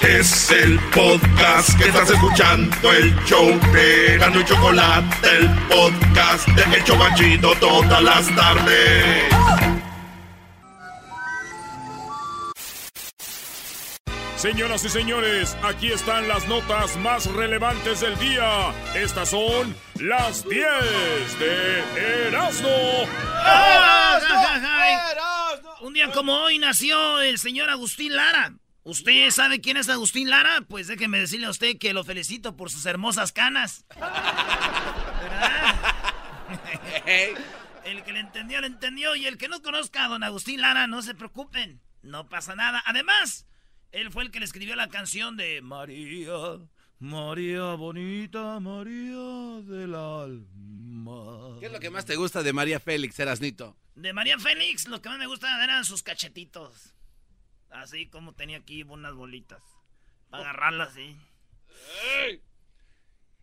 [0.00, 6.76] Es el podcast que estás escuchando, el show de Gano y Chocolate, el podcast de
[6.76, 9.24] El Chobachito todas las tardes.
[14.36, 18.72] Señoras y señores, aquí están las notas más relevantes del día.
[18.94, 20.62] Estas son las 10
[21.40, 22.68] de Erasmo.
[25.80, 28.52] Un día como hoy nació el señor Agustín Lara.
[28.88, 30.62] ¿Usted sabe quién es Agustín Lara?
[30.66, 33.84] Pues déjeme decirle a usted que lo felicito por sus hermosas canas.
[33.90, 34.14] ¿Verdad?
[37.84, 39.14] El que le entendió, le entendió.
[39.14, 41.82] Y el que no conozca a don Agustín Lara, no se preocupen.
[42.00, 42.82] No pasa nada.
[42.86, 43.46] Además,
[43.92, 46.58] él fue el que le escribió la canción de María,
[46.98, 51.58] María bonita, María del alma.
[51.60, 53.76] ¿Qué es lo que más te gusta de María Félix, Erasnito?
[53.96, 56.94] De María Félix, lo que más me gusta eran sus cachetitos.
[57.70, 59.62] Así como tenía aquí unas bolitas.
[60.30, 61.16] Para agarrarlas así.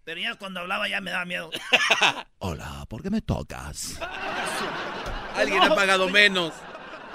[0.03, 1.49] Pero ya cuando hablaba ya me daba miedo.
[2.39, 3.99] Hola, ¿por qué me tocas?
[5.35, 6.53] Alguien ha pagado menos.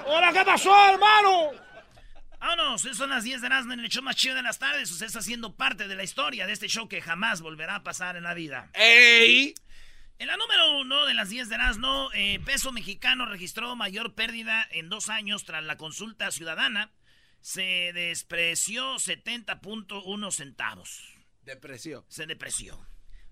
[0.05, 1.51] ¡Hola, qué pasó, hermano!
[2.39, 4.91] Vámonos, son las 10 de Erasmo en el show más chido de las tardes.
[4.91, 8.17] Usted está siendo parte de la historia de este show que jamás volverá a pasar
[8.17, 8.69] en la vida.
[8.73, 9.53] ¡Ey!
[10.17, 14.67] En la número uno de las 10 de Erasmo, eh, peso mexicano registró mayor pérdida
[14.71, 16.91] en dos años tras la consulta ciudadana.
[17.41, 21.15] Se despreció 70.1 centavos.
[21.43, 22.05] Depresió.
[22.07, 22.79] Se depreció.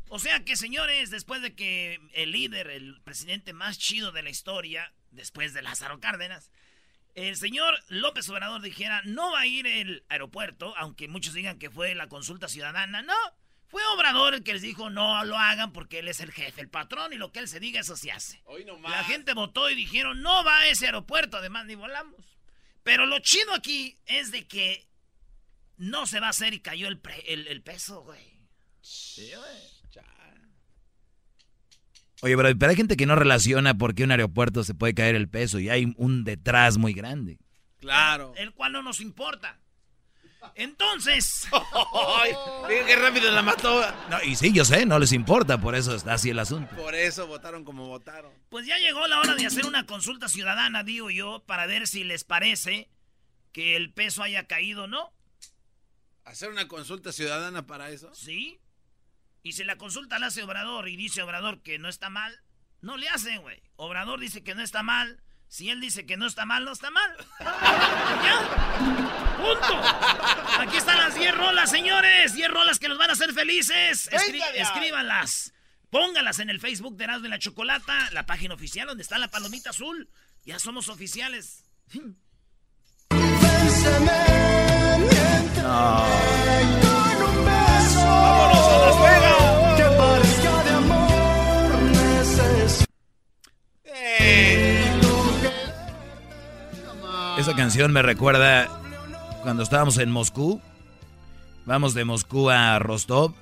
[0.09, 4.31] O sea que, señores, después de que el líder, el presidente más chido de la
[4.31, 6.52] historia, después de Lázaro Cárdenas,
[7.14, 11.70] el señor López Obrador dijera, no va a ir el aeropuerto, aunque muchos digan que
[11.70, 13.14] fue la consulta ciudadana, no.
[13.68, 16.70] Fue Obrador el que les dijo no lo hagan porque él es el jefe, el
[16.70, 18.41] patrón y lo que él se diga eso se hace.
[18.46, 18.66] Hoy.
[18.81, 22.39] La gente votó y dijeron no va a ese aeropuerto, además ni volamos.
[22.84, 24.88] Pero lo chido aquí es de que
[25.78, 28.40] no se va a hacer y cayó el, pre- el, el peso, güey.
[28.81, 29.79] Sí, güey.
[32.22, 35.16] Oye, pero, pero hay gente que no relaciona por qué un aeropuerto se puede caer
[35.16, 37.40] el peso y hay un detrás muy grande.
[37.79, 38.34] Claro.
[38.35, 39.57] El cual no nos importa.
[40.56, 41.48] Entonces,
[42.22, 42.34] Ay,
[42.68, 43.82] qué rápido la mató.
[44.10, 46.76] No, y sí, yo sé, no les importa, por eso está así el asunto.
[46.76, 48.32] Por eso votaron como votaron.
[48.50, 52.04] pues ya llegó la hora de hacer una consulta ciudadana, digo yo, para ver si
[52.04, 52.90] les parece
[53.52, 55.12] que el peso haya caído o no.
[56.24, 58.14] ¿Hacer una consulta ciudadana para eso?
[58.14, 58.60] ¿Sí?
[59.42, 62.42] Y si la consulta la hace Obrador y dice Obrador que no está mal,
[62.82, 63.62] no le hacen, güey.
[63.78, 65.22] Obrador dice que no está mal.
[65.50, 67.18] Si él dice que no está mal, no está mal.
[67.40, 69.36] ¿Ya?
[69.38, 69.82] ¡Punto!
[70.62, 72.34] Aquí están las 10 rolas, señores.
[72.34, 74.09] 10 rolas que nos van a hacer felices.
[74.12, 75.54] Escri- escríbanlas.
[75.90, 79.30] Póngalas en el Facebook de Erasmo y la Chocolata, la página oficial donde está la
[79.30, 80.08] palomita azul.
[80.46, 81.66] Ya somos oficiales.
[87.96, 89.50] ¡Vámonos a Las Vegas!
[97.40, 98.68] Esa canción me recuerda
[99.44, 100.59] cuando estábamos en Moscú.
[101.66, 103.34] Vamos de Moscú a Rostov.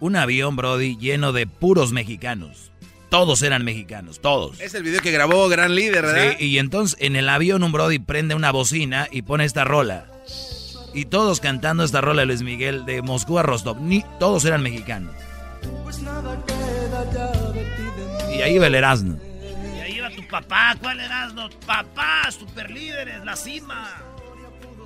[0.00, 2.72] Un avión, Brody, lleno de puros mexicanos.
[3.10, 4.60] Todos eran mexicanos, todos.
[4.60, 6.34] Es el video que grabó Gran Líder, ¿verdad?
[6.36, 10.06] Sí, y entonces en el avión un Brody prende una bocina y pone esta rola.
[10.92, 13.80] Y todos cantando esta rola de Luis Miguel de Moscú a Rostov.
[13.80, 15.14] Ni, todos eran mexicanos.
[18.36, 19.16] Y ahí va el Erasmo.
[20.32, 20.74] Papá.
[20.80, 21.34] ¿Cuál eras?
[21.34, 24.02] No, papá, super líderes, la cima.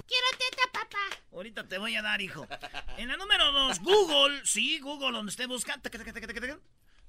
[0.05, 0.99] Quiero teta, papá.
[1.33, 2.49] Ahorita te voy a dar, hijo.
[2.97, 4.41] En la número dos, Google.
[4.45, 5.75] Sí, Google, donde usted busca.
[5.81, 6.59] taca, taca, taca, taca, taca.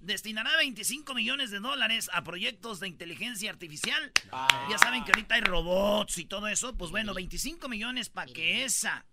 [0.01, 4.11] destinará 25 millones de dólares a proyectos de inteligencia artificial.
[4.69, 6.77] Ya saben que ahorita hay robots y todo eso.
[6.77, 9.03] Pues bueno, 25 millones para que esa,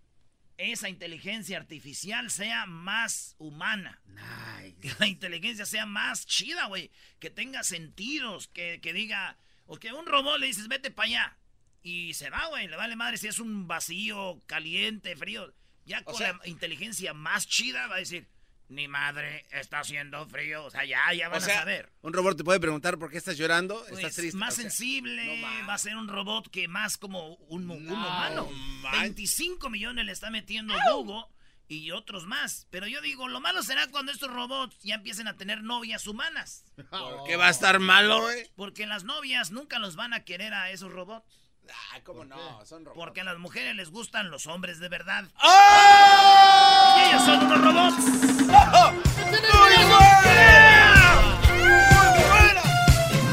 [0.56, 4.00] esa inteligencia artificial sea más humana.
[4.80, 6.90] Que la inteligencia sea más chida, güey.
[7.18, 9.38] Que tenga sentidos, que, que diga...
[9.66, 11.38] O que a un robot le dices, vete para allá.
[11.82, 12.66] Y se va, güey.
[12.66, 15.54] Le vale madre si es un vacío, caliente, frío.
[15.86, 18.26] Ya con la inteligencia más chida va a decir,
[18.68, 20.64] ni madre, está haciendo frío.
[20.64, 21.90] O sea, ya, ya van O sea, a saber.
[22.02, 24.36] un robot te puede preguntar por qué estás llorando, Pues, estás triste.
[24.38, 27.94] más O sea, sensible, va a ser un robot que más como un, un No,
[27.94, 28.48] humano.
[28.82, 29.00] man.
[29.02, 31.24] 25 millones le está metiendo Google
[31.68, 32.66] y otros más.
[32.70, 36.64] Pero yo digo, lo malo será cuando estos robots ya empiecen a tener novias humanas.
[36.90, 38.46] ¿Por qué va a estar malo, güey?
[38.56, 41.26] Porque las novias nunca los van a querer a esos robots.
[41.70, 42.64] Ah, ¿cómo no?
[42.64, 42.98] Son robots.
[42.98, 45.24] Porque a las mujeres les gustan los hombres de verdad.
[45.42, 46.96] ¡Oh!
[46.98, 47.96] Y ellos son unos robots.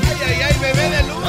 [0.07, 1.21] ¡Ay, ay, ay, bebé de luz!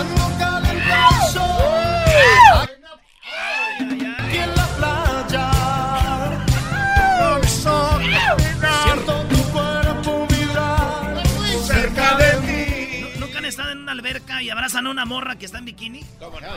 [14.43, 16.05] Y abrazan a una morra que está en bikini?
[16.19, 16.49] ¿Cómo no?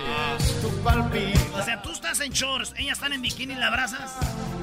[1.53, 4.11] O sea, tú estás en shorts, ellas están en bikini y la abrazas.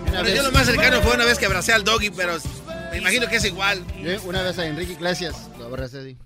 [0.06, 2.36] Pero yo lo más cercano fue una vez que abracé al doggy, pero
[2.90, 3.84] me imagino que es igual.
[4.02, 6.18] Yo una vez a Enrique Iglesias lo abracé así,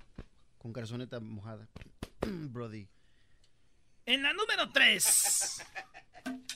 [0.59, 1.69] con calzoneta mojada.
[2.21, 2.89] Brody.
[4.07, 5.63] En la número 3,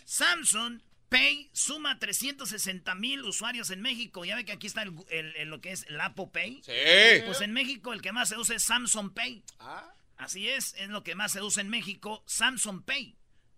[0.04, 4.24] Samsung Pay suma 360 mil usuarios en México.
[4.24, 6.62] Ya ve que aquí está el, el- el- lo que es el Apple Pay.
[6.64, 7.22] Sí.
[7.26, 9.42] Pues en México el que más se usa es Samsung Pay.
[9.58, 13.16] Ah, Así es, es lo que más se usa en México, Samsung Pay.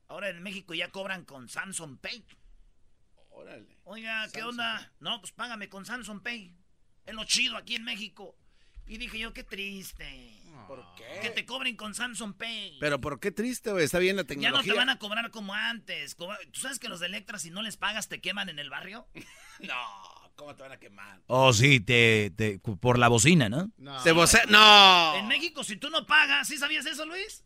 [0.09, 2.25] Ahora en México ya cobran con Samsung Pay.
[3.31, 3.79] órale.
[3.85, 4.93] Oiga, ¿qué onda?
[5.01, 6.55] No, pues págame con Samsung Pay.
[7.07, 8.37] Es lo chido aquí en México.
[8.87, 10.39] Y dije yo, qué triste.
[10.69, 11.31] ¿Por Que qué?
[11.31, 12.79] te cobren con Samsung Pay.
[12.81, 13.85] Pero ¿por qué triste, güey?
[13.85, 14.73] Está bien la ya tecnología.
[14.73, 16.17] no te van a cobrar como antes.
[16.17, 16.27] ¿Tú
[16.61, 19.09] sabes que los de Electra, si no les pagas, te queman en el barrio?
[19.61, 19.75] No,
[20.37, 21.21] ¿cómo te van a quemar?
[21.27, 23.71] Oh, sí, te, te- por la bocina, ¿no?
[23.79, 24.01] No.
[24.03, 24.41] Se voce...
[24.49, 25.15] ¡No!
[25.17, 27.45] En México, si tú no pagas, ¿sí sabías eso, Luis?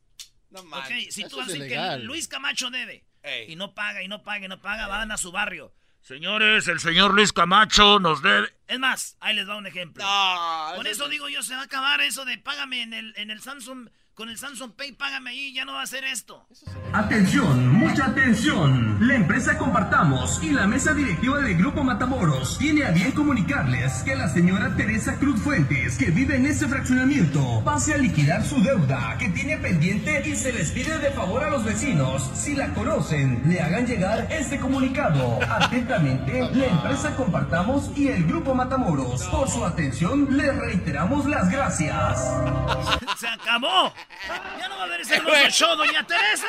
[0.50, 1.14] No Ok, manches.
[1.14, 1.98] si tú Eso vas a es decir que.
[2.04, 3.52] Luis Camacho debe Ey.
[3.52, 5.74] y no paga y no paga y no paga, van a su barrio.
[6.00, 8.48] Señores, el señor Luis Camacho nos debe.
[8.68, 10.04] Es más, ahí les va un ejemplo.
[10.04, 10.72] No.
[10.76, 13.42] Por eso digo yo, se va a acabar eso de págame en el, en el
[13.42, 16.46] Samsung, con el Samsung Pay, págame ahí, ya no va a hacer esto.
[16.94, 18.96] Atención, mucha atención.
[19.06, 24.16] La empresa Compartamos y la mesa directiva del Grupo Matamoros tiene a bien comunicarles que
[24.16, 29.18] la señora Teresa Cruz Fuentes, que vive en ese fraccionamiento, pase a liquidar su deuda
[29.18, 33.42] que tiene pendiente y se les pide de favor a los vecinos, si la conocen,
[33.46, 35.38] le hagan llegar este comunicado.
[35.42, 39.24] Atentamente, la empresa Compartamos y el Grupo Matamoros.
[39.24, 42.32] Por su atención, les reiteramos las gracias.
[43.18, 43.92] ¡Se acabó!
[44.58, 46.46] ¡Ya no va a haber ese hermoso show, doña Teresa!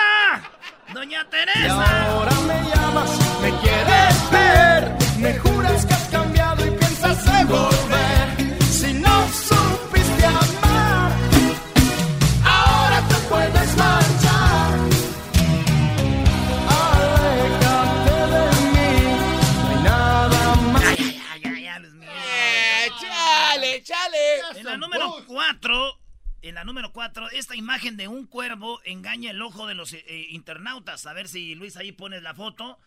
[0.93, 2.11] ¡Doña Teresa!
[2.11, 3.11] Ahora me llamas,
[3.41, 8.27] me quieres ver, me juras que has cambiado y piensas en volver.
[8.71, 11.11] Si no supiste amar,
[12.45, 14.79] ahora te puedes marchar.
[16.69, 18.91] Aléjate de mí,
[19.61, 20.83] no hay nada más.
[20.85, 22.09] ¡Ay, ay, ay, ay, mío!
[22.11, 24.39] Eh, ¡Chale, chale!
[24.55, 25.99] En la número 4,
[26.41, 30.03] en la número 4, esta imagen de un cuervo engaña el ojo de los eh,
[30.07, 31.05] eh, internautas.
[31.05, 32.79] A ver si Luis ahí pones la foto.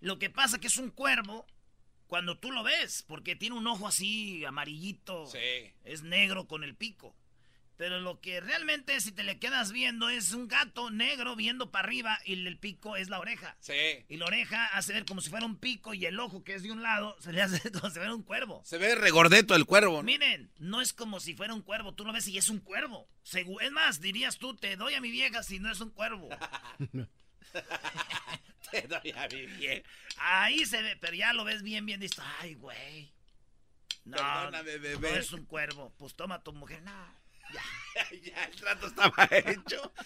[0.00, 1.46] Lo que pasa que es un cuervo
[2.06, 5.26] cuando tú lo ves, porque tiene un ojo así amarillito.
[5.26, 5.72] Sí.
[5.84, 7.14] Es negro con el pico.
[7.78, 11.86] Pero lo que realmente si te le quedas viendo es un gato negro viendo para
[11.86, 13.56] arriba y el pico es la oreja.
[13.60, 14.04] Sí.
[14.08, 16.64] Y la oreja hace ver como si fuera un pico y el ojo que es
[16.64, 18.62] de un lado se le hace como si fuera un cuervo.
[18.64, 19.98] Se ve regordeto el cuervo.
[19.98, 20.02] ¿no?
[20.02, 21.94] Miren, no es como si fuera un cuervo.
[21.94, 23.08] Tú lo ves y es un cuervo.
[23.60, 26.30] Es más, dirías tú, te doy a mi vieja si no es un cuervo.
[28.70, 29.88] Te doy a mi vieja.
[30.18, 32.00] Ahí se ve, pero ya lo ves bien, bien.
[32.00, 33.10] Dices, ay, güey.
[34.04, 35.18] No, Perdóname, no bebé.
[35.18, 35.92] es un cuervo.
[35.96, 36.82] Pues toma tu mujer.
[36.82, 37.17] No,
[37.52, 37.62] ya.
[38.22, 39.92] ya, el trato estaba hecho.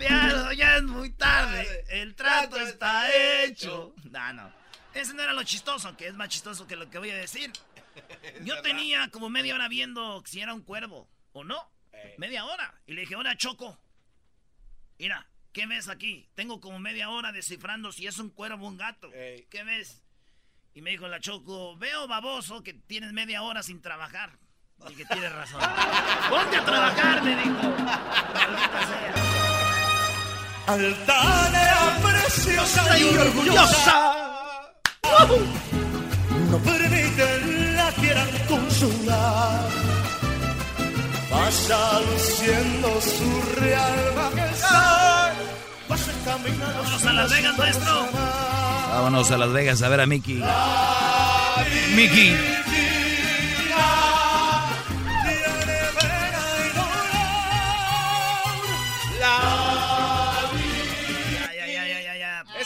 [0.00, 1.84] Ya, ya es muy tarde.
[1.90, 3.06] El trato está
[3.44, 3.94] hecho.
[4.10, 4.50] No, no.
[4.94, 7.52] Ese no era lo chistoso, que es más chistoso que lo que voy a decir.
[8.42, 11.70] Yo tenía como media hora viendo si era un cuervo o no.
[11.92, 12.14] Ey.
[12.16, 12.80] Media hora.
[12.86, 13.78] Y le dije, hola, Choco.
[14.98, 16.30] Mira, ¿qué ves aquí?
[16.34, 19.10] Tengo como media hora descifrando si es un cuervo o un gato.
[19.10, 20.02] ¿Qué ves?
[20.72, 24.38] Y me dijo la Choco, veo baboso que tienes media hora sin trabajar.
[24.88, 25.60] Y que tienes razón.
[26.30, 27.74] Ponte a trabajar, me dijo.
[30.66, 34.16] Altanera preciosa y orgullosa.
[36.50, 39.60] No permiten la quieran consolar.
[41.30, 45.32] Vaya luciendo su real majestad.
[45.88, 46.82] Vaya caminando.
[46.82, 48.08] Vámonos a Las Vegas, maestro.
[48.92, 50.42] Vámonos a Las Vegas a ver a Mickey.
[51.94, 52.59] Mickey.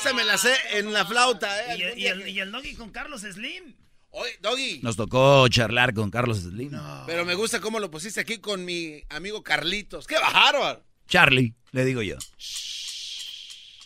[0.05, 1.79] Esa me la sé en la flauta, ¿eh?
[1.97, 3.75] Y, el, que- y el doggy con Carlos Slim.
[4.11, 4.81] Oye, Doggy.
[4.83, 6.73] Nos tocó charlar con Carlos Slim.
[7.07, 10.07] Pero me gusta cómo lo pusiste aquí con mi amigo Carlitos.
[10.07, 10.85] ¡Qué bárbaro!
[11.09, 12.17] Charlie, le digo yo.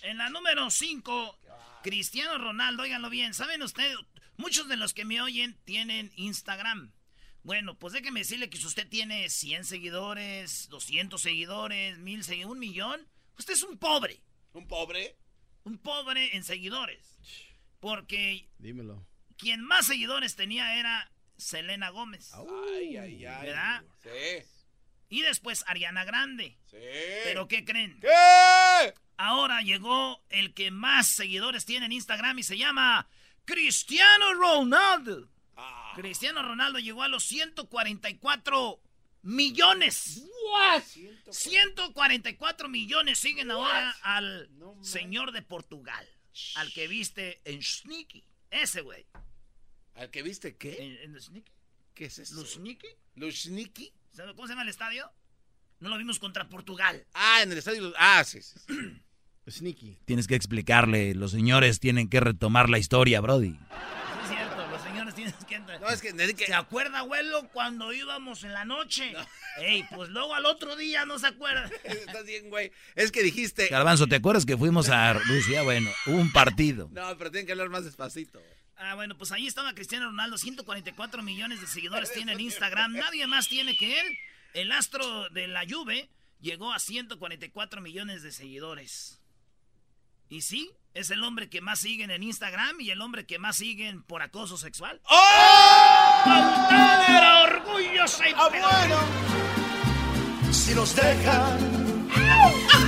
[0.03, 1.39] En la número 5,
[1.85, 3.97] Cristiano Ronaldo, óiganlo bien, ¿saben ustedes?
[4.37, 6.93] Muchos de los que me oyen tienen Instagram.
[7.45, 12.59] Bueno, pues déjeme decirle que si usted tiene 100 seguidores, 200 seguidores, 1000 seguidores, un
[12.59, 13.07] millón,
[13.39, 14.21] usted es un pobre.
[14.53, 15.17] ¿Un pobre?
[15.69, 17.19] Un pobre en seguidores.
[17.79, 19.07] Porque Dímelo.
[19.37, 22.33] quien más seguidores tenía era Selena Gómez.
[22.33, 23.47] Ay, ay, ay.
[23.47, 23.85] ¿Verdad?
[24.03, 24.47] Sí.
[25.11, 26.57] Y después Ariana Grande.
[26.71, 26.79] Sí.
[27.25, 28.01] ¿Pero qué creen?
[28.01, 28.95] ¿Qué?
[29.19, 33.07] Ahora llegó el que más seguidores tiene en Instagram y se llama
[33.45, 35.29] Cristiano Ronaldo.
[35.55, 35.93] Ah.
[35.97, 38.81] Cristiano Ronaldo llegó a los 144
[39.23, 40.23] millones.
[40.53, 40.83] ¿What?
[41.31, 44.49] 144 millones siguen ahora al
[44.83, 46.07] señor de Portugal.
[46.57, 48.25] Al que viste en Sneaky.
[48.51, 49.07] Ese güey.
[49.95, 50.77] ¿Al que viste qué?
[51.03, 51.53] ¿En, en Sneaky?
[51.95, 52.37] ¿Qué es eso?
[52.37, 52.87] ¿Lushniki?
[53.17, 53.93] ¿Lushniki?
[54.13, 55.11] ¿Sabe ¿Cómo se llama el estadio?
[55.81, 57.05] No lo vimos contra Portugal.
[57.13, 57.93] Ah, en el estadio.
[57.99, 58.41] Ah, sí.
[58.41, 58.75] sí, sí.
[59.51, 59.99] Sneaky.
[60.05, 63.59] Tienes que explicarle, los señores tienen que retomar la historia, Brody.
[65.19, 66.19] Sí, es cierto, los señores tienen que...
[66.19, 66.47] No, es que.
[66.47, 69.15] ¿Se acuerda, abuelo, cuando íbamos en la noche?
[69.59, 71.69] Ey, pues luego al otro día no se acuerda.
[71.85, 72.71] Estás bien, güey.
[72.95, 73.67] Es que dijiste...
[73.67, 75.63] Garbanzo, ¿te acuerdas que fuimos a Rusia?
[75.63, 76.89] Bueno, hubo un partido.
[76.93, 78.41] No, pero tienen que hablar más despacito.
[78.77, 83.27] Ah, bueno, pues ahí estaba Cristiano Ronaldo, 144 millones de seguidores tiene en Instagram, nadie
[83.27, 84.19] más tiene que él.
[84.55, 86.09] El astro de la Juve
[86.41, 89.21] llegó a 144 millones de seguidores.
[90.29, 93.57] Y sí, es el hombre que más siguen en Instagram y el hombre que más
[93.57, 95.01] siguen por acoso sexual.
[95.09, 96.23] ¡Oh!
[97.09, 98.97] era orgulloso y bueno.
[100.53, 102.09] Si nos dejan,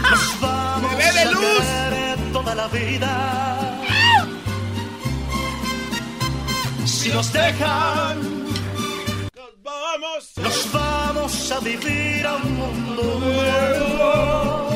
[0.03, 1.43] nos vamos ¡Bebé de a luz!
[1.61, 3.77] querer toda la vida.
[6.87, 8.21] Si nos dejan,
[9.35, 10.33] Nos vamos.
[10.37, 14.71] nos vamos a vivir a un mundo nuevo.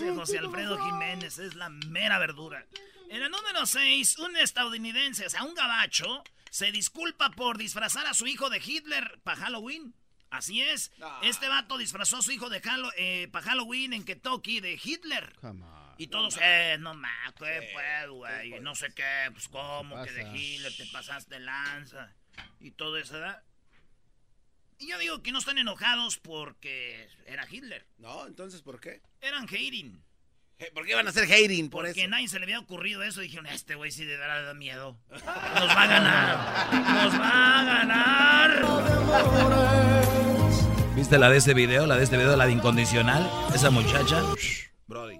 [0.00, 2.64] Ese José Alfredo Jiménez es la mera verdura.
[3.10, 8.14] En el número 6, un estadounidense, o sea, un gabacho, se disculpa por disfrazar a
[8.14, 9.94] su hijo de Hitler para Halloween.
[10.30, 10.90] Así es.
[11.20, 15.36] Este vato disfrazó a su hijo de para Halloween en Kentucky de Hitler.
[15.38, 15.94] Come on.
[15.98, 18.58] Y todos, eh, no más, ¿qué pues, güey?
[18.60, 20.34] No sé qué, pues cómo, que de?
[20.34, 22.10] Hitler te pasaste lanza.
[22.58, 23.42] Y todo eso, ¿verdad?
[24.78, 27.86] Y yo digo que no están enojados porque era Hitler.
[27.98, 29.02] No, entonces, ¿por qué?
[29.20, 30.02] Eran hating.
[30.58, 32.10] Eh, ¿Por qué van a hacer hating por Porque a eso?
[32.10, 33.20] nadie se le había ocurrido eso.
[33.20, 34.98] Dijeron, este güey sí de verdad da miedo.
[35.10, 36.72] Nos va a ganar.
[36.72, 38.64] Nos va a ganar.
[40.96, 41.86] ¿Viste la de ese video?
[41.86, 43.28] La de este video, la de incondicional.
[43.54, 44.22] Esa muchacha.
[44.86, 45.18] Brody.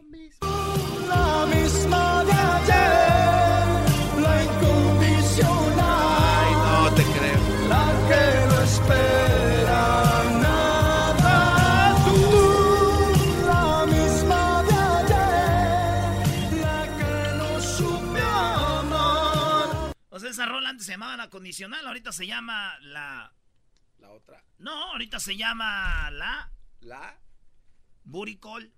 [20.66, 21.86] Antes se llamaba la condicional.
[21.86, 23.32] Ahorita se llama la.
[23.98, 24.42] La otra.
[24.58, 26.50] No, ahorita se llama la.
[26.80, 27.18] La.
[28.04, 28.72] Buricol.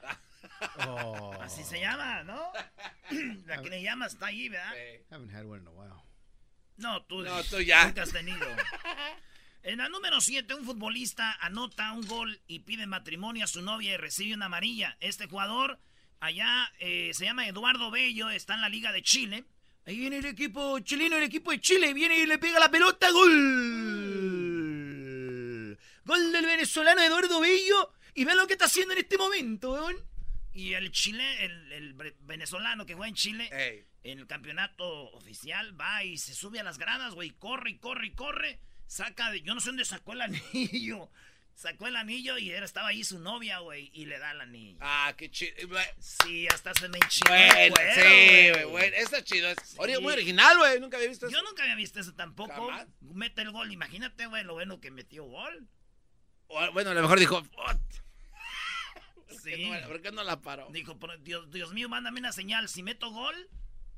[0.86, 1.34] Oh.
[1.42, 2.52] Así se llama, ¿no?
[3.46, 4.72] La que le llamas está ahí, ¿verdad?
[5.10, 6.02] Haven't had one in a while.
[6.76, 7.86] No, tú, No, tú ya.
[7.86, 8.46] nunca has tenido.
[9.64, 13.94] En la número 7, un futbolista anota un gol y pide matrimonio a su novia
[13.94, 14.96] y recibe una amarilla.
[15.00, 15.80] Este jugador,
[16.20, 19.44] allá eh, se llama Eduardo Bello, está en la Liga de Chile.
[19.88, 23.10] Ahí viene el equipo chileno, el equipo de Chile, viene y le pega la pelota,
[23.10, 23.38] gol.
[26.04, 27.94] Gol del venezolano Eduardo Bello.
[28.12, 29.96] Y vean lo que está haciendo en este momento, weón.
[30.52, 33.86] Y el chile, el, venezolano que juega en Chile, Ey.
[34.02, 38.08] en el campeonato oficial, va y se sube a las gradas, güey, corre y corre
[38.08, 38.60] y corre.
[38.86, 41.08] Saca de, yo no sé dónde sacó el anillo.
[41.58, 44.78] Sacó el anillo y era, estaba ahí su novia, güey, y le da el anillo.
[44.80, 45.54] Ah, qué chido.
[45.98, 48.52] Sí, hasta se me enchiló Bueno, cuero, sí, güey.
[48.52, 49.48] güey, bueno, está chido.
[49.48, 50.78] Es ori- muy original, güey.
[50.78, 51.34] Nunca había visto eso.
[51.36, 52.52] Yo nunca había visto eso tampoco.
[52.52, 52.86] Jamás.
[53.00, 55.66] Mete el gol, imagínate, güey, lo bueno que metió gol.
[56.46, 57.72] O, Bueno, a lo mejor dijo, "Oh,
[59.42, 59.68] Sí.
[59.68, 60.68] no, ¿por qué no la paró?
[60.70, 62.68] Dijo, "Pero, Dios, Dios mío, mándame una señal.
[62.68, 63.50] Si meto gol,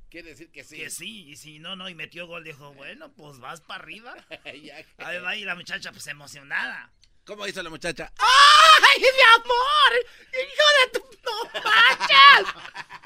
[0.09, 0.77] Quiere decir que sí.
[0.77, 4.17] Que sí, y si no, no, y metió gol, dijo, bueno, pues vas para arriba.
[4.65, 6.91] Ya que- Ahí va, y la muchacha, pues emocionada.
[7.31, 8.13] ¿Cómo hizo la muchacha?
[8.19, 9.07] ¡Ay, mi
[9.37, 10.07] amor!
[10.33, 11.21] ¡Hijo de tu...
[11.23, 12.55] ¡No manches!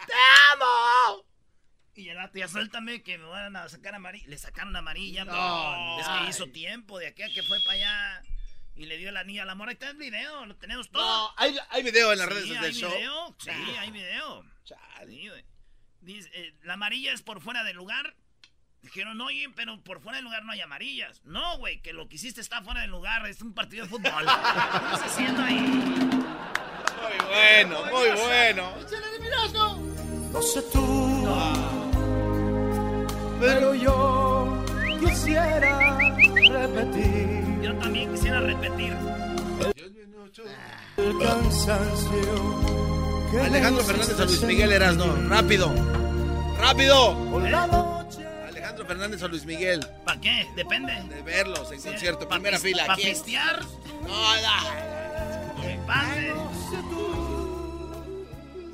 [0.06, 0.12] ¡Te
[0.54, 1.26] amo!
[1.94, 4.26] Y el ya suéltame que me van a sacar amarilla.
[4.26, 5.26] Le sacaron amarilla.
[5.26, 8.22] No, No, es que hizo tiempo de aquí a que fue para allá.
[8.74, 9.72] Y le dio el anillo a la mora.
[9.72, 11.04] Ahí está el video, lo tenemos todo.
[11.04, 12.90] No, hay, hay video en las Sí, redes del show.
[12.96, 13.36] video.
[13.38, 14.42] Sí, hay video.
[14.64, 15.44] Sí, güey.
[16.00, 18.16] Dice, eh, la amarilla es por fuera del lugar.
[18.84, 21.22] Dijeron, oye, pero por fuera del lugar no hay amarillas.
[21.24, 23.26] No, güey, que lo que hiciste está fuera del lugar.
[23.26, 24.12] Es un partido de fútbol.
[24.12, 25.58] ¿Qué estás haciendo ahí?
[25.58, 28.74] Muy bueno, muy bueno.
[30.32, 31.28] No sé tú,
[33.40, 34.64] pero yo
[35.00, 35.98] quisiera
[36.50, 38.94] repetir Yo también quisiera repetir.
[40.96, 43.30] el cansancio.
[43.30, 45.16] que Alejandro Fernández a Luis Miguel Erasno.
[45.28, 45.72] Rápido.
[46.58, 47.14] Rápido.
[48.84, 49.86] Fernández a Luis Miguel.
[50.04, 50.46] ¿Para qué?
[50.56, 50.92] Depende.
[51.08, 52.28] De verlos en concierto.
[52.28, 52.86] Pa' Primera fila.
[52.86, 53.10] pa' ¿Quién?
[53.10, 53.60] pistear.
[54.02, 56.14] No, no.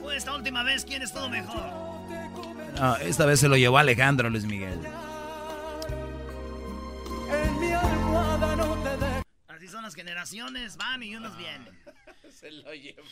[0.00, 1.62] Pues esta última vez, ¿quién estuvo mejor?
[2.78, 4.80] No, esta vez se lo llevó Alejandro Luis Miguel.
[7.30, 9.22] En mi almohada no te dejo.
[9.48, 11.78] Así son las generaciones, van y unos vienen.
[12.40, 13.02] Se lo llevó.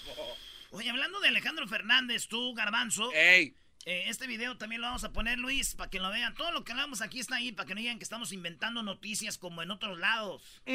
[0.71, 3.55] Oye, hablando de Alejandro Fernández, tú, Garbanzo, Ey.
[3.85, 6.35] Eh, este video también lo vamos a poner, Luis, para que lo vean.
[6.35, 9.38] Todo lo que hablamos aquí está ahí, para que no digan que estamos inventando noticias
[9.38, 10.42] como en otros lados.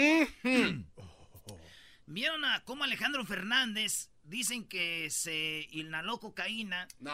[2.05, 6.87] ¿Vieron a cómo Alejandro Fernández dicen que se inhaló cocaína?
[6.99, 7.13] No.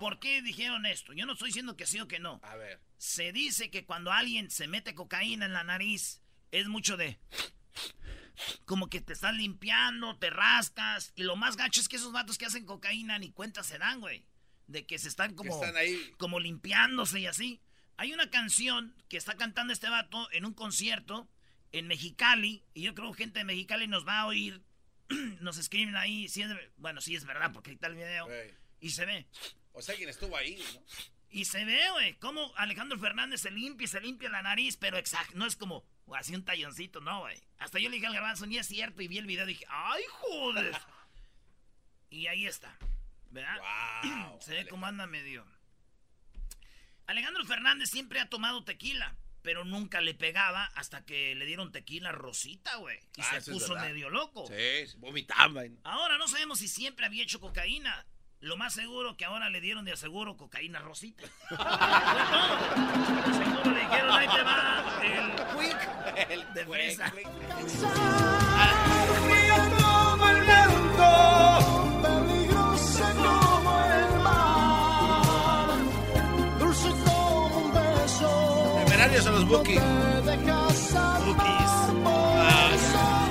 [0.00, 1.12] ¿Por qué dijeron esto?
[1.12, 2.40] Yo no estoy diciendo que sí o que no.
[2.42, 2.80] A ver.
[2.98, 7.18] Se dice que cuando alguien se mete cocaína en la nariz, es mucho de...
[8.66, 11.12] Como que te estás limpiando, te rascas.
[11.14, 14.00] Y lo más gacho es que esos vatos que hacen cocaína ni cuenta se dan,
[14.00, 14.26] güey.
[14.66, 16.12] De que se están como, están ahí.
[16.18, 17.60] como limpiándose y así.
[17.96, 21.28] Hay una canción que está cantando este vato en un concierto
[21.72, 22.64] en Mexicali.
[22.74, 24.62] Y yo creo que gente de Mexicali nos va a oír.
[25.40, 26.28] nos escriben ahí.
[26.28, 28.28] Si es, bueno, sí es verdad, porque ahí está el video.
[28.80, 29.26] Y se ve.
[29.72, 30.82] O sea, quien estuvo ahí, ¿no?
[31.30, 34.96] Y se ve, güey, cómo Alejandro Fernández se limpia y se limpia la nariz, pero
[34.96, 37.42] exacto, no es como así un talloncito, no, güey.
[37.58, 39.66] Hasta yo le dije al garbanzo, ni es cierto, y vi el video y dije,
[39.68, 40.72] ¡ay, joder!
[42.10, 42.78] y ahí está,
[43.30, 43.58] ¿verdad?
[44.02, 44.38] Wow.
[44.40, 45.44] se ve cómo anda medio.
[47.06, 52.10] Alejandro Fernández siempre ha tomado tequila, pero nunca le pegaba hasta que le dieron tequila
[52.12, 52.98] rosita, güey.
[53.16, 54.46] Y Ah, se puso medio loco.
[54.48, 55.62] Sí, se vomitaba.
[55.84, 58.06] Ahora no sabemos si siempre había hecho cocaína.
[58.40, 61.22] Lo más seguro que ahora le dieron de aseguro cocaína rosita.
[61.48, 61.64] Fue todo.
[63.32, 67.06] Seguro le dijeron, ahí te va el quick El de fresa.
[67.06, 67.14] el
[69.26, 70.16] viento,
[79.12, 79.74] los Buki.
[79.74, 80.94] Te dejas
[81.84, 83.28] hermosa.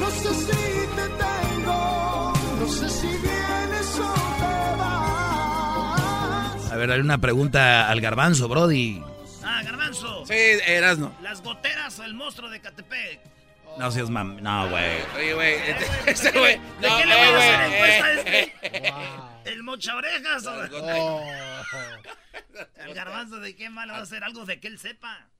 [0.00, 6.72] No sé si te tengo, no sé si vienes o te vas.
[6.72, 9.02] A ver, hay una pregunta al garbanzo, Brody.
[9.44, 10.24] Ah, garbanzo.
[10.26, 10.34] Sí,
[10.66, 11.12] Erasno.
[11.22, 13.20] Las goteras o el monstruo de Catepec.
[13.78, 14.40] No seas mam...
[14.42, 14.84] No, güey.
[15.18, 15.54] Oye, güey.
[15.54, 16.58] este- Ese güey.
[16.80, 18.52] ¿De No, qué le van a güey,
[19.46, 20.70] ¿El mocha orejas o Las
[22.76, 25.30] el garbanzo de qué mal va a hacer algo de que él sepa?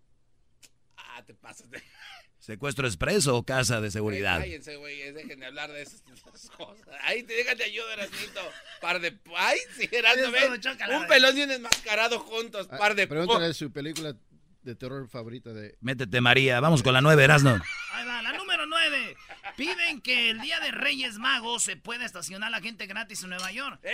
[0.96, 1.82] Ah, te pasas de...
[2.38, 4.38] ¿Secuestro expreso o casa de seguridad?
[4.38, 5.10] Cállense, güey.
[5.12, 6.86] Dejen de hablar de esas, esas cosas.
[7.02, 8.40] Ahí te déjate ayuda, Erasnito.
[8.80, 9.18] Par de...
[9.34, 10.60] Ay, sí, Eso, ven.
[10.60, 12.68] chócala, Un pelón y un enmascarado juntos.
[12.68, 13.02] Par de...
[13.04, 14.14] Ah, Pregúntale su película
[14.62, 15.76] de terror favorita de...
[15.80, 16.60] Métete, María.
[16.60, 17.60] Vamos con la nueve, Erasno.
[17.92, 19.16] Ahí va, la número 9.
[19.56, 23.50] Piden que el día de Reyes Magos se pueda estacionar la gente gratis en Nueva
[23.52, 23.80] York.
[23.82, 23.92] ¡Eh!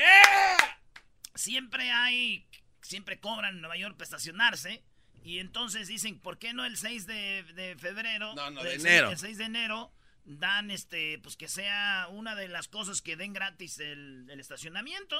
[1.34, 2.46] Siempre hay,
[2.82, 4.82] siempre cobran en Nueva York para estacionarse.
[5.24, 8.34] Y entonces dicen, ¿por qué no el 6 de, de febrero?
[8.34, 9.10] No, no, El de enero.
[9.10, 9.92] El 6 de enero
[10.24, 15.16] dan, este, pues que sea una de las cosas que den gratis el, el estacionamiento.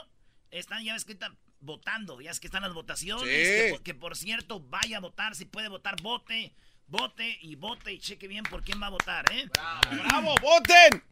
[0.50, 3.24] Están, ya ves que están votando, ya es que están las votaciones.
[3.24, 3.30] Sí.
[3.32, 6.52] Que, por- que por cierto, vaya a votar, si puede votar, vote,
[6.92, 9.48] vote y vote y cheque bien por quién va a votar, ¿eh?
[9.90, 11.02] ¡Bravo, voten!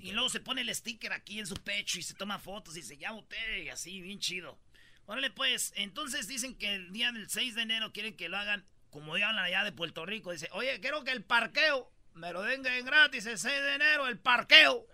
[0.00, 2.80] Y luego se pone el sticker aquí en su pecho y se toma fotos y
[2.80, 4.58] dice, ya voté, y así, bien chido.
[5.06, 8.66] Órale, pues, entonces dicen que el día del 6 de enero quieren que lo hagan
[8.88, 10.32] como ya hablan allá de Puerto Rico.
[10.32, 14.06] Dice, oye, quiero que el parqueo me lo den en gratis el 6 de enero,
[14.06, 14.86] el parqueo.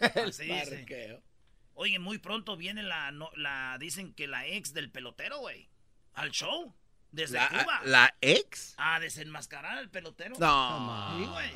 [0.00, 0.76] Así dice.
[0.76, 1.22] Parqueo.
[1.74, 5.68] Oye, muy pronto viene la, no- la, dicen que la ex del pelotero, güey,
[6.12, 6.74] al show,
[7.10, 7.80] desde La, Cuba.
[7.84, 8.74] ¿La ex?
[8.78, 10.36] A desenmascarar al pelotero.
[10.38, 11.18] No.
[11.18, 11.52] Sí, güey.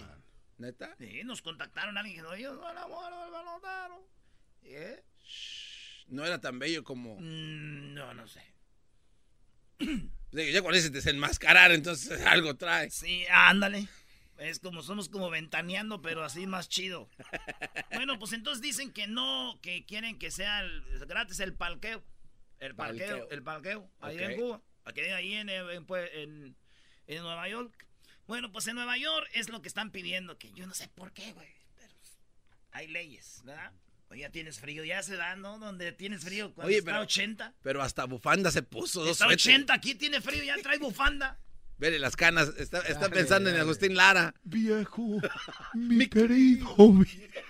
[0.59, 0.95] ¿Neta?
[0.99, 4.09] Sí, nos contactaron alguien que dijo, yo soy la mujer del pelotero.
[4.63, 5.05] ¿Eh?
[6.09, 7.17] No era tan bello como...
[7.19, 8.43] Mm, no, no sé.
[10.33, 12.89] Ya cuando dices desenmascarar, entonces algo trae.
[12.91, 13.89] Sí, ándale.
[14.39, 17.09] Es como somos como ventaneando, pero así más chido.
[17.93, 22.03] Bueno, pues entonces dicen que no, que quieren que sea el- gratis el palqueo.
[22.61, 24.23] El palqueo, el palqueo, ahí Ok.
[24.23, 24.63] en Cuba.
[24.85, 26.57] Aquí, ahí en, en, pues, en-
[27.07, 27.73] en Nueva York.
[28.27, 31.13] Bueno, pues en Nueva York es lo que están pidiendo, que yo no sé por
[31.13, 31.49] qué, güey.
[31.77, 31.93] Pero
[32.73, 33.73] hay leyes, ¿verdad?
[34.09, 35.59] O ya tienes frío, ya se da, ¿no?
[35.59, 37.55] Donde tienes frío, cuando Oye, está pero- 80.
[37.63, 39.03] Pero hasta bufanda se puso.
[39.09, 39.47] Está suéteres.
[39.47, 41.39] 80, aquí tiene frío, ya trae bufanda.
[41.79, 42.49] Vele las canas.
[42.59, 43.57] Está, está Dale, pensando en.
[43.57, 44.35] Agustín Lara.
[44.45, 45.19] Viejo,
[45.75, 47.43] mi querido viejo.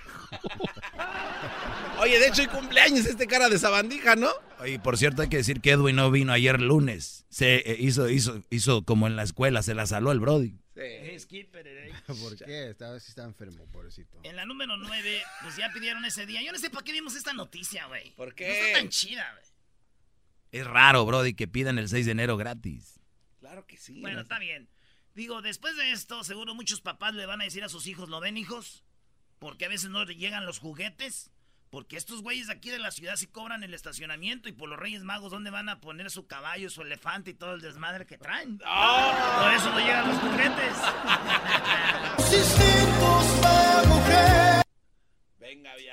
[1.99, 4.31] Oye, de hecho, hay cumpleaños este cara de sabandija, ¿no?
[4.59, 7.27] Oye, por cierto, hay que decir que Edwin no vino ayer lunes.
[7.29, 10.55] Se eh, hizo, hizo, hizo como en la escuela, se la saló el Brody.
[11.19, 11.93] Skipper, eh.
[12.07, 12.71] ¿Por qué?
[12.71, 14.19] Esta vez sí está enfermo, pobrecito.
[14.23, 16.43] En la número 9, pues ya pidieron ese día.
[16.43, 18.15] Yo no sé para qué dimos esta noticia, güey.
[18.15, 18.69] ¿Por No qué?
[18.69, 19.45] está tan chida, güey.
[20.53, 22.99] Es raro, Brody, que pidan el 6 de enero gratis.
[23.41, 24.01] Claro que sí.
[24.01, 24.69] Bueno, está bien.
[25.15, 28.21] Digo, después de esto, seguro muchos papás le van a decir a sus hijos, ¿lo
[28.21, 28.83] ven, hijos?
[29.41, 31.33] Porque a veces no le llegan los juguetes.
[31.71, 34.79] Porque estos güeyes de aquí de la ciudad sí cobran el estacionamiento y por los
[34.79, 38.19] Reyes Magos, ¿dónde van a poner su caballo, su elefante y todo el desmadre que
[38.19, 38.59] traen?
[38.59, 40.77] Por eso no llegan los juguetes.
[42.31, 44.63] De mujer.
[45.39, 45.93] Venga, ya.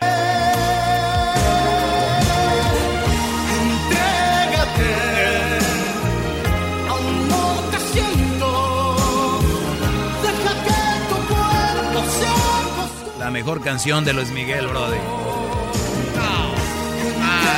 [13.27, 14.95] La mejor canción de Luis Miguel, Brody.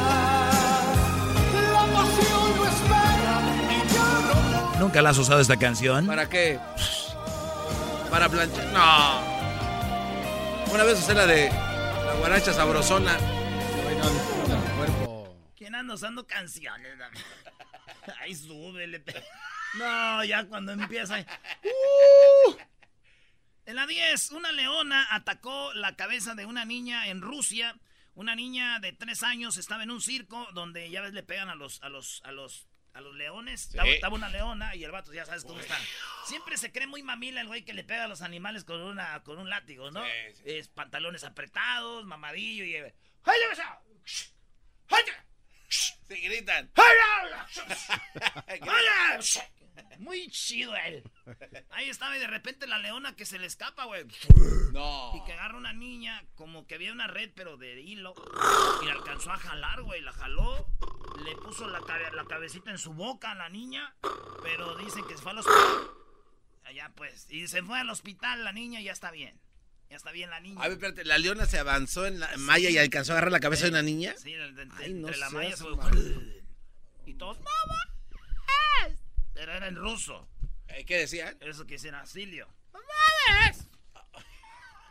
[1.71, 3.35] La pasión no espera
[3.69, 4.05] y yo
[4.73, 6.07] no ¿Nunca la has usado esta canción?
[6.07, 6.59] ¿Para qué?
[8.09, 8.65] Para planchar.
[8.73, 9.21] No.
[10.73, 11.51] Una vez usé la de
[12.07, 13.15] la guaracha sabrosona.
[15.55, 16.91] ¿Quién anda usando canciones?
[18.19, 19.03] Ay, súbele.
[19.75, 21.19] No, ya cuando empieza.
[21.63, 22.57] ¡Uh!
[23.65, 27.77] En la 10, una leona atacó la cabeza de una niña en Rusia.
[28.15, 31.55] Una niña de 3 años estaba en un circo donde ya ves le pegan a
[31.55, 33.67] los a los a los a los leones.
[33.67, 35.77] Estaba, estaba una leona y el vato ya sabes cómo está.
[36.25, 39.21] Siempre se cree muy mamila el güey que le pega a los animales con una
[39.23, 40.03] con un látigo, ¿no?
[40.03, 40.43] Sí, sí.
[40.45, 42.75] Es pantalones apretados, mamadillo y.
[46.07, 46.71] Se gritan.
[49.99, 51.03] Muy chido él.
[51.69, 54.05] Ahí estaba y de repente la leona que se le escapa, güey.
[54.71, 55.13] No.
[55.15, 58.13] Y que agarra una niña, como que había una red, pero de hilo.
[58.81, 60.01] Y la alcanzó a jalar, güey.
[60.01, 60.67] La jaló.
[61.25, 63.95] Le puso la, cabe- la cabecita en su boca a la niña.
[64.43, 65.89] Pero dicen que se fue al hospital.
[66.65, 67.27] Allá pues.
[67.29, 69.39] Y se fue al hospital la niña y ya está bien.
[69.89, 70.59] Ya está bien la niña.
[70.61, 73.39] A ver, espérate, la leona se avanzó en la malla y alcanzó a agarrar la
[73.39, 74.13] cabeza de una niña.
[74.17, 76.43] Sí, de- de- Ay, no entre la malla se fue.
[77.07, 78.95] Y todos, ¡Mamá!
[79.39, 80.27] Pero era en ruso.
[80.67, 81.37] Eh, ¿Qué decían?
[81.39, 82.49] Eso que dicen Asilio.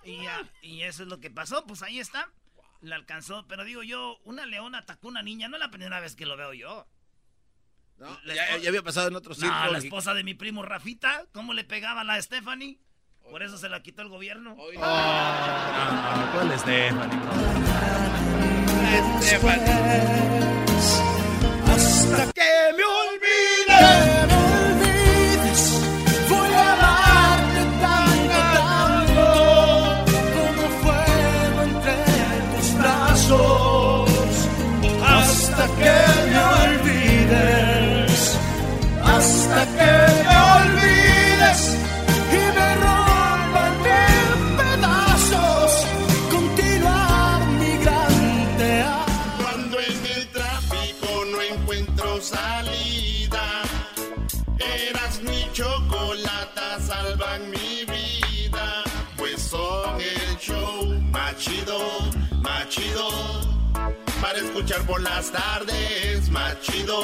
[0.05, 2.33] Y, ya, y eso es lo que pasó, pues ahí está.
[2.81, 6.01] La alcanzó, pero digo yo, una leona atacó a una niña, no es la primera
[6.01, 6.89] vez que lo veo yo.
[7.99, 9.55] No, ya, había pasado en otro circo.
[9.55, 12.79] No, la esposa de mi primo Rafita, ¿cómo le pegaba a la Stephanie?
[13.31, 14.55] Por eso se la quitó el gobierno.
[14.59, 14.83] Hoy no.
[14.83, 17.19] Ah, ¿Cuál es Stephanie?
[21.71, 23.48] Hasta que me olvides,
[39.59, 39.91] hasta que
[40.29, 41.77] me olvides
[42.31, 45.87] y me rompan mil pedazos.
[46.31, 49.15] Continuar mi gran teatro.
[49.43, 53.63] Cuando en el tráfico no encuentro salida,
[54.59, 58.85] eras mi chocolata, salvan mi vida.
[59.17, 61.79] Pues son el show más chido,
[62.43, 63.09] más chido.
[64.21, 67.03] Para escuchar por las tardes, más chido,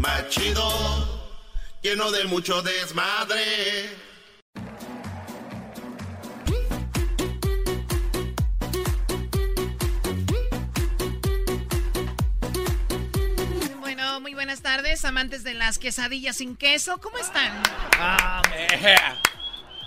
[0.00, 1.15] más chido.
[1.86, 3.94] Lleno de mucho desmadre.
[13.78, 16.98] Bueno, muy buenas tardes, amantes de las quesadillas sin queso.
[16.98, 17.62] ¿Cómo están?
[18.00, 18.42] Ah,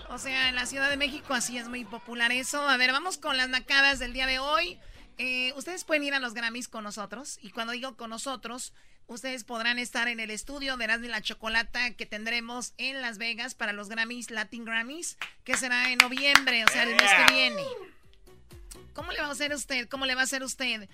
[0.09, 2.65] O sea, en la Ciudad de México así es muy popular eso.
[2.65, 4.79] A ver, vamos con las nacadas del día de hoy.
[5.17, 7.39] Eh, ustedes pueden ir a los Grammys con nosotros.
[7.41, 8.71] Y cuando digo con nosotros,
[9.13, 13.17] ustedes podrán estar en el estudio de Erasmo y la Chocolata que tendremos en Las
[13.17, 17.33] Vegas para los Grammys, Latin Grammys, que será en noviembre, o sea, el mes que
[17.33, 17.63] viene.
[18.93, 19.87] ¿Cómo le va a hacer usted?
[19.89, 20.87] ¿Cómo le va a hacer usted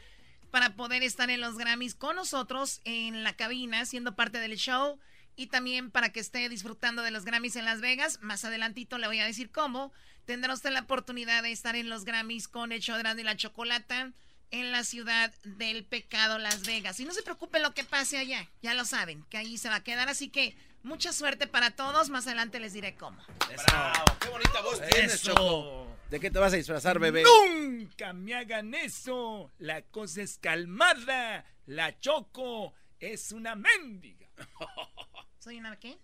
[0.56, 4.98] para poder estar en los Grammys con nosotros en la cabina, siendo parte del show.
[5.36, 8.20] Y también para que esté disfrutando de los Grammys en Las Vegas.
[8.22, 9.92] Más adelantito le voy a decir cómo.
[10.24, 13.36] Tendrá usted la oportunidad de estar en los Grammys con el show de y la
[13.36, 14.14] chocolata
[14.60, 17.00] en la ciudad del pecado, Las Vegas.
[17.00, 19.76] Y no se preocupen lo que pase allá, ya lo saben, que ahí se va
[19.76, 20.08] a quedar.
[20.08, 22.10] Así que mucha suerte para todos.
[22.10, 23.22] Más adelante les diré cómo.
[23.68, 25.88] Bravo, qué bonita voz tienes, Choco.
[26.10, 27.24] ¿De qué te vas a disfrazar, bebé?
[27.24, 29.52] Nunca me hagan eso.
[29.58, 31.46] La cosa es calmada.
[31.66, 34.28] La Choco es una mendiga.
[35.40, 35.98] ¿Soy una qué?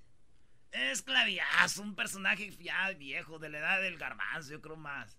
[0.71, 5.17] Es claviazo, un personaje ya viejo, de la edad del garbanzo, yo creo más.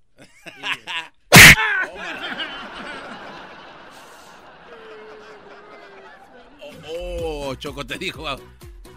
[6.60, 8.24] Oh, oh, Choco te dijo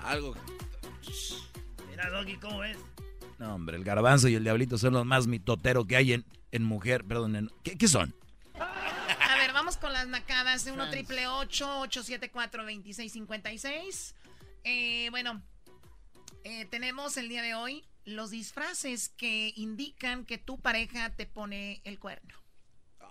[0.04, 0.36] algo.
[1.90, 2.78] Mira, Doggy, ¿cómo es?
[3.40, 6.64] No, hombre, el garbanzo y el diablito son los más mitotero que hay en, en
[6.64, 7.04] mujer.
[7.04, 8.16] Perdón, en- ¿qué, qué son?
[8.60, 10.66] A ver, vamos con las nacadas.
[10.66, 14.16] 1 triple 874 2656
[14.64, 15.42] Eh, bueno,
[16.44, 21.82] eh, tenemos el día de hoy los disfraces que indican que tu pareja te pone
[21.84, 22.34] el cuerno.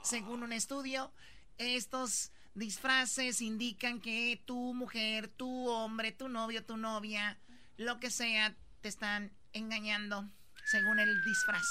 [0.03, 1.13] Según un estudio,
[1.59, 7.39] estos disfraces indican que tu mujer, tu hombre, tu novio, tu novia,
[7.77, 10.29] lo que sea, te están engañando
[10.67, 11.67] según el disfraz.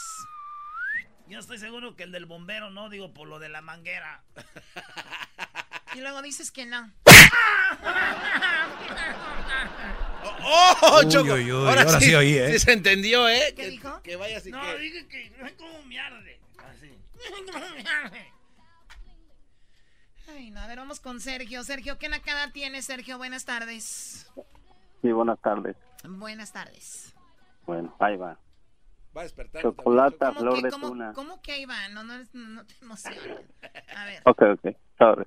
[1.28, 4.24] Yo estoy seguro que el del bombero no, digo, por lo de la manguera.
[5.96, 6.92] Y luego dices que no.
[10.46, 11.34] ¡Oh, Uy, Choco!
[11.34, 12.52] uy, uy, ahora sí oí, ¿eh?
[12.54, 13.54] Sí se entendió, ¿eh?
[13.56, 14.02] ¿Qué que, dijo?
[14.04, 14.78] Que vaya así No, que...
[14.78, 16.40] dije que no es como me arde.
[16.58, 16.98] Así.
[20.36, 21.64] Ay, no, a ver, vamos con Sergio.
[21.64, 23.18] Sergio, ¿qué nacada tienes, Sergio?
[23.18, 24.30] Buenas tardes.
[25.02, 25.76] Sí, buenas tardes.
[26.04, 27.14] Buenas tardes.
[27.66, 28.38] Bueno, ahí va.
[29.16, 29.62] Va a despertar.
[29.62, 31.14] Chocolata, ¿Cómo flor que, de cómo, tuna.
[31.14, 31.88] cómo que ahí va?
[31.90, 33.22] No, no, no te emociones.
[33.96, 34.22] A ver.
[34.26, 34.76] Ok, ok.
[34.98, 35.26] Sorry.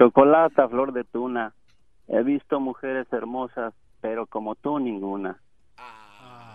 [0.00, 1.52] Chocolata, flor de tuna.
[2.08, 5.38] He visto mujeres hermosas, pero como tú ninguna.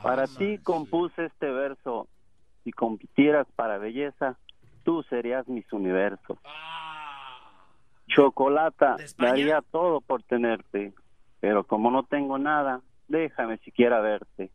[0.01, 2.07] Para ti compuse este verso.
[2.63, 4.39] Si compitieras para belleza,
[4.83, 6.39] tú serías mis universo.
[8.07, 10.95] Chocolata, daría todo por tenerte,
[11.39, 14.49] pero como no tengo nada, déjame siquiera verte.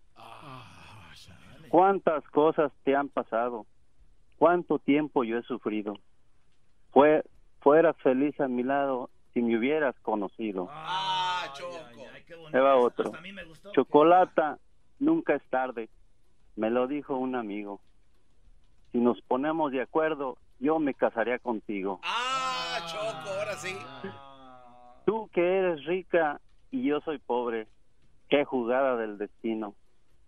[1.69, 3.67] ¿Cuántas cosas te han pasado?
[4.37, 5.95] ¿Cuánto tiempo yo he sufrido?
[6.91, 7.23] Fue,
[7.61, 10.69] fueras feliz a mi lado si me hubieras conocido.
[10.71, 11.79] ¡Ah, Choco!
[12.53, 13.07] Ahí va otro.
[13.07, 13.73] Hasta a mí me gustó.
[13.73, 14.59] Chocolata,
[14.99, 15.89] nunca es tarde.
[16.57, 17.81] Me lo dijo un amigo.
[18.93, 22.01] Si nos ponemos de acuerdo, yo me casaría contigo.
[22.03, 23.31] ¡Ah, Choco!
[23.31, 23.77] Ahora sí.
[25.07, 27.67] Tú que eres rica y yo soy pobre.
[28.29, 29.75] Qué jugada del destino.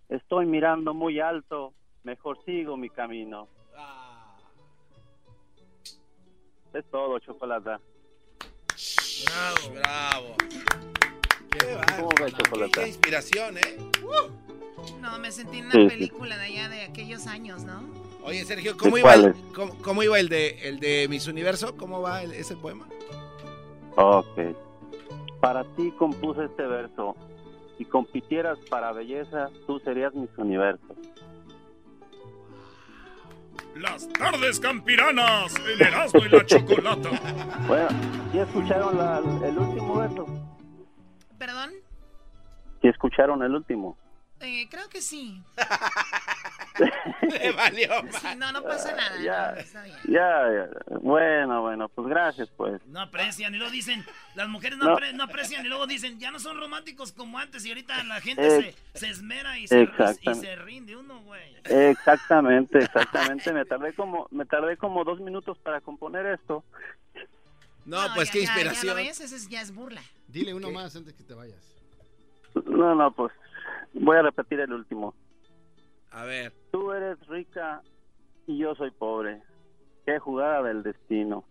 [0.08, 1.72] Estoy mirando muy alto,
[2.04, 3.48] mejor sigo mi camino.
[6.74, 7.80] Es todo, Chocolata.
[9.26, 9.74] Bravo.
[9.74, 10.34] Bravo.
[11.50, 11.76] Qué
[12.50, 12.70] ¿Cómo?
[12.72, 13.76] Qué inspiración, ¿eh?
[15.00, 15.88] No, me sentí en una Sí, sí.
[15.88, 17.82] película de allá de aquellos años, ¿no?
[18.24, 19.36] Oye, Sergio, ¿cómo ¿De iba, el, cuáles?
[19.54, 21.76] cómo, cómo iba el de el de Miss Universo?
[21.76, 22.86] ¿Cómo va el- ese poema?
[23.96, 24.38] Ok.
[25.40, 27.16] Para ti compuse este verso.
[27.76, 30.96] Si compitieras para belleza, tú serías mis universos.
[33.76, 37.08] Las tardes campiranas en Erasmo y la Chocolata.
[37.66, 37.88] Bueno,
[38.34, 40.26] ¿ya escucharon la- el último verso?
[41.38, 41.70] ¿Perdón?
[42.82, 43.96] ¿Sí escucharon el último?
[44.44, 45.40] Eh, creo que sí.
[47.22, 47.88] Le valió
[48.20, 49.20] Sí, no, no pasa nada.
[49.22, 49.96] Ya, no, está bien.
[50.08, 50.96] ya, ya.
[51.00, 52.84] Bueno, bueno, pues gracias, pues.
[52.86, 54.96] No aprecian y luego dicen, las mujeres no, No.
[54.96, 58.20] apre- no aprecian y luego dicen, ya no son románticos como antes y ahorita la
[58.20, 60.46] gente se, se esmera y se, y Exactamente.
[60.46, 61.56] se rinde uno, güey.
[61.64, 63.52] Exactamente, exactamente.
[63.52, 66.64] Me tardé como, me tardé como dos minutos para componer esto.
[67.84, 68.86] No, pues ya- qué ya- Ya, inspiración.
[68.88, 70.02] lo ves, ese es- ya es burla.
[70.26, 71.58] Dile uno más antes que te vayas.
[72.66, 73.32] No, no, pues
[73.94, 75.14] voy a repetir el último.
[76.10, 76.52] A ver.
[76.70, 77.82] Tú eres rica
[78.46, 79.42] y yo soy pobre.
[80.04, 81.44] Qué jugada del destino.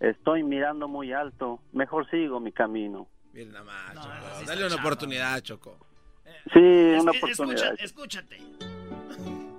[0.00, 3.06] Estoy mirando muy alto, mejor sigo mi camino.
[3.32, 4.14] Miren nada más, No, Choco.
[4.14, 5.76] esa sí Dale una oportunidad, Choco.
[6.52, 7.74] Sí, Es- una oportunidad.
[7.78, 8.38] escucha- escúchate.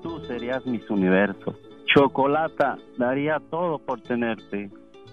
[0.03, 1.55] Tú serías mis universos.
[1.85, 4.69] Chocolata, daría todo por tenerte.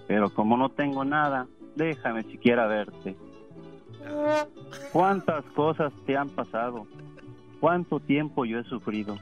[0.07, 3.15] Pero como no tengo nada, déjame siquiera verte.
[4.91, 6.85] ¿Cuántas cosas te han pasado?
[7.61, 9.19] ¿Cuánto tiempo yo he sufrido?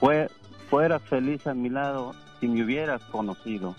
[0.00, 0.28] Fue,
[0.68, 3.76] fueras feliz a mi lado si me hubieras conocido.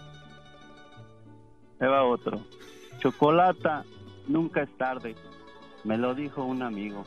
[1.77, 2.39] Ahí va otro.
[2.99, 3.83] Chocolata,
[4.25, 5.15] nunca es tarde.
[5.83, 7.03] Me lo dijo un amigo.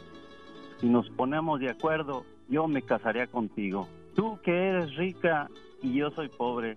[0.80, 3.88] Si nos ponemos de acuerdo, yo me casaría contigo.
[4.14, 5.48] Tú que eres rica
[5.82, 6.76] y yo soy pobre.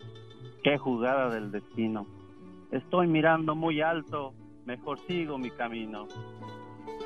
[0.63, 2.08] Qué jugada del destino.
[2.72, 4.34] Estoy mirando muy alto,
[4.65, 6.08] mejor sigo mi camino.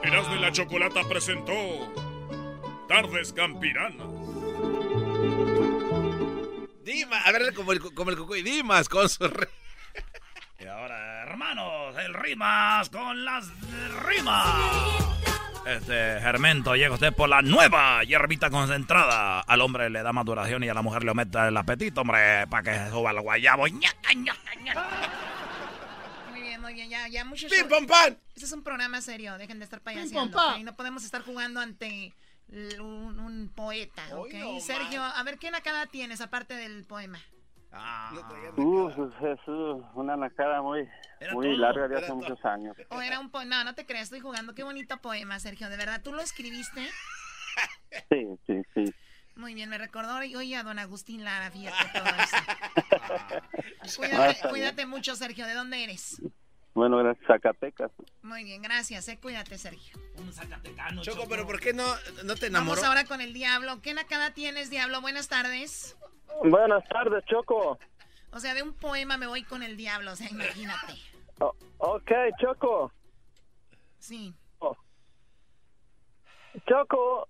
[0.04, 1.52] Erasmo y la Chocolata presentó
[2.88, 4.08] Tardes Campiranas.
[6.84, 9.28] Dimas, a ver, como el, como el cucuy, Dimas con su...
[9.28, 9.50] re-
[10.60, 13.50] Y ahora, hermanos, el rimas con las
[14.06, 15.04] rimas.
[15.65, 19.41] Este, Germento, llega usted por la nueva hierbita concentrada.
[19.41, 22.63] Al hombre le da maduración y a la mujer le aumenta el apetito, hombre, para
[22.63, 23.63] que se suba el guayabo.
[23.67, 23.82] Muy
[26.41, 27.52] bien, muy bien, ya, ya, muchachos.
[27.58, 28.17] ¡Pim, pom, pan!
[28.34, 30.56] Este es un programa serio, dejen de estar pom, payaseando, pa.
[30.56, 30.62] ¿ok?
[30.63, 32.13] No podemos estar jugando ante
[32.50, 34.34] un, un poeta, ¿ok?
[34.34, 37.20] no Sergio, a ver, ¿qué nacada tienes aparte del poema?
[38.58, 40.88] Uh, Jesús, una nacada muy,
[41.34, 42.16] muy todo, larga de hace todo.
[42.16, 42.76] muchos años.
[42.90, 43.58] ¿O era un poema?
[43.58, 44.56] No, no te creas, estoy jugando.
[44.56, 46.02] Qué bonito poema, Sergio, de verdad.
[46.04, 46.82] ¿Tú lo escribiste?
[48.10, 48.94] Sí, sí, sí.
[49.36, 52.38] Muy bien, me recordó hoy a don Agustín Lara, fíjate todo eso.
[53.82, 55.48] Ah, Cuídate, está cuídate mucho, Sergio.
[55.48, 56.22] ¿De dónde eres?
[56.78, 57.90] Bueno, era Zacatecas.
[58.22, 59.18] Muy bien, gracias, eh.
[59.20, 59.98] Cuídate, Sergio.
[60.20, 61.30] Un zacatecano, Choco, Choco.
[61.30, 61.84] pero ¿por qué no,
[62.24, 62.76] no te enamoró?
[62.76, 63.82] Vamos ahora con el diablo.
[63.82, 65.02] ¿Qué nacada tienes, diablo?
[65.02, 65.98] Buenas tardes.
[66.44, 67.80] Buenas tardes, Choco.
[68.32, 70.94] O sea, de un poema me voy con el diablo, o sea, imagínate.
[71.40, 72.92] O- ok, Choco.
[73.98, 74.36] Sí,
[76.68, 77.28] Choco,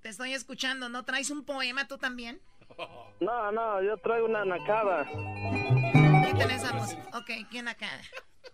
[0.00, 0.88] te estoy escuchando.
[0.88, 2.40] ¿No traes un poema tú también?
[3.20, 5.06] no, no, yo traigo una nacada.
[6.42, 7.02] Música.
[7.18, 8.00] Ok, ¿quién nacada?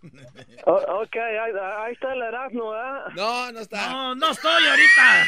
[0.67, 3.05] O- ok, ahí, ahí está el Erasmo, ¿ah?
[3.15, 3.89] No, no está.
[3.89, 5.27] No, no estoy ahorita.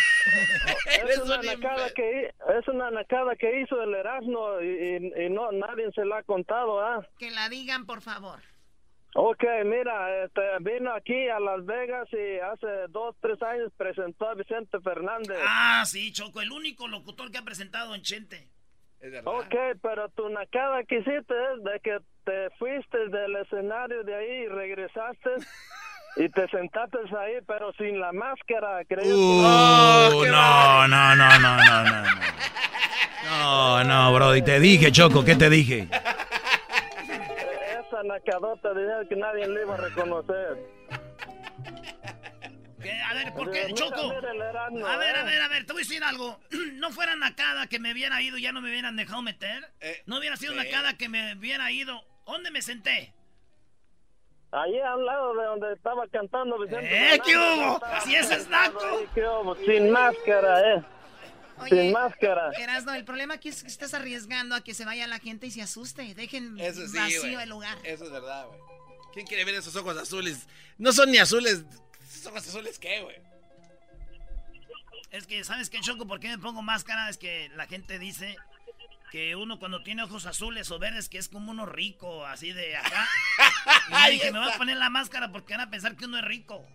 [1.09, 2.27] Es una, un nacada que,
[2.59, 6.23] es una nacada que hizo el Erasmo y, y- y no nadie se la ha
[6.23, 7.07] contado, ¿ah?
[7.17, 8.39] Que la digan, por favor.
[9.15, 14.35] Ok, mira, este, vino aquí a Las Vegas y hace dos, tres años presentó a
[14.35, 15.39] Vicente Fernández.
[15.43, 18.47] Ah, sí, Choco, el único locutor que ha presentado en Chente.
[19.01, 19.33] Es verdad.
[19.33, 24.43] Ok, pero tu nacada que hiciste es de que te fuiste del escenario de ahí
[24.43, 25.29] y regresaste
[26.17, 29.15] y te sentaste ahí, pero sin la máscara, creo.
[29.15, 29.43] Uh,
[30.09, 32.03] Oh, qué no, no, no, no, no, no.
[33.29, 35.87] No, no, Brody, te dije, Choco, ¿qué te dije?
[37.79, 40.57] Esa nacadota dijeron que nadie le iba a reconocer.
[42.81, 42.91] ¿Qué?
[43.01, 44.11] A ver, ¿por qué, Choco?
[44.11, 45.19] A ver, ¿eh?
[45.19, 46.39] a ver, a ver, te voy a decir algo.
[46.73, 49.71] No fuera nacada que me hubiera ido y ya no me hubieran dejado meter.
[49.81, 52.03] Eh, No hubiera sido nacada que me hubiera ido.
[52.25, 53.13] ¿Dónde me senté?
[54.51, 57.81] Allí al lado de donde estaba cantando Vicente ¡Eh, qué hubo!
[58.05, 58.79] Si ese es naco.
[58.79, 59.55] ahí, ¿qué hubo?
[59.55, 60.83] Sin máscara, ¿eh?
[61.67, 62.51] Sin máscara.
[62.57, 65.51] Erasno, el problema aquí es que estás arriesgando a que se vaya la gente y
[65.51, 66.13] se asuste.
[66.13, 67.77] Dejen Eso sí, vacío el lugar.
[67.83, 68.59] Eso es verdad, güey.
[69.13, 70.47] ¿Quién quiere ver esos ojos azules?
[70.77, 71.65] No son ni azules.
[72.27, 73.15] ¿Esos ojos azules qué, güey?
[75.11, 76.05] Es que, ¿sabes qué, Choco?
[76.05, 77.09] ¿Por qué me pongo máscara?
[77.09, 78.35] Es que la gente dice
[79.11, 82.75] que uno cuando tiene ojos azules o verdes que es como uno rico, así de
[82.75, 83.07] acá.
[84.07, 86.25] Y dije, me voy a poner la máscara porque van a pensar que uno es
[86.25, 86.65] rico.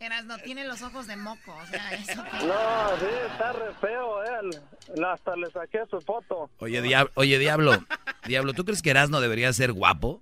[0.00, 1.54] Erasno, tiene los ojos de moco.
[1.56, 4.60] O sea, eso que- No, sí, está re feo él.
[5.04, 6.50] Hasta le saqué su foto.
[6.58, 7.82] Oye, diablo, oye, diablo,
[8.26, 10.20] diablo, ¿tú crees que Erasmo debería ser guapo?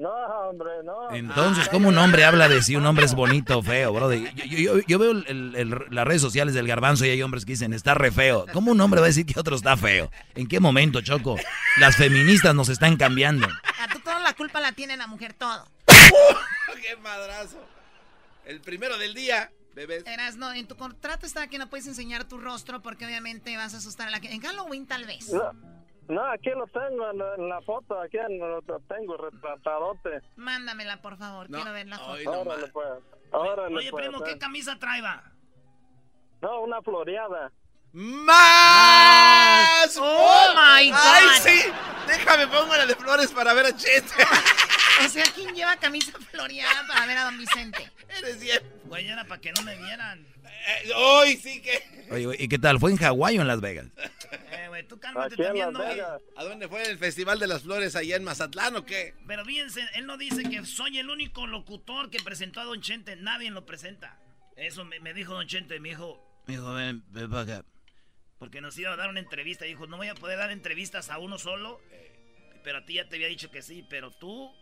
[0.00, 0.08] No,
[0.48, 1.10] hombre, no.
[1.12, 4.32] Entonces, ¿cómo un hombre habla de si un hombre es bonito o feo, brother?
[4.34, 7.44] Yo, yo- yo- yo veo el- el- las redes sociales del garbanzo y hay hombres
[7.44, 8.46] que dicen, está re feo.
[8.52, 10.10] ¿Cómo un hombre va a decir que otro está feo?
[10.34, 11.36] ¿En qué momento, Choco?
[11.78, 13.46] Las feministas nos están cambiando.
[13.46, 15.66] A tú toda la culpa la tiene la mujer, todo.
[16.82, 17.58] ¡Qué madrazo!
[18.46, 20.04] El primero del día, bebés.
[20.06, 23.76] Erasno, en tu contrato está que no puedes enseñar tu rostro porque obviamente vas a
[23.76, 24.34] asustar a la gente.
[24.34, 25.28] En Halloween tal vez.
[25.28, 25.52] No,
[26.10, 30.20] no, aquí lo tengo en la, en la foto, aquí en- lo tengo retratadote.
[30.36, 31.48] Mándamela, por favor.
[31.48, 32.10] No, Quiero ver la foto.
[32.12, 32.88] Hoy no Órale, pues.
[33.32, 34.28] Órale, Oye, pues, primo, eh.
[34.30, 35.22] ¿qué camisa trae, va?
[36.42, 37.50] No, una floreada.
[37.92, 39.98] ¡Más!
[40.00, 40.98] Oh, my God.
[41.00, 41.72] ¡Ay, sí!
[42.06, 44.14] Déjame pongo la de flores para ver a Chente.
[45.04, 47.90] O sea, ¿quién lleva camisa floreada para ver a don Vicente?
[48.18, 48.60] Eres bien.
[48.84, 50.26] Güey, era para que no me vieran.
[50.44, 51.82] Eh, ¡Hoy sí que!
[52.10, 52.78] Oye, güey, ¿y qué tal?
[52.78, 53.86] ¿Fue en Hawái o en Las Vegas?
[54.52, 55.80] Eh, güey, tú cálmate también, ¿no?
[56.36, 59.14] ¿A dónde fue el Festival de las Flores allá en Mazatlán o qué?
[59.26, 63.16] Pero fíjense, él no dice que soy el único locutor que presentó a Don Chente.
[63.16, 64.18] Nadie lo presenta.
[64.56, 67.64] Eso me, me dijo Don Chente, me dijo, Me dijo, ven, ven para acá.
[68.38, 69.64] porque nos iba a dar una entrevista.
[69.64, 71.80] Dijo, no voy a poder dar entrevistas a uno solo,
[72.64, 74.52] pero a ti ya te había dicho que sí, pero tú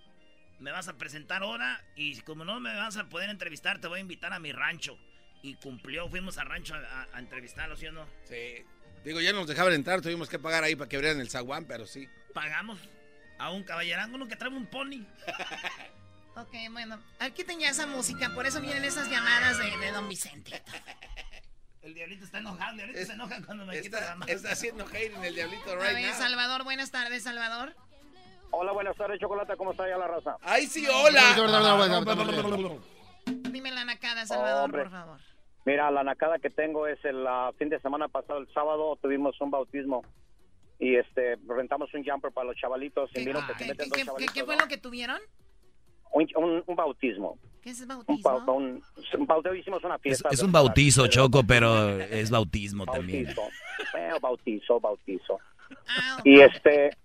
[0.60, 3.98] me vas a presentar ahora y como no me vas a poder entrevistar, te voy
[3.98, 4.98] a invitar a mi rancho.
[5.42, 8.06] Y cumplió, fuimos al rancho a, a- a entrevistarlo, ¿sí o no?
[8.24, 8.64] Sí.
[9.04, 11.86] Digo, ya nos dejaban entrar, tuvimos que pagar ahí para que abrieran el zaguán, pero
[11.86, 12.08] sí.
[12.34, 12.78] Pagamos
[13.38, 15.06] a un caballerango, uno que trae un pony.
[16.36, 17.02] Ok, bueno.
[17.18, 20.62] Aquí tenía esa música, por eso vienen esas llamadas de, de don Vicente.
[21.82, 24.32] El diablito está enojado, el diablito Es- se enoja cuando me quita la Está, mano.
[24.32, 26.14] está haciendo hate en el diablito A right ver, now.
[26.18, 27.74] Salvador, buenas tardes, Salvador.
[28.50, 29.56] Hola, buenas tardes, Chocolata.
[29.56, 30.36] ¿Cómo está ya la raza?
[30.42, 31.34] ¡Ay, sí, hola!
[33.50, 34.82] Dime la nacada, Salvador, Hombre.
[34.82, 35.18] por favor.
[35.64, 39.38] Mira, la nacada que tengo es el ah, fin de semana pasado, el sábado, tuvimos
[39.40, 40.02] un bautismo
[40.78, 44.44] y este rentamos un jumper para los chavalitos y vino que se ¿Qué, chavalitos.
[44.46, 44.62] fue ¿no?
[44.62, 45.18] lo que tuvieron?
[46.12, 47.38] un, un- un bautismo.
[47.60, 48.30] ¿Qué es Un, bautismo?
[48.46, 48.82] bau- un,
[49.18, 50.28] un hicimos una Es, fiesta.
[50.30, 53.26] es de- un bautizo, Choco, pero es bautismo también.
[53.26, 54.20] Bautizo.
[54.22, 55.38] Bautizo, bautizo.
[56.24, 56.96] Y este,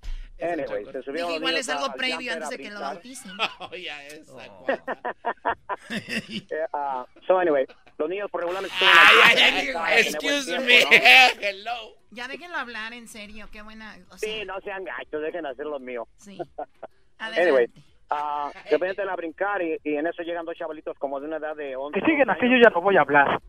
[0.43, 3.31] anyway, se subieron Dije, igual es algo a- previo antes a de que lo bauticen.
[3.59, 4.33] Oh, ya esa.
[5.89, 7.65] Eh, ah, so anyway,
[7.97, 10.79] los niños por regularmente Ay, ay, ay, excuse me.
[11.41, 11.95] Hello.
[12.11, 13.95] Ya déjenlo hablar, en serio, qué buena.
[14.11, 16.07] O sea, Sí, no sean gachos, dejen hacer lo mío.
[16.17, 16.37] Sí.
[17.19, 17.67] Anyway,
[18.09, 21.37] ah, se meten a brincar y, y en eso llegan dos chavalitos como de una
[21.37, 23.39] edad de 11 Que siguen 12 aquí, yo ya no voy a hablar.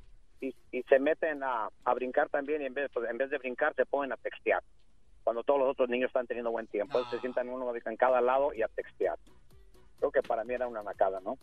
[0.41, 3.39] y, y se meten a, a brincar también y en vez, pues, en vez de
[3.39, 4.63] brincar se ponen a textear.
[5.25, 8.21] Cuando todos los otros niños están teniendo buen tiempo, Entonces se sientan uno en cada
[8.21, 9.19] lado y a textear.
[9.99, 11.39] Creo que para mí era una nacada, ¿no?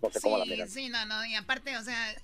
[0.00, 0.68] No sé cómo la sí, miran.
[0.68, 2.14] sí, no, no, y aparte, o sea,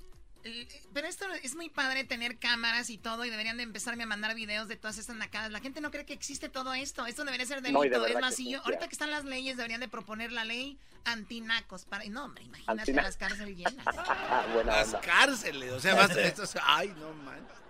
[0.93, 4.35] pero esto es muy padre tener cámaras y todo, y deberían de empezarme a mandar
[4.35, 5.51] videos de todas estas nacadas.
[5.51, 7.83] La gente no cree que existe todo esto, esto debería ser delito.
[7.83, 10.31] No, de es más, si sí, yo- ahorita que están las leyes, deberían de proponer
[10.33, 11.85] la ley antinacos.
[11.87, 13.75] Para, no, hombre, imagínate Antina- las cárceles llenas.
[14.55, 15.01] Buena Las onda.
[15.01, 17.62] cárceles, o sea, más esto es- Ay, no manches.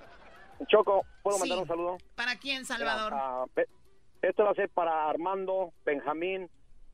[0.67, 1.63] Choco, ¿puedo mandar Sí.
[1.63, 1.99] un saludo?
[2.15, 3.13] ¿Para quién, Salvador?
[3.15, 3.45] Ah,
[4.23, 6.49] esto va a ser para Armando, Benjamín,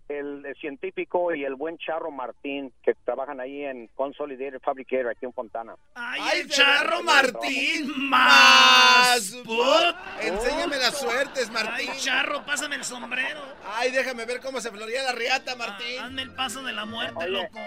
[0.09, 5.27] el, el científico y el buen Charro Martín, que trabajan ahí en Consolidated Fabricator, aquí
[5.27, 5.75] en Fontana.
[5.95, 7.03] ¡Ay, Charro.
[7.03, 7.93] Martín!
[8.09, 9.37] ¡Más!
[9.45, 9.97] ¡Put!
[10.23, 11.91] Enséñame las suertes, Martín.
[11.93, 13.41] Ay, charro, pásame el sombrero.
[13.75, 15.99] Ay, déjame ver cómo se floría la riata, Martín.
[16.01, 17.29] Hazme el paso de la muerte, Oye.
[17.29, 17.59] loco.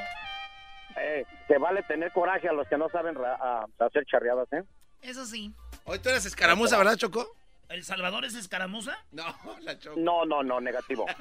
[0.98, 4.64] Eh, se vale tener coraje a los que no saben ra- ah, hacer charreadas, ¿eh?
[5.04, 5.54] Eso sí.
[5.84, 7.36] Hoy tú eres escaramuza, ¿verdad, Choco?
[7.72, 8.98] ¿El Salvador es escaramuza?
[9.12, 9.24] No,
[9.62, 10.00] la Choco.
[10.00, 11.06] No, no, no, negativo.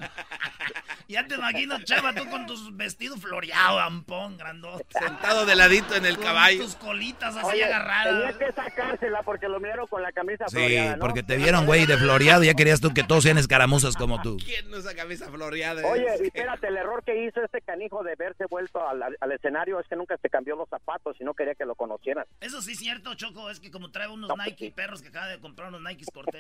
[1.09, 4.87] Ya te imagino, chava, tú con tus vestidos floreados, ampón, grandote.
[4.97, 6.63] Sentado de ladito en el Con caballo.
[6.63, 8.37] tus colitas así Oye, agarradas.
[8.37, 11.01] tenía que sacársela porque lo miraron con la camisa Sí, floreada, ¿no?
[11.01, 12.45] porque te vieron, güey, de floreado.
[12.45, 14.37] Ya querías tú que todos sean escaramuzas como tú.
[14.37, 15.85] ¿Quién no usa camisa floreada?
[15.85, 19.81] Oye, y espérate, el error que hizo este canijo de verse vuelto al, al escenario
[19.81, 22.25] es que nunca se cambió los zapatos y no quería que lo conocieran.
[22.41, 25.09] Eso sí es cierto, Choco, es que como trae unos No, pues Nike perros que
[25.09, 26.40] acaba de comprar unos Nikes Cortés.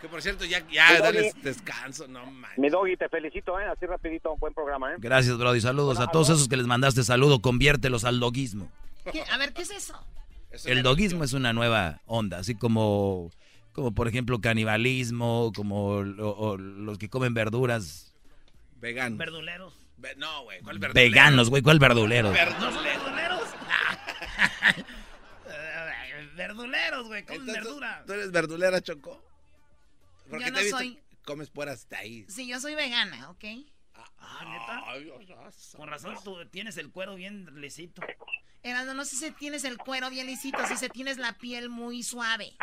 [0.00, 2.58] Que por cierto, ya, ya, dale descanso, no manches.
[2.58, 3.66] Mi doggy, te felicito, ¿eh?
[3.66, 4.96] Así rapidito, buen programa, ¿eh?
[4.98, 5.60] Gracias, Brody.
[5.60, 7.40] Saludos a todos esos que les mandaste saludo.
[7.42, 8.70] Conviértelos al doguismo.
[9.12, 9.22] ¿Qué?
[9.30, 9.94] A ver, ¿qué es eso?
[10.64, 13.30] El doguismo es una nueva onda, así como,
[13.72, 18.14] como por ejemplo canibalismo, como lo- o los que comen verduras.
[18.80, 19.18] Veganos.
[19.18, 19.74] Verduleros.
[19.98, 21.10] Ve- No, güey, ¿cuál verdulero?
[21.10, 22.30] Veganos, güey, ¿cuál verdulero?
[22.32, 23.42] ¿No son verduleros?
[26.40, 28.02] Verduleros, güey, comen Entonces, verdura.
[28.06, 29.22] ¿Tú eres verdulera, Choco?
[30.30, 30.98] Yo te no visto soy.
[31.26, 32.24] Comes puras ahí.
[32.30, 33.44] Sí, yo soy vegana, ¿ok?
[34.18, 35.76] Ah, ¿neta?
[35.76, 38.00] Con razón tú tienes el cuero bien lisito.
[38.62, 42.02] Erasmo, no sé si tienes el cuero bien lisito, si se tienes la piel muy
[42.02, 42.56] suave.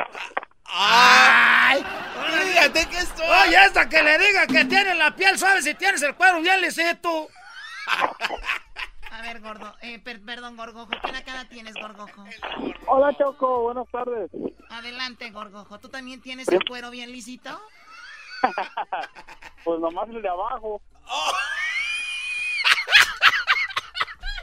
[0.65, 1.83] ¡Ay!
[2.47, 3.23] Fíjate que esto.
[3.23, 6.59] Oye, esta que le diga que tiene la piel suave si tienes el cuero bien
[6.61, 7.27] lisito.
[9.17, 12.23] A ver, gordo, eh, per- perdón, gorgojo, ¿qué nacada tienes, gorgojo?
[12.85, 14.29] Hola, Choco, buenas tardes.
[14.69, 17.49] Adelante, gorgojo, ¿tú también tienes el cuero bien lisito?
[19.63, 20.81] Pues nomás el de abajo.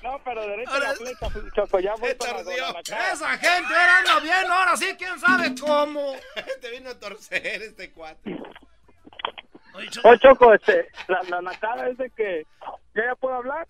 [0.02, 3.12] No, pero derecho a la flecha, Choco, ya voy para la, la cara.
[3.12, 6.12] Esa gente ahora anda bien, ahora sí, quién sabe cómo.
[6.60, 8.36] Te vino a torcer este cuate.
[9.74, 12.46] Oye, Choco, Oye, Choco, este, la, la nacada es de que...
[12.94, 13.66] ¿Ya ya puedo hablar?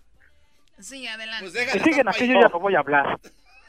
[0.79, 1.49] Sí, adelante.
[1.51, 3.19] Pues siguen aquí, yo ya no voy a hablar.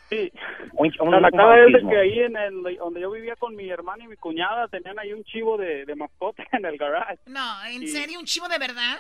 [0.09, 0.31] Sí.
[0.75, 1.91] Un, un- La un nacada es de bautismo.
[1.91, 5.13] que ahí en el, donde yo vivía con mi hermana y mi cuñada tenían ahí
[5.13, 7.19] un chivo de, de mascota en el garage.
[7.27, 8.19] No, ¿en serio?
[8.21, 8.97] ¿Un chivo de verdad?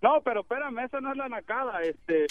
[0.00, 1.82] No, pero espérame, esa no es la nacada.
[1.82, 2.26] Este,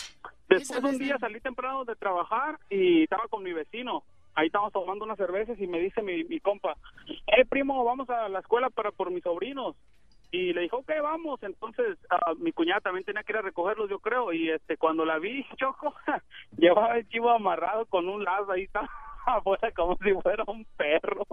[0.48, 4.04] después un día salí temprano de trabajar y estaba con mi vecino.
[4.36, 6.78] Ahí estábamos tomando unas cervezas y me dice mi, mi compa,
[7.08, 9.76] eh, primo, vamos a la escuela para por mis sobrinos.
[10.30, 11.42] Y le dijo, ok, vamos.
[11.42, 14.34] Entonces, ah, mi cuñada también tenía que ir a recogerlos, yo creo.
[14.34, 15.96] Y este cuando la vi, Choco,
[16.58, 18.90] llevaba el chivo amarrado con un lazo ahí, estaba
[19.26, 21.24] afuera como si fuera un perro.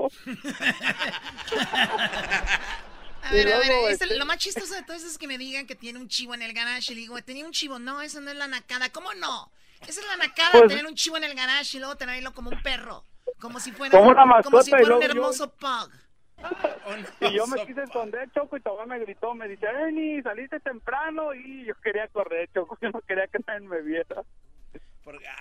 [3.22, 5.66] A ver, a ver, este- lo más chistoso de todo eso es que me digan
[5.66, 6.92] que tiene un chivo en el garage.
[6.92, 7.78] Y le digo, tenía un chivo.
[7.78, 8.90] No, eso no es la nacada.
[8.90, 9.50] ¿Cómo no?
[9.86, 12.50] Esa es la nacada, Pues- tener un chivo en el garage y luego tenerlo como
[12.50, 13.02] un perro.
[13.40, 15.90] Como si fuera, Como una como mascota, si fuera un yo- hermoso pug.
[17.20, 21.34] Y yo me quise esconder, Choco, y todavía me gritó, me dice, Ernie, saliste temprano,
[21.34, 24.22] y yo quería correr, Choco, yo no quería que nadie me viera.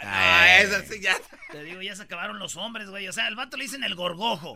[0.03, 1.15] Ah, esa sí ya.
[1.51, 3.07] Te digo, ya se acabaron los hombres, güey.
[3.07, 4.55] O sea, el vato le dicen el gorgojo.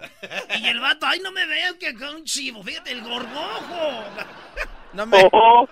[0.59, 2.61] Y el vato, ay, no me veo que acá un chivo.
[2.61, 4.03] Fíjate, el gorgojo.
[4.93, 5.29] No me...
[5.31, 5.67] Oh,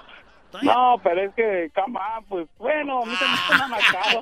[0.63, 4.21] no, pero es que, come on, pues bueno, a mí se me hizo una nacada.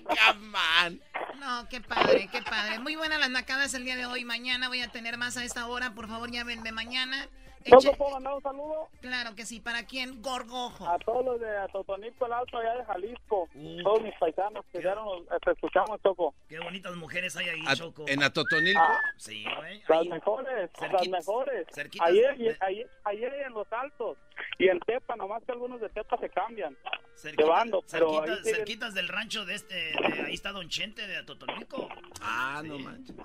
[1.39, 2.79] No, qué padre, qué padre.
[2.79, 4.23] Muy buenas las nacadas el día de hoy.
[4.25, 5.93] Mañana voy a tener más a esta hora.
[5.93, 7.27] Por favor, llámenme mañana.
[7.71, 8.89] ¿No te puedo mandar un saludo?
[9.01, 9.59] Claro que sí.
[9.59, 10.21] ¿Para quién?
[10.21, 10.87] Gorgojo.
[10.87, 13.47] A todos los de Atotonico, el Alto, allá de Jalisco.
[13.83, 16.33] Todos mis paisanos que ya nos te escuchamos, Choco.
[16.49, 18.05] Qué bonitas mujeres hay ahí, A- Choco.
[18.07, 18.79] ¿En Atotonilco?
[18.81, 18.99] Ah.
[19.17, 19.81] Sí, güey.
[19.87, 20.09] Las ahí.
[20.09, 21.67] mejores, las mejores.
[21.71, 24.17] cerquitas Ayer, de- ayer, ayer en Los Altos
[24.57, 26.75] y en Tepa, nomás que algunos de Tepa se cambian.
[27.15, 31.05] Cerquita- Llevando, pero ahí cerquitas, siguen- del rancho de este, de ahí está Don Chente
[31.07, 31.87] de Atotonico.
[32.21, 33.15] Ah, no manches.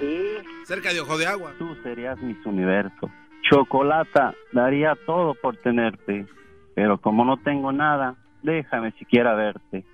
[0.00, 0.26] Sí.
[0.66, 1.54] Cerca de Ojo de Agua.
[1.58, 3.08] Tú serías mis universo.
[3.50, 6.26] Chocolata, daría todo por tenerte.
[6.74, 9.84] Pero como no tengo nada, déjame siquiera verte.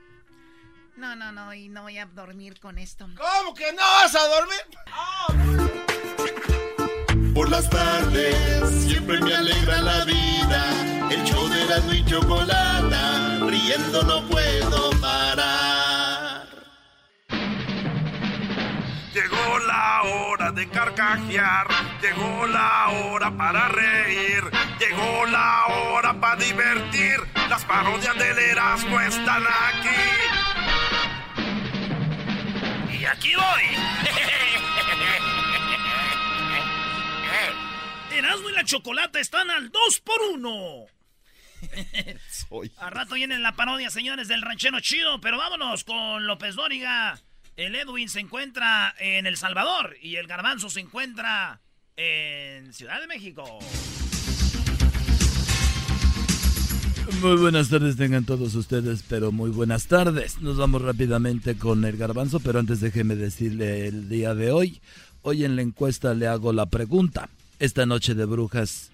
[0.96, 1.54] No, no, no.
[1.54, 3.07] Y no voy a dormir con esto.
[3.16, 4.61] ¿Cómo que no vas a dormir?
[7.34, 11.11] Por las tardes siempre me alegra la vida.
[11.11, 15.65] El show de la y chocolata, riendo no puedo parar.
[19.16, 21.66] Llegó la hora de carcajear,
[22.02, 24.42] llegó la hora para reír,
[24.78, 27.16] llegó la hora para divertir.
[27.48, 29.88] Las parodias del Erasmo están aquí.
[33.00, 33.62] Y aquí voy.
[38.18, 40.86] Erasmo y la chocolate están al 2 por 1
[42.76, 47.18] A rato viene la parodia, señores, del ranchero chido, pero vámonos con López Dóriga.
[47.57, 51.62] El Edwin se encuentra en El Salvador y el Garbanzo se encuentra
[51.96, 53.61] en Ciudad de México.
[57.22, 60.38] Muy buenas tardes tengan todos ustedes, pero muy buenas tardes.
[60.42, 64.82] Nos vamos rápidamente con el garbanzo, pero antes déjeme decirle el día de hoy.
[65.22, 67.30] Hoy en la encuesta le hago la pregunta.
[67.59, 68.90] Esta noche de brujas,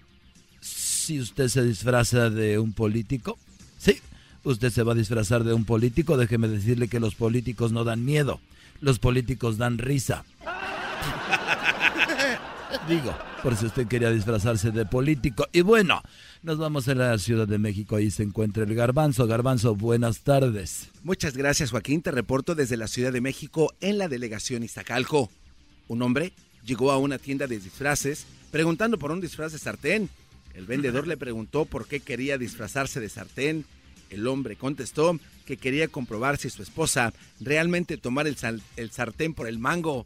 [0.61, 3.37] si usted se disfraza de un político,
[4.43, 8.05] usted se va a disfrazar de un político, déjeme decirle que los políticos no dan
[8.05, 8.39] miedo,
[8.81, 10.25] los políticos dan risa.
[12.87, 15.47] Digo, por si usted quería disfrazarse de político.
[15.53, 16.01] Y bueno,
[16.41, 19.27] nos vamos a la Ciudad de México, ahí se encuentra el garbanzo.
[19.27, 20.89] Garbanzo, buenas tardes.
[21.03, 25.29] Muchas gracias Joaquín, te reporto desde la Ciudad de México en la delegación Iztacalco.
[25.87, 26.33] Un hombre
[26.65, 30.09] llegó a una tienda de disfraces preguntando por un disfraz de sartén.
[30.53, 33.65] El vendedor le preguntó por qué quería disfrazarse de sartén.
[34.13, 38.37] El hombre contestó que quería comprobar si su esposa realmente tomara el,
[38.77, 40.05] el sartén por el mango.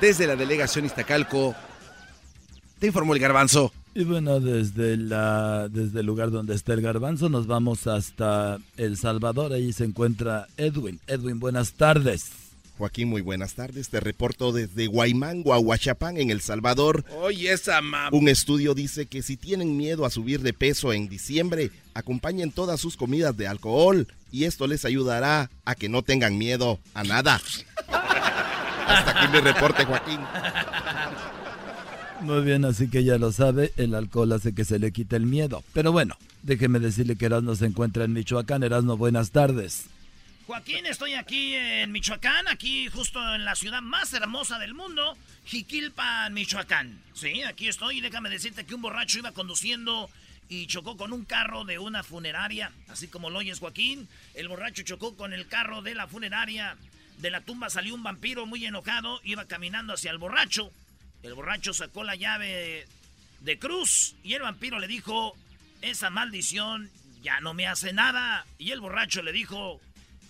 [0.00, 1.54] Desde la delegación Iztacalco,
[2.78, 3.72] te informó el garbanzo.
[3.94, 8.98] Y bueno, desde, la, desde el lugar donde está el garbanzo nos vamos hasta El
[8.98, 11.00] Salvador, ahí se encuentra Edwin.
[11.06, 12.45] Edwin, buenas tardes.
[12.78, 13.88] Joaquín, muy buenas tardes.
[13.88, 17.04] Te reporto desde Guaymango a Huachapán, en El Salvador.
[17.16, 18.12] Oye, esa mam...
[18.12, 22.80] Un estudio dice que si tienen miedo a subir de peso en diciembre, acompañen todas
[22.80, 27.40] sus comidas de alcohol y esto les ayudará a que no tengan miedo a nada.
[28.86, 30.20] Hasta aquí mi reporte, Joaquín.
[32.20, 35.26] Muy bien, así que ya lo sabe, el alcohol hace que se le quite el
[35.26, 35.62] miedo.
[35.72, 38.62] Pero bueno, déjeme decirle que Erasmo se encuentra en Michoacán.
[38.62, 39.84] Erasmo, buenas tardes.
[40.46, 46.32] Joaquín, estoy aquí en Michoacán, aquí justo en la ciudad más hermosa del mundo, Jiquilpan,
[46.32, 47.02] Michoacán.
[47.14, 50.08] Sí, aquí estoy y déjame decirte que un borracho iba conduciendo
[50.48, 54.08] y chocó con un carro de una funeraria, así como lo oyes Joaquín.
[54.34, 56.76] El borracho chocó con el carro de la funeraria.
[57.18, 60.70] De la tumba salió un vampiro muy enojado, iba caminando hacia el borracho.
[61.24, 62.86] El borracho sacó la llave
[63.40, 65.36] de cruz y el vampiro le dijo,
[65.82, 66.88] esa maldición
[67.20, 68.46] ya no me hace nada.
[68.58, 69.80] Y el borracho le dijo,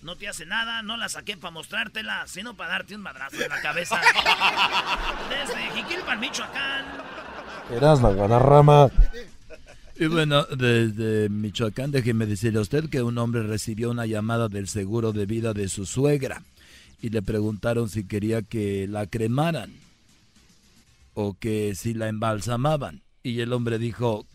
[0.07, 3.49] no te hace nada, no la saqué para mostrártela, sino para darte un madrazo en
[3.49, 3.99] la cabeza.
[5.29, 6.85] Desde Jiquilpan, Michoacán.
[7.69, 8.89] Erasmo, Guadarrama.
[9.99, 14.69] Y bueno, desde Michoacán, déjeme decirle a usted que un hombre recibió una llamada del
[14.69, 16.41] seguro de vida de su suegra
[17.01, 19.73] y le preguntaron si quería que la cremaran
[21.15, 23.01] o que si la embalsamaban.
[23.23, 24.25] Y el hombre dijo,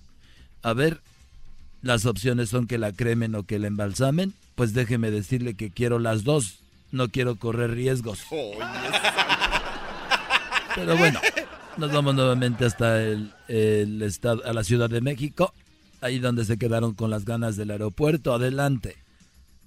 [0.62, 1.00] a ver,
[1.80, 4.34] las opciones son que la cremen o que la embalsamen.
[4.54, 8.20] Pues déjeme decirle que quiero las dos, no quiero correr riesgos.
[10.74, 11.20] Pero bueno,
[11.76, 15.52] nos vamos nuevamente hasta el, estado, a la Ciudad de México,
[16.00, 18.34] ahí donde se quedaron con las ganas del aeropuerto.
[18.34, 18.96] Adelante.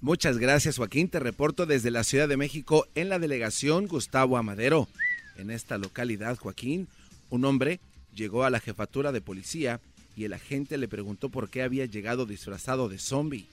[0.00, 4.88] Muchas gracias Joaquín, te reporto desde la Ciudad de México en la delegación Gustavo Amadero.
[5.36, 6.88] En esta localidad, Joaquín,
[7.30, 7.80] un hombre
[8.14, 9.80] llegó a la jefatura de policía
[10.16, 13.46] y el agente le preguntó por qué había llegado disfrazado de zombie.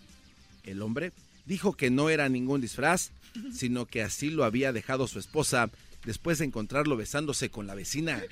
[0.63, 1.11] El hombre
[1.45, 3.11] dijo que no era ningún disfraz,
[3.53, 5.69] sino que así lo había dejado su esposa
[6.05, 8.21] después de encontrarlo besándose con la vecina.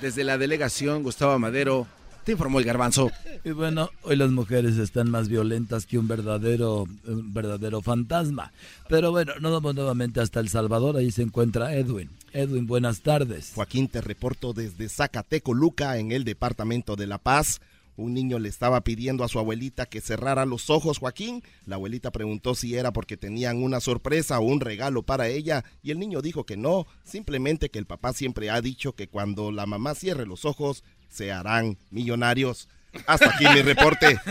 [0.00, 1.86] Desde la delegación, Gustavo Madero,
[2.24, 3.10] te informó el garbanzo.
[3.44, 8.52] Y bueno, hoy las mujeres están más violentas que un verdadero, un verdadero fantasma.
[8.88, 12.10] Pero bueno, nos vamos nuevamente hasta El Salvador, ahí se encuentra Edwin.
[12.32, 13.52] Edwin, buenas tardes.
[13.54, 17.60] Joaquín, te reporto desde Zacateco, Luca, en el departamento de La Paz.
[17.96, 21.42] Un niño le estaba pidiendo a su abuelita que cerrara los ojos, Joaquín.
[21.64, 25.90] La abuelita preguntó si era porque tenían una sorpresa o un regalo para ella y
[25.90, 29.66] el niño dijo que no, simplemente que el papá siempre ha dicho que cuando la
[29.66, 32.68] mamá cierre los ojos se harán millonarios.
[33.06, 34.20] Hasta aquí mi reporte.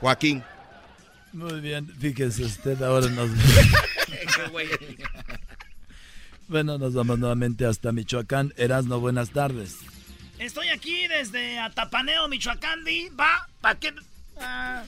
[0.00, 0.44] Joaquín.
[1.32, 3.30] Muy bien, fíjese usted, ahora nos...
[6.48, 8.52] bueno, nos vamos nuevamente hasta Michoacán.
[8.56, 9.76] Erasno, buenas tardes.
[10.38, 13.08] Estoy aquí desde Atapaneo, Michoacán, ¿di?
[13.08, 13.48] ¿Va?
[13.60, 13.92] ¿Para qué?
[14.40, 14.84] Ah,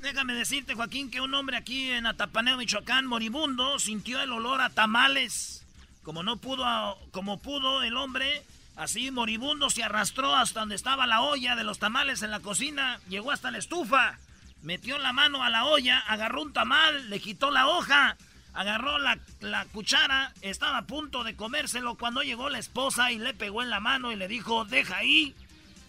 [0.00, 4.70] déjame decirte, Joaquín, que un hombre aquí en Atapaneo, Michoacán, moribundo, sintió el olor a
[4.70, 5.64] tamales.
[6.02, 6.64] Como no pudo,
[7.10, 8.42] como pudo el hombre,
[8.76, 13.00] así moribundo se arrastró hasta donde estaba la olla de los tamales en la cocina,
[13.08, 14.18] llegó hasta la estufa,
[14.62, 18.16] metió la mano a la olla, agarró un tamal, le quitó la hoja,
[18.56, 23.34] agarró la, la cuchara, estaba a punto de comérselo cuando llegó la esposa y le
[23.34, 25.34] pegó en la mano y le dijo, deja ahí,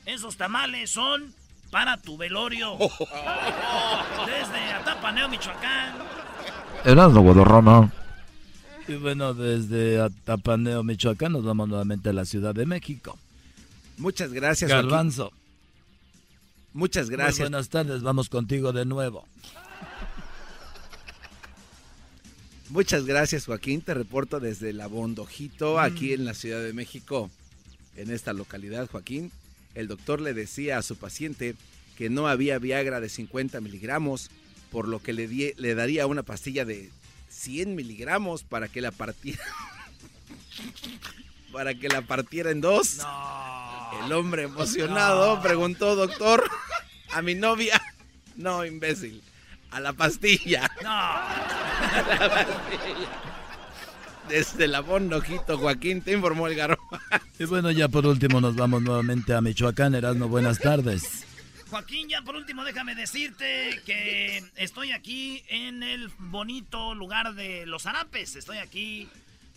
[0.06, 1.34] esos tamales son
[1.72, 2.78] para tu velorio.
[2.78, 5.96] Desde Atapaneo, Michoacán.
[6.86, 7.92] Erasno, Guadarrama.
[8.88, 13.18] Y bueno, desde Atapaneo, Michoacán, nos vamos nuevamente a la Ciudad de México.
[13.98, 14.70] Muchas gracias.
[14.70, 15.32] Garbanzo.
[16.74, 17.40] Muchas Muy gracias.
[17.50, 19.26] buenas tardes, vamos contigo de nuevo.
[22.70, 23.82] Muchas gracias, Joaquín.
[23.82, 27.32] Te reporto desde La Bondojito, aquí en la Ciudad de México.
[27.96, 29.32] En esta localidad, Joaquín,
[29.74, 31.56] el doctor le decía a su paciente
[31.98, 34.30] que no había Viagra de 50 miligramos,
[34.70, 36.92] por lo que le, le daría una pastilla de
[37.30, 39.44] 100 miligramos para que la partiera.
[41.54, 43.00] para que la partiera en dos.
[44.04, 46.44] El hombre emocionado preguntó, doctor,
[47.12, 47.82] a mi novia.
[48.36, 49.24] No, imbécil.
[49.72, 50.66] A la pastilla.
[50.66, 51.67] A la pastilla.
[54.30, 56.78] Desde la Bondojito, Joaquín, te informó el garro.
[57.40, 59.96] Y bueno, ya por último nos vamos nuevamente a Michoacán.
[59.96, 61.26] Erasno, buenas tardes.
[61.70, 67.86] Joaquín, ya por último déjame decirte que estoy aquí en el bonito lugar de Los
[67.86, 68.36] Arapes.
[68.36, 69.08] Estoy aquí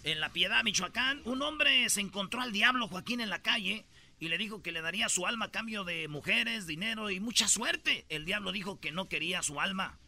[0.05, 1.22] en La Piedad, Michoacán.
[1.24, 3.85] Un hombre se encontró al diablo, Joaquín, en la calle
[4.20, 7.49] y le dijo que le daría su alma a cambio de mujeres, dinero y mucha
[7.49, 8.05] suerte.
[8.11, 9.99] El diablo dijo que no quería su alma,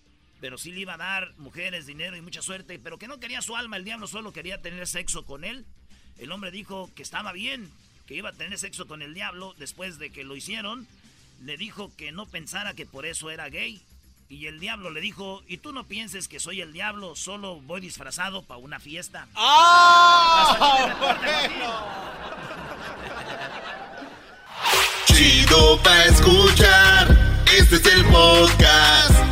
[0.43, 3.41] pero sí le iba a dar mujeres, dinero y mucha suerte, pero que no quería
[3.43, 3.77] su alma.
[3.77, 5.65] El diablo solo quería tener sexo con él.
[6.19, 7.71] El hombre dijo que estaba bien,
[8.07, 10.89] que iba a tener sexo con el diablo después de que lo hicieron
[11.43, 13.81] le dijo que no pensara que por eso era gay.
[14.29, 17.81] Y el diablo le dijo, y tú no pienses que soy el diablo, solo voy
[17.81, 19.29] disfrazado para una fiesta.
[25.07, 27.45] Chido pa' escuchar.
[27.47, 29.32] Este es el podcast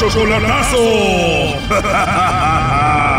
[0.00, 0.80] Chocolatazo.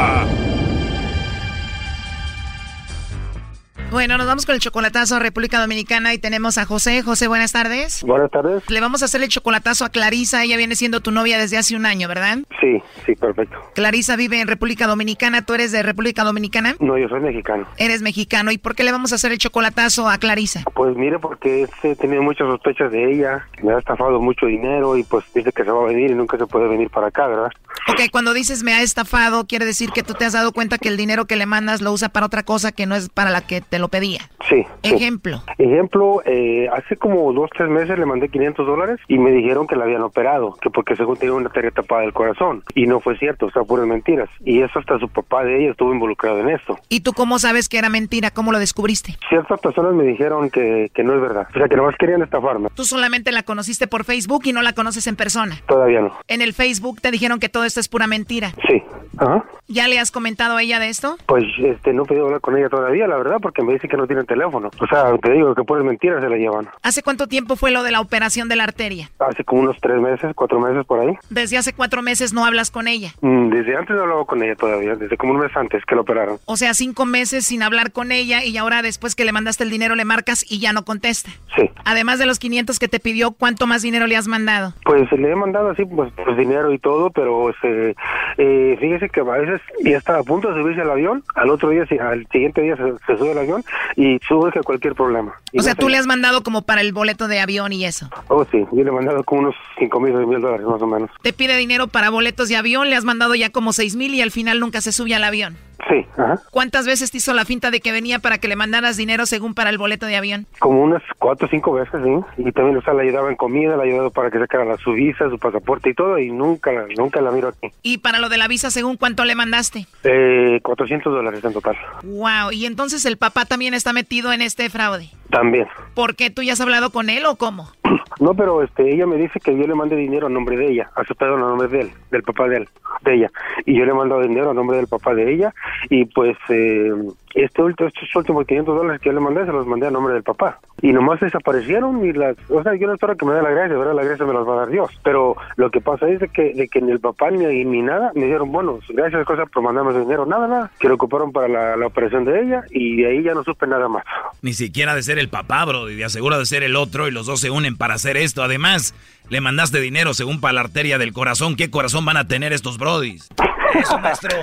[3.91, 7.01] Bueno, nos vamos con el chocolatazo a República Dominicana y tenemos a José.
[7.01, 8.03] José, buenas tardes.
[8.03, 8.63] Buenas tardes.
[8.69, 10.45] Le vamos a hacer el chocolatazo a Clarisa.
[10.45, 12.37] Ella viene siendo tu novia desde hace un año, ¿verdad?
[12.61, 13.57] Sí, sí, perfecto.
[13.75, 15.45] Clarisa vive en República Dominicana.
[15.45, 16.77] ¿Tú eres de República Dominicana?
[16.79, 17.67] No, yo soy mexicano.
[17.75, 18.53] Eres mexicano.
[18.53, 20.63] ¿Y por qué le vamos a hacer el chocolatazo a Clarisa?
[20.73, 25.03] Pues mire, porque he tenido muchas sospechas de ella, me ha estafado mucho dinero y
[25.03, 27.51] pues dice que se va a venir y nunca se puede venir para acá, ¿verdad?
[27.89, 30.87] Ok, cuando dices me ha estafado, quiere decir que tú te has dado cuenta que
[30.87, 33.41] el dinero que le mandas lo usa para otra cosa que no es para la
[33.41, 34.29] que te lo pedía.
[34.47, 34.65] Sí.
[34.83, 34.95] sí.
[34.95, 35.41] Ejemplo.
[35.57, 39.75] Ejemplo, eh, hace como dos, tres meses le mandé 500 dólares y me dijeron que
[39.75, 42.63] la habían operado, que porque según tenía una arteria tapada del corazón.
[42.75, 44.29] Y no fue cierto, o sea, puras mentiras.
[44.45, 46.77] Y eso hasta su papá de ella estuvo involucrado en esto.
[46.89, 48.31] ¿Y tú cómo sabes que era mentira?
[48.31, 49.17] ¿Cómo lo descubriste?
[49.29, 51.47] Ciertas personas me dijeron que, que no es verdad.
[51.53, 52.69] O sea, que nomás querían estafarme.
[52.73, 55.57] Tú solamente la conociste por Facebook y no la conoces en persona.
[55.67, 56.13] Todavía no.
[56.27, 58.51] En el Facebook te dijeron que todo esto es pura mentira.
[58.67, 58.81] Sí.
[59.17, 59.43] Ajá.
[59.67, 61.15] ¿Ya le has comentado a ella de esto?
[61.27, 63.87] Pues este, no he podido hablar con ella todavía, la verdad, porque me dice dice
[63.89, 64.69] que no tiene teléfono.
[64.79, 66.67] O sea, te digo que por mentiras se la llevan.
[66.83, 69.09] ¿Hace cuánto tiempo fue lo de la operación de la arteria?
[69.19, 71.15] Hace como unos tres meses, cuatro meses por ahí.
[71.29, 73.13] Desde hace cuatro meses no hablas con ella.
[73.21, 76.01] Mm, Desde antes no hablaba con ella todavía, desde como un mes antes que la
[76.01, 76.37] operaron.
[76.45, 79.69] O sea, cinco meses sin hablar con ella y ahora después que le mandaste el
[79.69, 81.31] dinero le marcas y ya no contesta.
[81.55, 81.69] Sí.
[81.85, 84.73] Además de los 500 que te pidió, ¿cuánto más dinero le has mandado?
[84.85, 87.95] Pues le he mandado así, pues, pues dinero y todo, pero este,
[88.37, 91.69] eh, fíjese que a veces ya está a punto de subirse al avión, al otro
[91.69, 93.60] día, al siguiente día se, se sube al avión
[93.95, 95.33] y surge cualquier problema.
[95.51, 98.09] Y O sea, tú le has mandado como para el boleto de avión y eso.
[98.27, 100.87] Oh, sí, yo le he mandado como unos cinco mil, seis mil dólares más o
[100.87, 101.09] menos.
[101.21, 104.21] Te pide dinero para boletos de avión, le has mandado ya como seis mil y
[104.21, 105.57] al final nunca se sube al avión.
[105.89, 106.39] Sí, ajá.
[106.51, 109.53] ¿Cuántas veces te hizo la finta de que venía para que le mandaras dinero según
[109.53, 110.45] para el boleto de avión?
[110.59, 112.43] Como unas cuatro o cinco veces, sí.
[112.45, 114.93] Y también, o sea, le ayudaba en comida, le ayudaba para que sacara la, su
[114.93, 117.71] visa, su pasaporte y todo, y nunca, la- nunca la miro aquí.
[117.81, 119.87] Y para lo de la visa, según cuánto le mandaste.
[120.03, 121.75] Eh, 400 dólares en total.
[122.03, 125.09] Wow, y entonces el papá también está metido en este fraude.
[125.29, 125.67] También.
[125.95, 127.69] ¿Por qué tú ya has hablado con él o cómo?
[128.21, 130.91] No, pero este, ella me dice que yo le mande dinero a nombre de ella,
[130.95, 132.69] a su perdón, a nombre de él, del papá de él,
[133.01, 133.31] de ella.
[133.65, 135.51] Y yo le mando dinero a nombre del papá de ella.
[135.89, 136.93] Y pues, eh,
[137.35, 140.23] este estos últimos 500 dólares que yo le mandé, se los mandé a nombre del
[140.23, 140.59] papá.
[140.81, 143.77] Y nomás desaparecieron y las, o sea, yo no espero que me dé la gracia,
[143.77, 143.93] ¿verdad?
[143.93, 144.89] La gracia me las va a dar Dios.
[145.03, 148.11] Pero lo que pasa es de que, de que ni el papá ni, ni nada
[148.15, 150.71] me dijeron, bueno, gracias cosas por mandarme ese dinero, nada, nada.
[150.79, 153.67] Que lo ocuparon para la, la operación de ella y de ahí ya no supe
[153.67, 154.03] nada más.
[154.41, 157.11] Ni siquiera de ser el papá, bro, y de asegura de ser el otro y
[157.11, 158.43] los dos se unen para hacer esto.
[158.43, 158.95] Además,
[159.31, 161.55] le mandaste dinero según para la arteria del corazón.
[161.55, 163.29] ¿Qué corazón van a tener estos brodis?
[163.73, 164.37] Eso, maestro.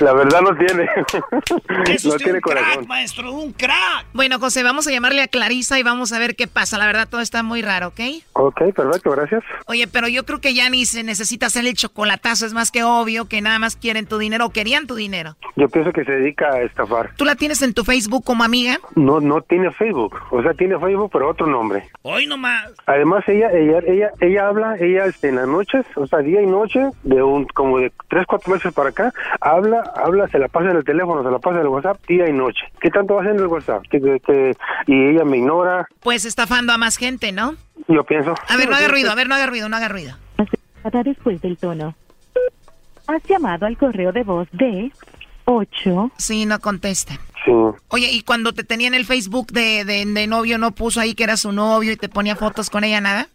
[0.00, 0.86] La verdad no tiene.
[1.88, 2.86] Es no tiene un crack, corazón.
[2.86, 4.06] maestro, un crack.
[4.12, 6.76] Bueno, José, vamos a llamarle a Clarisa y vamos a ver qué pasa.
[6.78, 8.00] La verdad, todo está muy raro, ¿ok?
[8.34, 9.42] Ok, perfecto, gracias.
[9.66, 12.44] Oye, pero yo creo que ya ni se necesita hacer el chocolatazo.
[12.46, 15.36] Es más que obvio que nada más quieren tu dinero o querían tu dinero.
[15.56, 17.12] Yo pienso que se dedica a estafar.
[17.16, 18.78] ¿Tú la tienes en tu Facebook como amiga?
[18.94, 20.16] No, no tiene Facebook.
[20.30, 21.88] O sea, tiene Facebook, pero otro nombre.
[22.02, 22.70] Hoy nomás.
[22.86, 26.46] Además, ella, ella, ella, ella habla, ella este, en las noches, o sea, día y
[26.46, 30.70] noche, de un, como de tres, cuatro meses para acá, habla, habla, se la pasa
[30.70, 32.62] en el teléfono, se la pasa en el WhatsApp, día y noche.
[32.80, 33.82] ¿Qué tanto va haciendo el WhatsApp?
[33.90, 34.56] Que, que- que-
[34.86, 37.54] y ella me ignora, Pues estafando a más gente, ¿no?
[37.88, 38.34] yo pienso.
[38.48, 40.16] A ver, no haga ruido, a ver, no haga ruido, no haga ruido.
[41.04, 41.94] Después del tono.
[43.06, 44.90] Has llamado al correo de voz de
[45.44, 46.10] 8.
[46.16, 47.14] Sí, no contesta.
[47.44, 47.52] Sí.
[47.88, 51.14] Oye, y cuando te tenía en el Facebook de, de, de novio, ¿no puso ahí
[51.14, 53.28] que era su novio y te ponía fotos con ella, nada?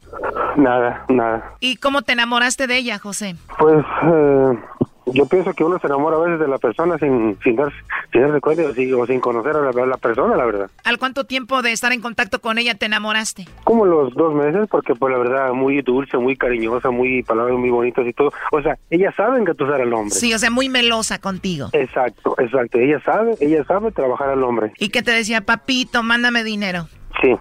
[0.57, 1.55] Nada, nada.
[1.59, 3.35] ¿Y cómo te enamoraste de ella, José?
[3.57, 4.59] Pues eh,
[5.05, 7.77] yo pienso que uno se enamora a veces de la persona sin, sin, darse,
[8.11, 10.69] sin darse cuenta o sin, o sin conocer a la, a la persona, la verdad.
[10.83, 13.45] ¿Al cuánto tiempo de estar en contacto con ella te enamoraste?
[13.63, 17.69] Como los dos meses, porque pues la verdad muy dulce, muy cariñosa, muy palabras muy
[17.69, 18.31] bonitas y todo.
[18.51, 20.15] O sea, ellas saben que tú eres el hombre.
[20.15, 21.69] Sí, o sea, muy melosa contigo.
[21.73, 22.79] Exacto, exacto.
[22.79, 24.71] Ella sabe, ella sabe trabajar al hombre.
[24.77, 26.87] ¿Y qué te decía, papito, mándame dinero?
[27.21, 27.35] Sí,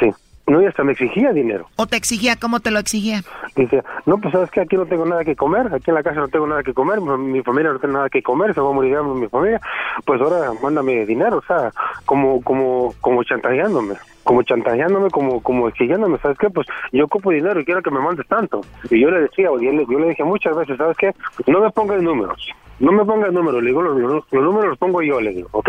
[0.00, 0.10] sí.
[0.48, 1.68] No, y hasta me exigía dinero.
[1.76, 3.20] ¿O te exigía cómo te lo exigía?
[3.54, 6.20] Dice, no, pues sabes que aquí no tengo nada que comer, aquí en la casa
[6.20, 8.70] no tengo nada que comer, mi mi familia no tiene nada que comer, se va
[8.70, 9.60] a morir mi familia,
[10.04, 11.70] pues ahora mándame dinero, o sea,
[12.06, 13.94] como, como, como chantajeándome,
[14.24, 16.48] como chantajeándome, como, como exigiéndome, ¿sabes qué?
[16.48, 18.62] Pues yo ocupo dinero y quiero que me mandes tanto.
[18.90, 21.14] Y yo le decía, o yo le, yo le dije muchas veces, ¿sabes qué?
[21.46, 22.48] No me pongas números,
[22.80, 25.48] no me pongas números, le digo, los, los- los números los pongo yo, le digo,
[25.52, 25.68] ¿ok?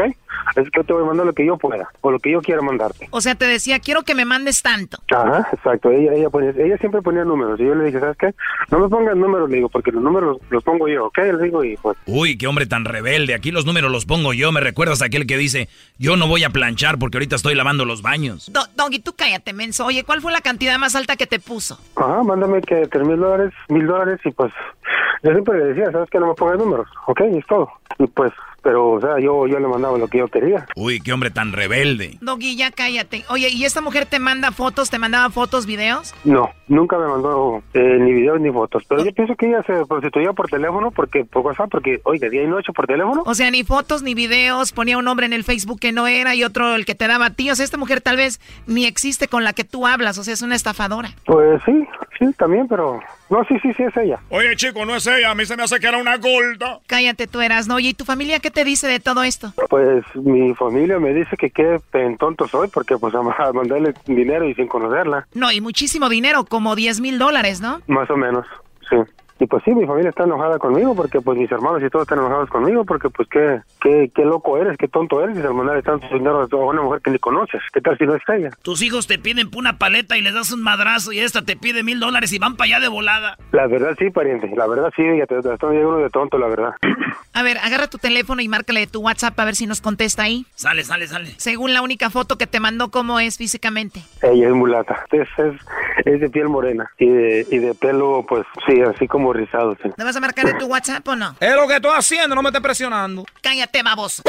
[0.56, 2.42] Es que yo te voy a mandar lo que yo pueda, o lo que yo
[2.42, 3.08] quiera mandarte.
[3.12, 4.98] O sea, te decía, quiero que me mandes tanto.
[5.16, 5.92] Ajá, exacto.
[5.92, 7.60] Ella, ella, ponía- ella siempre ponía números.
[7.60, 8.34] Y yo le dije, ¿sabes qué?
[8.72, 11.18] No me pongas números, le digo, porque los números los, los pongo yo, ¿ok?
[11.18, 11.98] Le digo, y pues.
[12.06, 13.34] Uy, qué hombre tan rebelde.
[13.34, 14.52] Aquí los números los pongo yo.
[14.52, 17.86] Me recuerdas a aquel que dice, yo no voy a planchar porque ahorita estoy lavando
[17.86, 18.52] los baños.
[18.52, 19.86] Do- Doggy, tú cállate, menso.
[19.86, 21.80] Oye, ¿cuál fue la cantidad más alta que te puso?
[21.96, 24.52] Ajá, mándame que tres mil dólares, mil dólares, y pues.
[25.24, 26.20] Yo siempre le decía, ¿sabes qué?
[26.20, 27.22] No me pongas números, ¿ok?
[27.32, 27.70] Y es todo.
[27.98, 30.66] Y pues, pero, o sea, yo, yo le mandaba lo que yo quería.
[30.76, 32.18] Uy, qué hombre tan rebelde.
[32.22, 33.24] Doggy, ya cállate.
[33.30, 34.90] Oye, ¿y esta mujer te manda fotos?
[34.90, 36.14] ¿Te mandaba fotos, videos?
[36.24, 38.84] No, nunca me mandó eh, ni videos ni fotos.
[38.88, 42.44] Pero yo pienso que ella se prostituía por teléfono, porque por WhatsApp, porque, oiga, día
[42.44, 43.24] y noche por teléfono.
[43.26, 46.36] O sea, ni fotos ni videos, ponía un nombre en el Facebook que no era
[46.36, 47.50] y otro el que te daba a ti.
[47.52, 50.34] O sea, esta mujer tal vez ni existe con la que tú hablas, o sea,
[50.34, 51.10] es una estafadora.
[51.26, 53.00] Pues sí, sí, también, pero.
[53.30, 54.20] No, sí, sí, sí, es ella.
[54.30, 55.32] Oye, chico, no es ella.
[55.32, 56.80] A mí se me hace que era una gorda.
[56.88, 57.76] Cállate, tú eras, ¿no?
[57.76, 59.54] Oye, ¿y tu familia qué te dice de todo esto?
[59.70, 63.20] Pues mi familia me dice que qué pen tonto soy porque pues a
[63.50, 67.82] a mandarle dinero y sin conocerla, No, y muchísimo dinero, como 10 mil dólares, ¿no?
[67.88, 68.46] más o menos,
[68.90, 68.96] sí.
[69.40, 72.20] Y pues sí, mi familia está enojada conmigo porque pues mis hermanos y todos están
[72.20, 75.82] enojados conmigo porque pues qué, qué, qué loco eres, qué tonto eres y al mandarle
[75.82, 77.62] tanto dinero a una mujer que ni conoces.
[77.74, 78.50] ¿Qué tal si no es ella?
[78.62, 81.84] Tus hijos te piden una paleta y les das un madrazo y esta te pide
[81.84, 83.38] mil dólares y van para allá de volada.
[83.54, 86.74] La verdad sí, pariente, la verdad sí, ya te, te uno de tonto, la verdad.
[87.34, 90.46] A ver, agarra tu teléfono y márcale tu WhatsApp a ver si nos contesta ahí.
[90.56, 91.28] Sale, sale, sale.
[91.38, 94.02] Según la única foto que te mandó, ¿cómo es físicamente?
[94.22, 95.54] Ella es mulata, es, es,
[96.06, 99.76] es de piel morena y de, y de pelo pues sí, así como rizado.
[99.82, 99.90] Sí.
[99.98, 101.36] ¿Le vas a marcar en tu WhatsApp o no?
[101.40, 103.26] Es lo que estoy haciendo, no me estés presionando.
[103.42, 104.24] Cállate, baboso.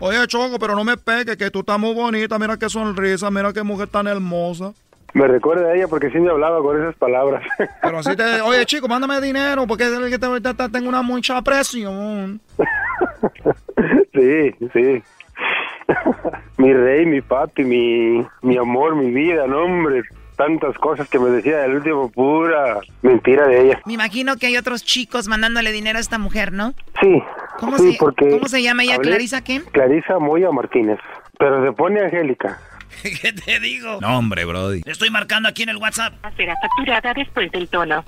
[0.00, 2.38] Oye, Choco, pero no me pegue, que tú estás muy bonita.
[2.38, 4.72] Mira qué sonrisa, mira qué mujer tan hermosa.
[5.14, 7.42] Me recuerda a ella porque sí me hablaba con esas palabras.
[7.82, 8.40] Pero así te...
[8.40, 12.40] Oye, chico, mándame dinero porque es el que te, te- te- tengo una mucha presión.
[14.14, 15.02] Sí, sí.
[16.56, 20.02] mi rey, mi papi, mi, mi amor, mi vida, no hombre.
[20.44, 23.80] Tantas cosas que me decía el último, pura mentira de ella.
[23.86, 26.74] Me imagino que hay otros chicos mandándole dinero a esta mujer, ¿no?
[27.00, 27.22] Sí,
[27.58, 28.28] ¿Cómo, sí, se, porque...
[28.28, 28.98] ¿cómo se llama ella?
[28.98, 29.62] ¿Clarisa qué?
[29.70, 30.98] Clarisa Moya Martínez.
[31.38, 32.58] Pero se pone Angélica.
[33.22, 33.98] ¿Qué te digo?
[34.00, 34.82] No, hombre, Brody.
[34.84, 36.14] Le estoy marcando aquí en el WhatsApp.
[36.36, 38.04] Será facturada después del tono.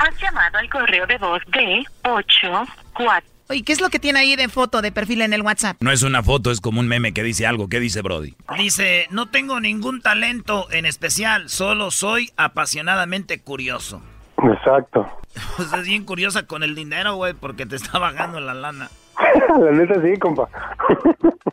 [0.00, 3.31] Has llamado al correo de voz de 8 4.
[3.48, 5.76] Oye, ¿qué es lo que tiene ahí de foto de perfil en el WhatsApp?
[5.80, 7.68] No es una foto, es como un meme que dice algo.
[7.68, 8.34] ¿Qué dice Brody?
[8.56, 14.00] Dice, no tengo ningún talento en especial, solo soy apasionadamente curioso.
[14.42, 15.06] Exacto.
[15.68, 18.90] Sea, es bien curiosa con el dinero, güey, porque te está bajando la lana.
[19.60, 20.48] La neta sí, compa.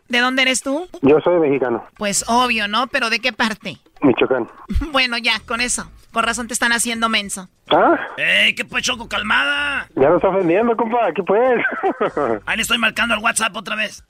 [0.08, 0.88] ¿De dónde eres tú?
[1.02, 2.86] Yo soy mexicano, Pues obvio, ¿no?
[2.88, 3.78] ¿Pero de qué parte?
[4.02, 4.48] Michoacán.
[4.92, 5.90] bueno, ya, con eso.
[6.12, 7.48] Con razón te están haciendo menso.
[7.70, 7.96] ¿Ah?
[8.16, 9.86] ¡Ey, qué pues, Choco, calmada!
[9.94, 11.12] Ya lo está ofendiendo, compa.
[11.14, 11.62] ¿Qué pues?
[12.46, 14.04] Ahí le estoy marcando al WhatsApp otra vez.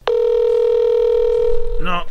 [1.83, 2.05] No,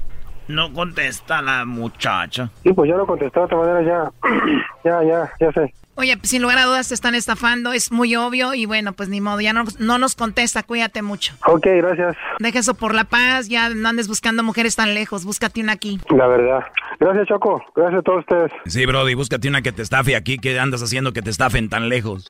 [0.47, 2.49] no contesta la muchacha.
[2.63, 4.11] Sí, pues ya lo contestó de otra manera ya.
[4.83, 5.73] ya, ya, ya sé.
[5.99, 9.09] Oye, pues, sin lugar a dudas te están estafando, es muy obvio y bueno, pues
[9.09, 11.33] ni modo, ya no, no nos contesta, cuídate mucho.
[11.45, 12.15] Ok, gracias.
[12.39, 15.99] Deja eso por la paz, ya no andes buscando mujeres tan lejos, búscate una aquí.
[16.15, 16.63] La verdad.
[17.01, 17.61] Gracias, Choco.
[17.75, 18.49] Gracias a todos ustedes.
[18.65, 20.37] Sí, Brody, búscate una que te estafe aquí.
[20.37, 22.29] ¿Qué andas haciendo que te estafen tan lejos?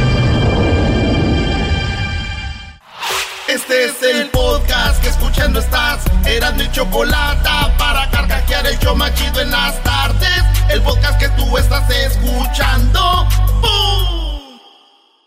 [3.53, 6.05] Este es el podcast que escuchando estás.
[6.25, 10.41] Eran mi chocolate para carcajear el yo machido en las tardes.
[10.69, 13.27] El podcast que tú estás escuchando.
[13.59, 14.57] ¡Bum!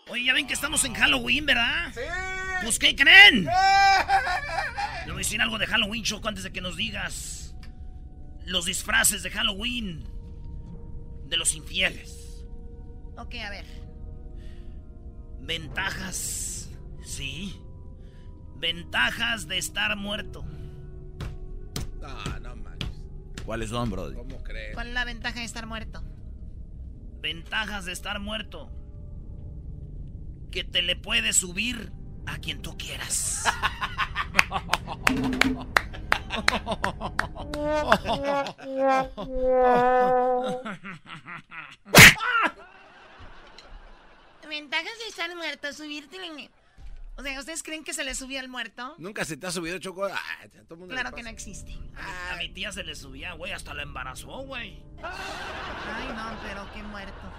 [0.07, 1.91] Oye, ya ven que estamos en Halloween, ¿verdad?
[1.93, 2.01] Sí.
[2.63, 3.45] Pues, ¿qué creen?
[3.45, 7.53] Le voy a decir algo de Halloween, Choco, antes de que nos digas
[8.47, 10.09] los disfraces de Halloween
[11.27, 12.43] de los infieles.
[13.19, 13.65] Ok, a ver.
[15.41, 16.69] Ventajas,
[17.05, 17.61] sí.
[18.57, 20.43] Ventajas de estar muerto.
[22.01, 23.01] No, no manches.
[23.45, 24.15] ¿Cuáles son, Brody?
[24.15, 24.73] ¿Cómo crees?
[24.73, 26.03] ¿Cuál es la ventaja de estar muerto?
[27.21, 28.71] Ventajas de estar muerto.
[30.51, 31.91] Que te le puedes subir
[32.25, 33.43] a quien tú quieras.
[44.47, 46.49] Ventajas de estar muerto, subirte en...
[47.17, 48.95] O sea, ¿ustedes creen que se le subió al muerto?
[48.97, 50.05] Nunca se te ha subido choco.
[50.05, 51.73] Ah, a todo el mundo le Claro que no existe.
[51.97, 54.83] A mi tía se le subía, güey, hasta la embarazó, güey.
[55.01, 57.33] Ay, no, pero qué muerto.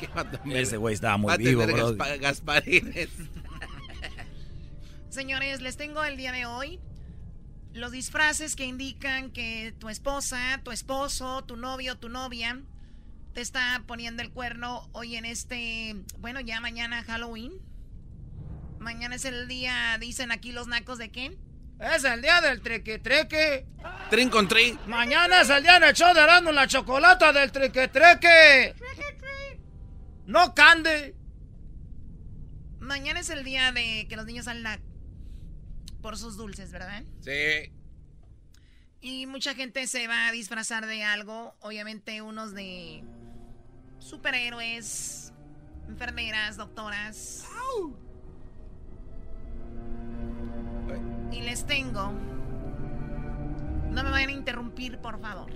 [0.54, 3.10] Ese güey estaba muy vivo, gaspa- Gasparines.
[5.10, 6.78] Señores, les tengo el día de hoy
[7.72, 12.60] los disfraces que indican que tu esposa, tu esposo, tu novio, tu novia
[13.32, 17.52] te está poniendo el cuerno hoy en este, bueno, ya mañana Halloween.
[18.80, 21.36] Mañana es el día, dicen aquí los nacos de qué?
[21.78, 23.66] Es el día del treque treque.
[24.10, 24.78] Trin con tri.
[24.86, 28.74] Mañana es el día en el show de Erasmo la chocolata del treque treque.
[30.26, 31.14] No cande.
[32.80, 34.80] Mañana es el día de que los niños salen a-
[36.02, 37.02] por sus dulces, ¿verdad?
[37.20, 37.72] Sí.
[39.02, 41.54] Y mucha gente se va a disfrazar de algo.
[41.60, 43.02] Obviamente unos de
[43.98, 45.32] superhéroes,
[45.88, 47.44] enfermeras, doctoras.
[51.32, 52.12] Y les tengo...
[53.90, 55.50] No me vayan a interrumpir, por favor.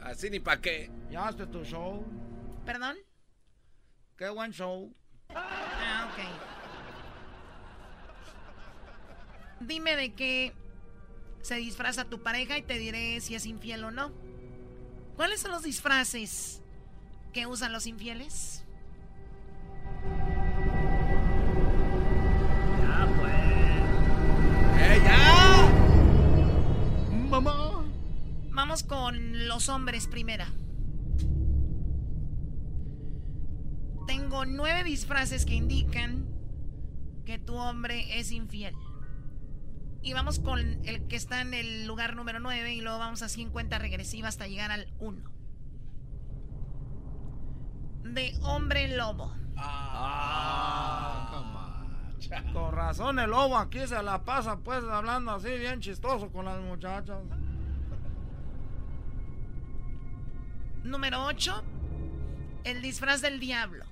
[0.00, 0.90] Así ni pa' qué.
[1.10, 2.04] Ya hazte tu show.
[2.64, 2.96] ¿Perdón?
[4.16, 4.92] Qué buen show.
[5.34, 6.18] Ah, ok.
[9.60, 10.54] Dime de qué
[11.42, 14.12] se disfraza tu pareja y te diré si es infiel o no.
[15.16, 16.62] ¿Cuáles son los disfraces
[17.32, 18.64] que usan los infieles?
[28.68, 30.46] Vamos con los hombres primera.
[34.06, 36.28] Tengo nueve disfraces que indican
[37.24, 38.74] que tu hombre es infiel.
[40.02, 43.40] Y vamos con el que está en el lugar número 9 y luego vamos así
[43.40, 45.22] en cuenta regresiva hasta llegar al 1.
[48.12, 49.32] De hombre lobo.
[52.52, 56.60] Con razón el lobo aquí se la pasa pues hablando así bien chistoso con las
[56.60, 57.22] muchachas.
[60.84, 61.64] Número 8.
[62.64, 63.84] El disfraz del diablo.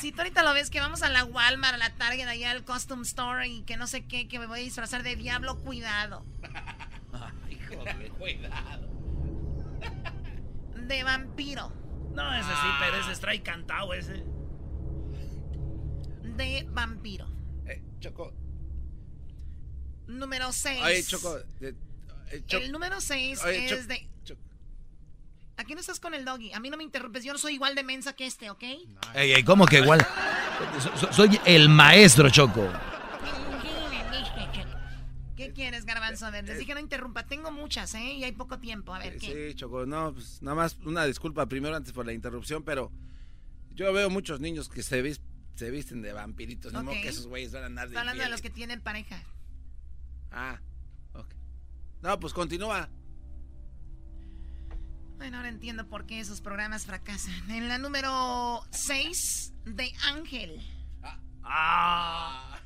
[0.00, 2.64] Si tú ahorita lo ves que vamos a la Walmart, a la Target, allá al
[2.64, 6.26] Costume Store y que no sé qué, que me voy a disfrazar de diablo, cuidado.
[8.18, 8.88] cuidado.
[10.86, 11.72] De vampiro.
[12.14, 14.24] No, ese sí, pero ese es trae cantado ese.
[16.36, 17.26] De vampiro.
[17.66, 18.32] Eh, Choco.
[20.06, 20.82] Número 6.
[20.84, 21.38] Oye, Choco.
[21.60, 21.74] eh,
[22.30, 23.94] eh, Cho- El número 6 Oye, es Cho-
[25.58, 25.62] de.
[25.62, 26.52] Aquí no estás con el doggy.
[26.52, 27.24] A mí no me interrumpes.
[27.24, 28.62] Yo no soy igual de mensa que este, ¿ok?
[29.14, 30.06] Ey, ey, ¿cómo que igual?
[30.80, 32.68] So- so- soy el maestro, Choco.
[35.36, 36.26] ¿Qué quieres, Garbanzo?
[36.26, 37.24] A ver, les dije no interrumpa.
[37.26, 38.14] Tengo muchas, ¿eh?
[38.14, 38.92] Y hay poco tiempo.
[38.92, 39.50] A ver, ¿qué?
[39.50, 42.90] Sí, Choco, no, pues nada más una disculpa primero antes por la interrupción, pero
[43.72, 45.20] yo veo muchos niños que se, vis-
[45.54, 46.90] se visten de vampiritos, no Ok.
[47.02, 49.22] que esos güeyes van a andar de Estoy hablando de los que tienen pareja.
[50.32, 50.60] Ah,
[51.14, 51.28] ok.
[52.02, 52.88] No, pues continúa.
[55.18, 57.50] Bueno, ahora entiendo por qué esos programas fracasan.
[57.50, 60.60] En la número 6, de Ángel.
[61.42, 62.58] Ah.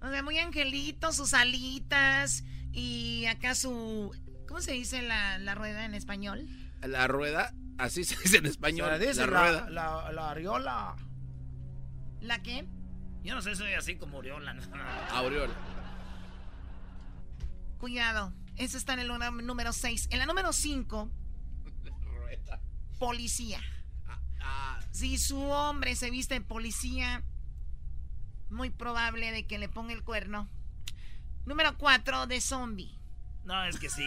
[0.00, 4.10] O sea, muy angelito, sus alitas y acá su...
[4.48, 6.46] ¿Cómo se dice la, la rueda en español?
[6.82, 8.90] La rueda, así se dice en español.
[8.98, 9.70] Se dice la la, rueda.
[9.70, 10.96] la, la areola.
[12.20, 12.66] ¿La qué?
[13.22, 14.54] Yo no sé, soy así como Oriola.
[14.54, 14.62] ¿no?
[15.10, 15.54] Aureola.
[17.78, 20.08] Cuidado, ese está en el número- número 6.
[20.10, 21.10] En la número 5,
[22.98, 23.60] policía.
[24.90, 27.22] Si su hombre se viste de policía,
[28.50, 30.48] muy probable de que le ponga el cuerno.
[31.46, 32.98] Número 4, de zombie.
[33.44, 34.04] No, es que sí.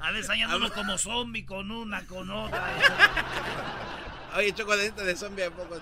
[0.00, 2.74] A veces hay uno como zombie con una, con otra.
[4.36, 5.80] Oye, Choco, de, de zombie a poco.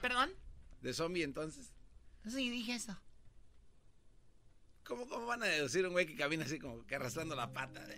[0.00, 0.30] ¿Perdón?
[0.80, 1.74] De zombie entonces.
[2.24, 2.96] Sí, dije eso.
[4.84, 7.84] ¿Cómo, cómo van a deducir un güey que camina así como que arrastrando la pata?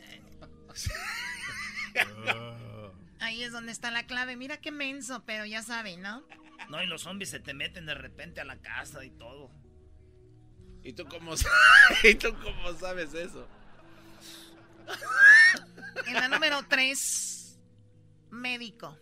[3.19, 4.37] Ahí es donde está la clave.
[4.37, 6.23] Mira qué menso, pero ya saben, ¿no?
[6.69, 9.51] No, y los zombies se te meten de repente a la casa y todo.
[10.83, 11.35] ¿Y tú cómo,
[12.05, 13.49] ¿Y tú cómo sabes eso?
[16.07, 17.59] En la número 3,
[18.31, 18.97] médico.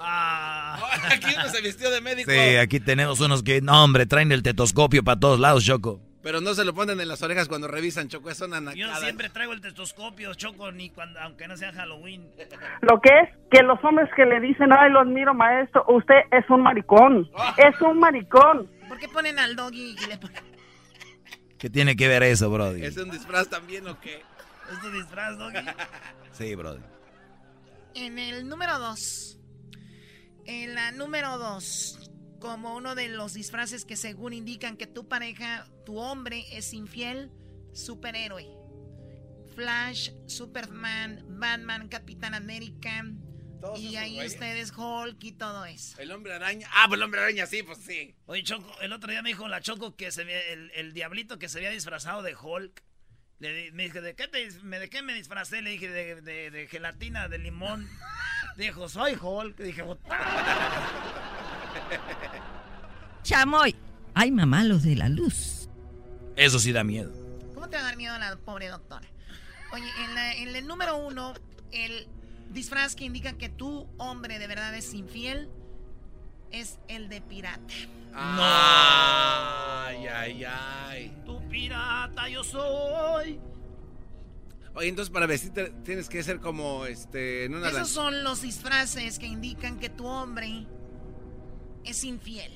[0.00, 0.80] Ah.
[1.12, 2.30] Aquí uno se vistió de médico.
[2.30, 6.00] Sí, aquí tenemos unos que, no, hombre, traen el tetoscopio para todos lados, Choco.
[6.22, 8.30] Pero no se lo ponen en las orejas cuando revisan, Choco.
[8.30, 12.30] Es una Yo siempre traigo el tetoscopio, Choco, ni cuando, aunque no sea Halloween.
[12.82, 16.48] Lo que es que los hombres que le dicen, ay, lo admiro, maestro, usted es
[16.48, 17.28] un maricón.
[17.56, 18.70] Es un maricón.
[18.88, 20.42] ¿Por qué ponen al doggy y le ponen...
[21.58, 22.84] ¿Qué tiene que ver eso, Brody?
[22.84, 24.22] ¿Es un disfraz también o qué?
[24.72, 25.58] ¿Es tu disfraz, Doggy?
[26.32, 26.80] Sí, Brody.
[27.94, 29.38] En el número 2.
[30.46, 32.01] En la número 2.
[32.42, 37.30] Como uno de los disfraces que según indican que tu pareja, tu hombre es infiel,
[37.72, 38.48] superhéroe.
[39.54, 43.04] Flash, Superman, Batman, Capitán América.
[43.76, 44.32] y esos ahí güeyes.
[44.32, 46.00] ustedes Hulk y todo eso.
[46.00, 46.68] El hombre araña.
[46.72, 48.16] Ah, pues el hombre araña, sí, pues sí.
[48.26, 51.38] Oye, Choco, el otro día me dijo la Choco que se ve, el, el diablito
[51.38, 52.82] que se había disfrazado de Hulk.
[53.38, 55.62] Le me dije, ¿de qué, te, dis- me, ¿de qué me disfracé?
[55.62, 57.88] Le dije, de, de- de gelatina, de limón.
[58.56, 59.56] Dijo, soy Hulk.
[59.58, 60.18] Dije, "Puta".
[63.22, 63.74] Chamoy.
[64.14, 65.68] Ay, mamá, los de la luz.
[66.36, 67.12] Eso sí da miedo.
[67.54, 69.06] ¿Cómo te va a dar miedo a la pobre doctora?
[69.72, 71.34] Oye, en, la- en el número uno,
[71.70, 72.06] el
[72.50, 75.48] disfraz que indica que tu hombre de verdad es infiel
[76.50, 77.72] es el de pirata.
[78.14, 81.16] Ay, ay, ay.
[81.24, 83.40] Tu pirata yo soy.
[84.74, 89.18] Oye, entonces para vestirte tienes que ser como este en una Esos son los disfraces
[89.18, 90.66] que indican que tu hombre
[91.84, 92.52] es infiel.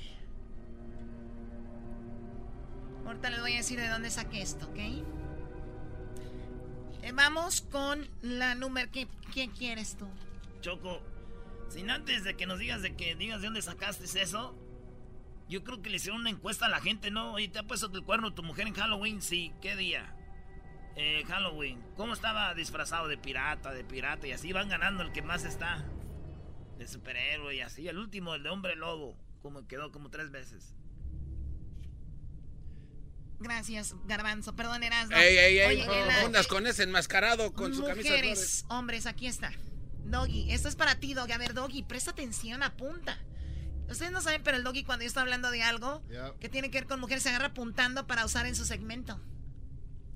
[3.07, 4.79] Ahorita les voy a decir de dónde saqué esto, ¿ok?
[7.03, 8.91] Eh, vamos con la número...
[8.91, 9.07] ¿Qué,
[9.57, 10.09] quieres tú?
[10.61, 11.01] Choco,
[11.69, 14.57] sin antes de que nos digas de que digas de dónde sacaste eso,
[15.49, 17.35] Yo creo que le hicieron una encuesta a la gente, ¿no?
[17.35, 19.23] Oye, ¿te ha puesto el cuerno tu mujer en Halloween?
[19.23, 20.17] Sí, ¿qué día?
[20.97, 21.81] Eh, Halloween.
[21.97, 24.27] ¿Cómo estaba disfrazado de pirata, de pirata?
[24.27, 25.85] Y así van ganando el que más está.
[26.79, 27.89] De superhéroe y así.
[27.89, 29.17] El último, el de hombre lobo.
[29.43, 30.75] Como quedó como tres veces.
[33.39, 34.57] Gracias, Garbanzo.
[34.57, 35.17] Perdón, Erasmo.
[35.17, 35.87] Ey, ey, ey, Oye,
[36.23, 38.09] no la- con ese enmascarado con su camisa.
[38.09, 39.53] Mujeres, hombres, aquí está.
[40.05, 41.33] Doggy, esto es para ti, Doggy.
[41.33, 43.19] A ver, Doggy, presta atención, apunta.
[43.91, 46.03] Ustedes no saben, pero el Doggy cuando yo estoy hablando de algo
[46.41, 49.21] que tiene que ver con mujeres se agarra apuntando para usar en su segmento.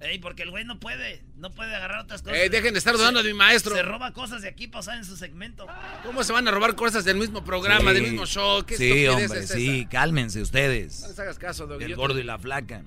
[0.01, 1.23] Ey, porque el güey no puede.
[1.37, 2.39] No puede agarrar otras cosas.
[2.39, 3.75] Ey, dejen de estar dudando de mi maestro.
[3.77, 5.67] Se roba cosas de aquí para usar en su segmento.
[6.05, 7.95] ¿Cómo se van a robar cosas del mismo programa, Sí.
[8.01, 8.65] del mismo show?
[8.65, 11.03] ¿Qué Sí, hombre, es sí, cálmense ustedes.
[11.03, 11.85] No les hagas caso, Doggy.
[11.85, 12.83] El te- gordo y la flaca.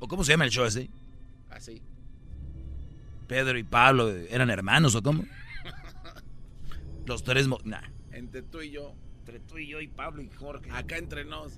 [0.00, 0.90] ¿O cómo se llama el show ese?
[1.50, 1.80] Así.
[3.28, 5.24] Pedro y Pablo, ¿eran hermanos o cómo?
[7.06, 7.46] Los tres...
[7.46, 7.80] mo- Nah.
[8.12, 8.94] Entre tú y yo.
[9.20, 10.70] Entre tú y yo y Pablo y Jorge.
[10.72, 11.54] Acá entre nos.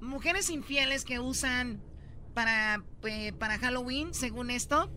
[0.00, 1.80] Mujeres infieles que usan
[2.34, 4.92] para, eh, para Halloween, según esto,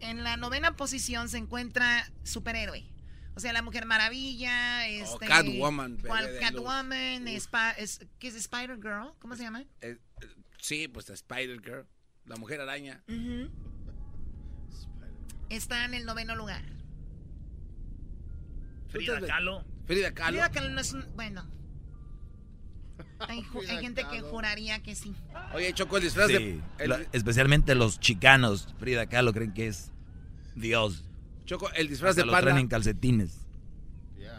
[0.00, 2.90] en la novena posición se encuentra superhéroe.
[3.34, 6.40] O sea, la Mujer Maravilla, este, Catwoman, luz.
[6.40, 9.12] Catwoman, Spa- es, ¿qué es Spider Girl?
[9.20, 9.62] ¿Cómo se llama?
[9.62, 9.98] Eh, eh,
[10.60, 11.86] sí, pues Spider Girl.
[12.24, 13.02] La mujer araña.
[13.08, 13.48] Ujú.
[15.50, 16.62] Está en el noveno lugar.
[18.88, 19.64] Frida Kahlo.
[19.86, 20.32] Frida Kahlo.
[20.38, 21.06] Frida Kahlo no es un...
[21.14, 21.48] Bueno.
[23.20, 23.42] Hay,
[23.80, 25.14] gente que juraría que sí.
[25.54, 26.62] Oye, Choco, el disfraz Sí, de...
[26.78, 29.90] el- especialmente los chicanos, Frida Kahlo, creen que es
[30.54, 31.04] Dios.
[31.44, 32.50] Choco, el disfraz Hasta de lo panda.
[32.50, 33.44] traen en calcetines.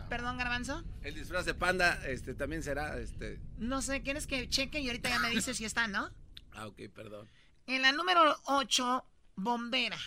[0.10, 0.84] Perdón, Garbanzo.
[1.04, 2.98] El disfraz de panda este, también será...
[2.98, 3.40] Este...
[3.60, 4.80] No sé, ¿quieres que cheque?
[4.80, 6.10] Y ahorita ya me dices si está, ¿no?
[6.52, 7.30] Ah, ok, perdón.
[7.68, 9.06] En la número 8,
[9.36, 9.98] bombera.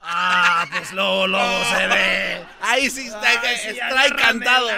[0.00, 2.42] Ah, pues luego, luego se ve.
[2.62, 4.68] Ahí sí está, Ay, sí, está agárrame cantado.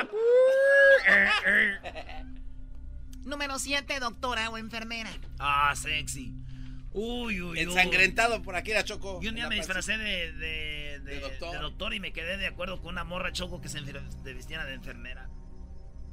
[3.24, 5.10] Número 7, doctora o enfermera.
[5.38, 6.34] Ah, sexy.
[6.94, 7.60] Uy, uy, uy.
[7.60, 9.20] Ensangrentado por aquí era Choco.
[9.22, 11.52] Yo un día me disfracé de, de, de- doctor.
[11.52, 13.80] de doctor y me quedé de acuerdo con una morra choco que se
[14.34, 15.30] vistiera de enfermera.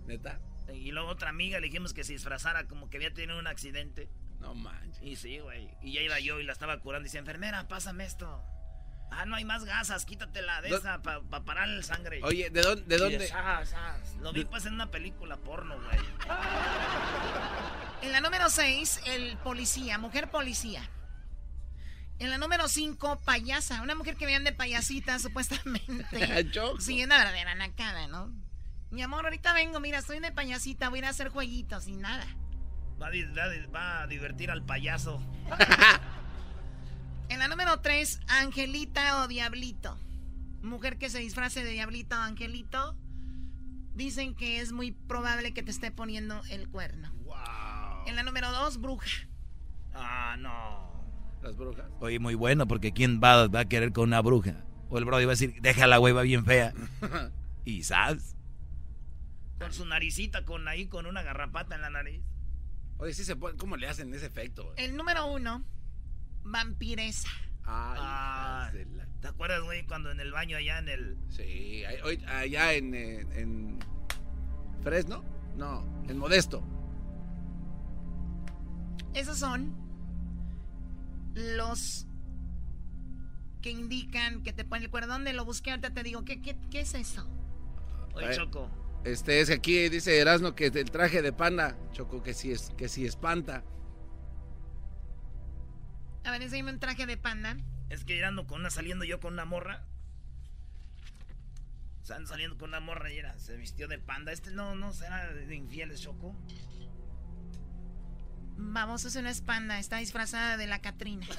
[0.06, 0.40] ¿Neta?
[0.74, 4.10] Y luego otra amiga le dijimos que se disfrazara como que había tenido un accidente.
[4.40, 5.02] No manches.
[5.04, 5.70] Y sí, güey.
[5.82, 8.42] Y ya iba yo y la estaba curando y dice, enfermera, pásame esto.
[9.12, 12.22] Ah, no hay más gasas, quítatela de esa para parar el sangre.
[12.24, 13.30] Oye, ¿de dónde- de.
[14.22, 16.00] Lo vi pues en una película porno, güey.
[18.02, 20.90] En la número 6, el policía, mujer policía.
[22.20, 23.82] En la número 5, payasa.
[23.82, 26.52] Una mujer que vean de payasita, supuestamente.
[26.52, 26.80] Choco.
[26.80, 28.32] sí, una verdadera nacada, ¿no?
[28.92, 31.96] Mi amor, ahorita vengo, mira, estoy de payasita, voy a ir a hacer jueguitos y
[31.96, 32.26] nada.
[33.02, 33.12] Va a,
[33.74, 35.22] va a divertir al payaso.
[37.30, 39.98] En la número 3, Angelita o Diablito.
[40.62, 42.98] Mujer que se disfrace de Diablito o Angelito.
[43.94, 47.14] Dicen que es muy probable que te esté poniendo el cuerno.
[48.08, 49.28] En la número 2, Bruja.
[49.94, 50.90] Ah, no.
[51.42, 51.86] Las brujas.
[52.00, 54.66] Oye, muy bueno, porque ¿quién va, va a querer con una bruja?
[54.90, 56.74] O el brody va a decir, déjala, güey, va bien fea.
[57.66, 58.36] Y ¿sabes?
[59.60, 62.24] Con su naricita, con ahí, con una garrapata en la nariz.
[62.98, 63.58] Oye, sí se puede...
[63.58, 64.74] ¿Cómo le hacen ese efecto?
[64.76, 65.64] El número 1,
[66.44, 67.30] Vampiresa.
[67.64, 71.18] Ay, Ah, la- ¿Te acuerdas, güey, cuando en el baño allá en el...
[71.30, 73.80] Sí, hoy- allá en, en
[74.82, 75.24] Fresno,
[75.58, 76.64] no, en Modesto.
[79.14, 79.76] Esos son
[81.34, 82.06] los
[83.62, 85.14] que indican que te ponen el cuerno.
[85.14, 85.72] ¿Dónde lo busqué?
[85.72, 87.28] Ahorita te digo, ¿qué, qué, qué es eso?
[88.14, 88.70] Oye, Eh, Choco.
[89.04, 92.88] Este es aquí dice Erasmo que el traje de panda, Choco, que sí es, que
[92.90, 93.64] sí espanta.
[96.24, 97.58] A ver, enséñame un traje de panda.
[97.90, 99.84] Es que ando con una, saliendo yo con una morra.
[102.02, 104.32] O sea, ando saliendo con una morra y era, se vistió de panda.
[104.32, 106.36] Este no, no será de infieles, Choco.
[108.58, 109.80] Vamos, es una panda.
[109.80, 111.26] Está disfrazada de la Catrina.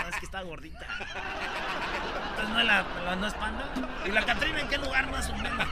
[0.00, 0.86] No, es que está gordita.
[2.30, 3.64] Entonces no es, la, la- no es panda.
[4.06, 5.66] ¿Y la Catrina en qué lugar más o menos?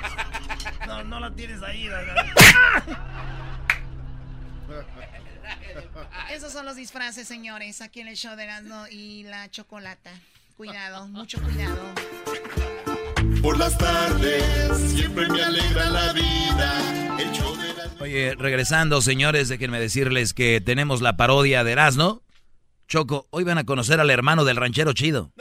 [0.87, 2.27] No, no la tienes ahí, ¿verdad?
[6.31, 10.11] Esos son los disfraces, señores, aquí en el show de Erasmo y la Chocolata.
[10.57, 11.95] Cuidado, mucho cuidado.
[13.43, 17.17] Por las tardes siempre me alegra la vida.
[17.19, 17.91] El show de la...
[18.01, 22.23] Oye, regresando, señores, déjenme decirles que tenemos la parodia de Erasmo.
[22.89, 25.33] Choco, hoy van a conocer al hermano del ranchero chido.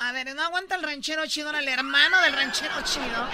[0.00, 3.28] A ver, no aguanta el ranchero chido, era el hermano del ranchero chido.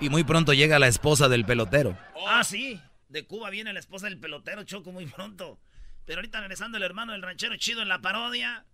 [0.00, 1.96] Y muy pronto llega la esposa del pelotero.
[2.26, 2.80] Ah, sí.
[3.12, 5.60] De Cuba viene la esposa del pelotero Choco muy pronto.
[6.06, 8.64] Pero ahorita regresando el hermano del ranchero chido en la parodia.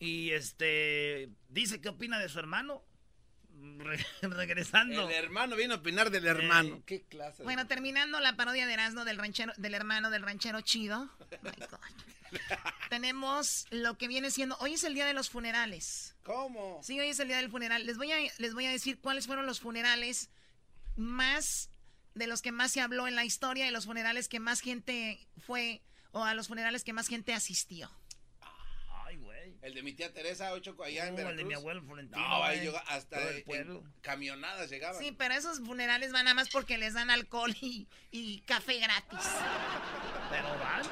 [0.00, 1.30] Y este.
[1.48, 2.84] Dice qué opina de su hermano.
[4.22, 5.08] regresando.
[5.08, 6.76] El hermano vino a opinar del hermano.
[6.76, 7.38] Eh, ¿Qué clase?
[7.38, 11.10] de- Bueno, terminando la parodia de Erasmo del ranchero, del hermano del ranchero chido.
[11.42, 11.78] My God.
[12.90, 14.56] Tenemos lo que viene siendo.
[14.58, 16.14] Hoy es el día de los funerales.
[16.24, 16.80] ¿Cómo?
[16.82, 17.86] Sí, hoy es el día del funeral.
[17.86, 20.30] Les voy a, les voy a decir cuáles fueron los funerales
[20.96, 21.70] más
[22.18, 25.18] de los que más se habló en la historia y los funerales que más gente
[25.46, 25.82] fue
[26.12, 27.90] o a los funerales que más gente asistió.
[29.06, 29.56] Ay, güey.
[29.62, 31.30] El de mi tía Teresa, ocho allá en No, Veracruz.
[31.32, 33.84] el de mi abuelo Florentino, No, ahí llegó hasta el en pueblo.
[34.02, 35.00] camionadas llegaban.
[35.02, 39.18] Sí, pero esos funerales van nada más porque les dan alcohol y, y café gratis.
[40.30, 40.82] Pero van.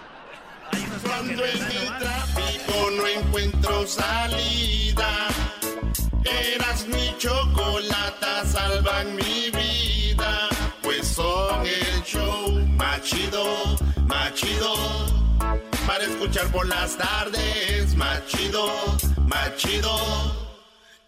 [1.03, 5.29] Cuando en el tráfico no encuentro salida,
[6.25, 10.49] eras mi chocolata, salvan mi vida,
[11.17, 14.75] son el show más chido, más chido,
[15.87, 18.71] para escuchar por las tardes, más chido,
[19.27, 19.97] más chido,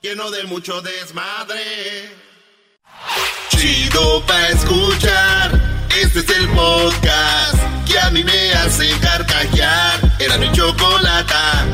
[0.00, 2.08] lleno de mucho desmadre.
[3.50, 5.60] Chido pa' escuchar.
[6.00, 10.00] Este es el podcast que a mí me hace carcajear.
[10.18, 11.66] Era mi chocolata.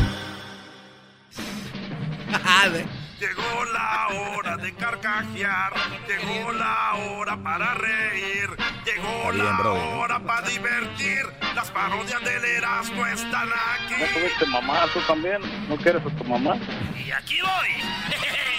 [3.20, 5.72] Llegó la hora de carcajear,
[6.08, 8.50] llegó la hora para reír,
[8.84, 9.94] llegó bien, la brother.
[9.94, 11.22] hora para divertir.
[11.54, 13.94] Las parodias del Erasmo están aquí.
[14.00, 15.40] ¿No tuviste mamá tú también?
[15.68, 16.56] ¿No quieres a tu mamá?
[16.96, 18.18] Y aquí voy.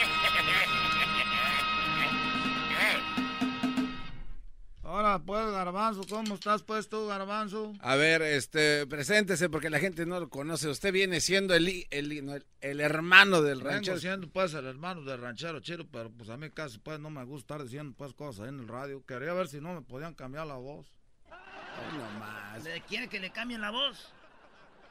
[4.96, 7.74] Ahora pues, Garbanzo, ¿cómo estás pues tú, Garbanzo?
[7.82, 10.70] A ver, este, preséntese porque la gente no lo conoce.
[10.70, 14.00] Usted viene siendo el, el, no, el, el hermano del Vengo ranchero.
[14.00, 17.26] siendo pues el hermano del ranchero chido, pero pues a mí casi pues no me
[17.26, 19.06] gusta estar diciendo pues cosas ahí en el radio.
[19.06, 20.88] Quería ver si no me podían cambiar la voz.
[21.28, 22.64] no más.
[22.64, 24.14] ¿Le quiere que le cambien la voz?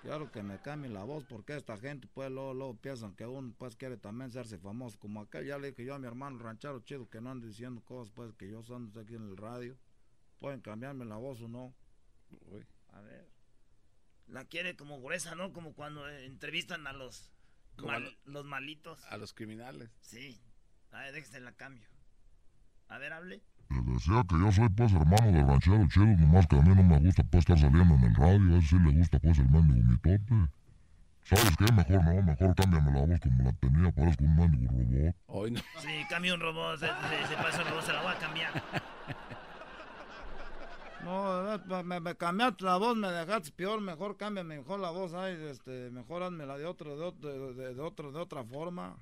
[0.03, 3.55] Quiero que me cambien la voz porque esta gente pues luego, luego piensan que uno
[3.57, 4.99] pues quiere también hacerse famoso.
[4.99, 7.81] Como acá ya le dije yo a mi hermano ranchero chido que no ande diciendo
[7.87, 9.75] cosas pues que yo son aquí en el radio.
[10.45, 11.75] Pueden cambiarme la voz o no.
[12.93, 13.27] A ver.
[14.27, 15.55] La quiere como gruesa, ¿no?
[15.55, 17.33] Como cuando eh, entrevistan a los,
[17.77, 19.03] Como a mal- los malitos.
[19.07, 19.89] A los criminales.
[20.03, 20.39] Sí.
[20.93, 21.89] A ver, déjese la cambio.
[22.89, 23.41] A ver, hable.
[23.71, 26.83] Les decía que yo soy pues hermano del ranchero chido, nomás que a mí no
[26.83, 29.49] me gusta pues estar saliendo en el radio, a él sí le gusta pues el
[29.49, 30.51] mendigo mitote.
[31.23, 31.73] ¿Sabes qué?
[31.73, 35.17] Mejor no, mejor cámbiame la voz como la tenía, parezco un mendigo robot.
[35.25, 35.61] Hoy no.
[35.81, 36.81] Sí, cambio un robot.
[36.81, 38.53] Se, se, se pasa un robot, se la voy a cambiar.
[41.05, 45.13] No, verdad, me, me cambiaste la voz, me dejaste peor, mejor cámbiame mejor la voz,
[45.15, 48.97] ay, este, mejor hazmela de otro, de otro, de, de otro, de otra forma.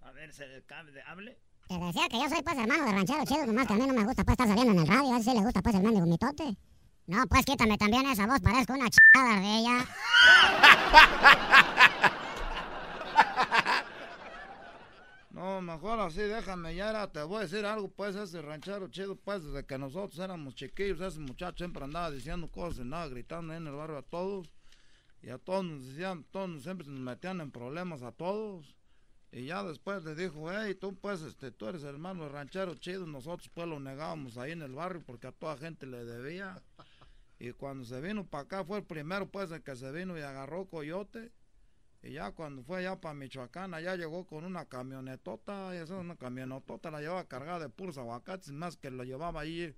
[0.00, 1.38] A ver, se cambia, hable.
[1.68, 3.94] Te decía que yo soy pues hermano de ranchero chido, nomás que a mí no
[3.94, 5.82] me gusta pues estar saliendo en el radio, a él sí le gusta pues el
[5.82, 6.56] mendigo mitote.
[7.06, 9.86] No, pues quítame también esa voz, parezco una chada de ella.
[15.42, 19.16] No, mejor así, déjame, ya era, te voy a decir algo, pues, ese ranchero chido,
[19.16, 23.58] pues, desde que nosotros éramos chiquillos, ese muchacho siempre andaba diciendo cosas, andaba gritando ahí
[23.58, 24.54] en el barrio a todos,
[25.20, 28.76] y a todos nos decían, todos siempre nos metían en problemas a todos,
[29.32, 33.50] y ya después le dijo, hey, tú, pues, este, tú eres hermano ranchero chido, nosotros,
[33.52, 36.62] pues, lo negábamos ahí en el barrio porque a toda gente le debía,
[37.40, 40.20] y cuando se vino para acá, fue el primero, pues, el que se vino y
[40.20, 41.32] agarró coyote,
[42.02, 46.00] y ya cuando fue allá para Michoacán, allá llegó con una camionetota, y esa es
[46.00, 49.74] una camionetota, la llevaba cargada de puros aguacates, más que lo llevaba ahí,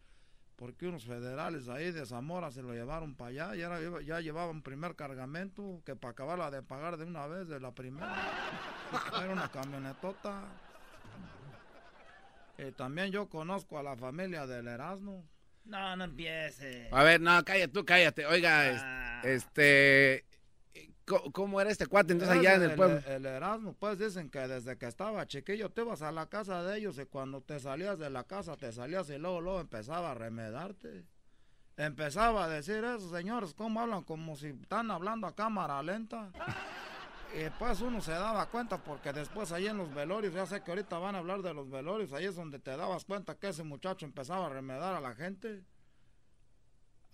[0.56, 4.50] porque unos federales ahí de Zamora se lo llevaron para allá, y era, ya llevaba
[4.50, 8.14] un primer cargamento, que para acabarla de pagar de una vez, de la primera,
[9.22, 10.44] era una camionetota.
[12.56, 15.24] Y también yo conozco a la familia del Erasmo.
[15.64, 16.88] No, no empiece.
[16.92, 18.26] A ver, no, cállate, tú cállate.
[18.26, 19.22] Oiga, Ah.
[19.24, 20.24] este.
[21.32, 23.00] ¿Cómo, era este cuate entonces allá en el pueblo?
[23.06, 26.78] El Erasmo, pues dicen que desde que estaba chiquillo te ibas a la casa de
[26.78, 30.14] ellos y cuando te salías de la casa te salías y luego, luego empezaba a
[30.14, 31.04] remedarte.
[31.76, 34.04] Empezaba a decir eso, señores, ¿cómo hablan?
[34.04, 36.30] Como si están hablando a cámara lenta.
[37.34, 40.70] Y pues uno se daba cuenta porque después ahí en los velorios, ya sé que
[40.70, 43.64] ahorita van a hablar de los velorios, ahí es donde te dabas cuenta que ese
[43.64, 45.64] muchacho empezaba a remedar a la gente.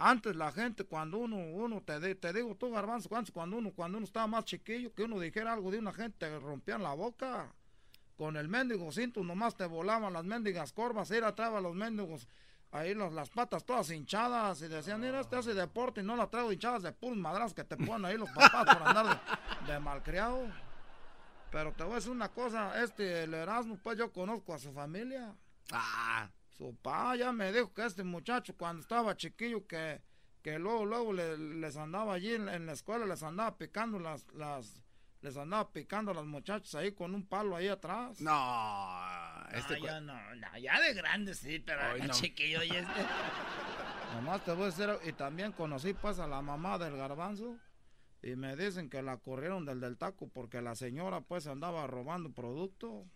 [0.03, 3.99] Antes la gente, cuando uno, uno te, di- te digo tú, Garbanzo, cuando uno, cuando
[3.99, 7.53] uno estaba más chiquillo, que uno dijera algo de una gente, te rompían la boca.
[8.17, 12.27] Con el mendigo cinto nomás te volaban las mendigas corvas, ir atrás a los mendigos,
[12.73, 16.29] ahí los- las patas todas hinchadas, y decían, mira, este hace deporte y no la
[16.31, 19.21] traigo hinchadas de puros madras que te ponen ahí los papás por andar
[19.67, 20.47] de, de malcriado.
[21.53, 24.73] Pero te voy a decir una cosa, este, el Erasmo, pues yo conozco a su
[24.73, 25.35] familia.
[25.73, 26.31] Ah.
[26.61, 30.03] Su pa ya me dijo que este muchacho cuando estaba chiquillo que,
[30.43, 34.27] que luego, luego le- les andaba allí en, en la escuela, les andaba picando las,
[34.35, 34.83] las,
[35.23, 38.21] les andaba picando a las muchachas ahí con un palo ahí atrás.
[38.21, 39.47] No.
[39.53, 42.13] este No, no, ya de grande sí, pero Ay, no.
[42.13, 42.93] chiquillo y este.
[44.17, 47.57] Nomás te voy a decir, y también conocí pues a la mamá del garbanzo
[48.23, 52.31] y me dicen que la corrieron del del taco porque la señora pues andaba robando
[52.31, 53.07] producto.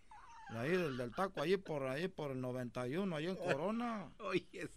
[0.55, 4.09] De ahí del del taco, allí por ahí por el 91, ahí en Corona.
[4.21, 4.69] Oye,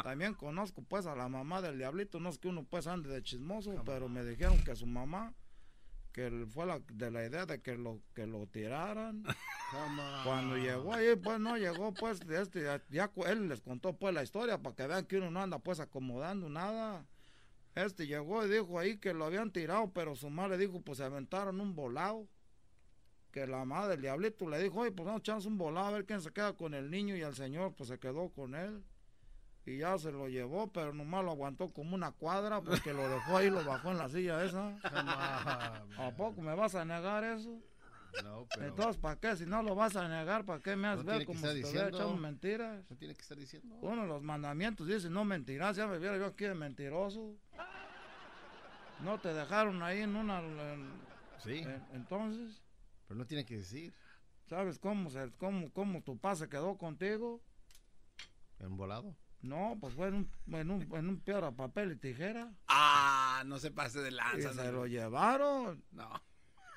[0.00, 3.20] También conozco pues a la mamá del diablito, no es que uno pues ande de
[3.20, 5.34] chismoso, pero me dijeron que su mamá
[6.12, 9.24] que fue la, de la idea de que lo que lo tiraran.
[10.24, 14.22] Cuando llegó ahí, pues no llegó, pues este, ya, ya él les contó pues la
[14.22, 17.04] historia para que vean que uno no anda pues acomodando nada.
[17.74, 21.04] Este llegó y dijo ahí que lo habían tirado, pero su madre dijo pues se
[21.04, 22.28] aventaron un volado.
[23.34, 26.06] Que la madre del diablito le dijo, oye, pues vamos a un volado a ver
[26.06, 28.84] quién se queda con el niño y el señor pues se quedó con él.
[29.66, 33.38] Y ya se lo llevó, pero nomás lo aguantó como una cuadra porque lo dejó
[33.38, 34.78] ahí, lo bajó en la silla esa.
[35.98, 37.58] ¿A poco me vas a negar eso?
[38.22, 39.34] No, pero- Entonces, ¿para qué?
[39.34, 41.60] Si no lo vas a negar, ¿para qué me has No ver como si te
[41.88, 42.84] echado mentiras?
[42.88, 43.74] No tiene que estar diciendo.
[43.80, 47.34] Uno de los mandamientos dice no mentirás, ya me viera yo aquí de mentiroso.
[49.02, 50.38] No te dejaron ahí en una...
[50.38, 51.02] en-
[51.38, 51.58] Sí.
[51.58, 52.62] en- entonces,
[53.06, 53.94] Pero no tiene que decir.
[54.46, 57.40] ¿sabes cómo, se, cómo, cómo tu papá se quedó contigo?
[58.58, 59.16] En volado.
[59.40, 62.52] No, pues fue en un, en un, en un piedra, papel y tijera.
[62.66, 64.52] Ah, no se pase de Y lanza.
[64.54, 65.84] se lo llevaron.
[65.90, 66.10] No.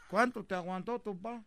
[0.09, 1.43] ¿Cuánto te aguantó tu papá?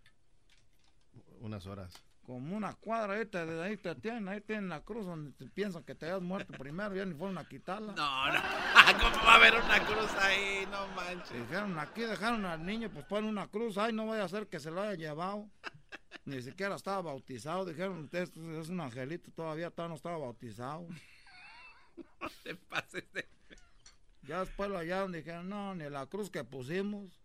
[1.41, 1.95] Unas horas.
[2.31, 5.83] Como una cuadra, ahí te, ahí te tienen, ahí tienen la cruz donde te piensan
[5.83, 7.93] que te hayas muerto primero, ya ni fueron a quitarla.
[7.93, 8.41] No, no.
[9.01, 10.65] ¿Cómo va a haber una cruz ahí?
[10.71, 11.33] No manches.
[11.33, 14.61] Dijeron, aquí dejaron al niño, pues ponen una cruz, ay, no vaya a ser que
[14.61, 15.51] se lo haya llevado.
[16.25, 20.87] Ni siquiera estaba bautizado, dijeron, usted es- un angelito, todavía todavía no estaba bautizado.
[22.21, 23.29] No te pases de...
[24.23, 27.20] Ya después lo hallaron, dijeron, no, ni la cruz que pusimos.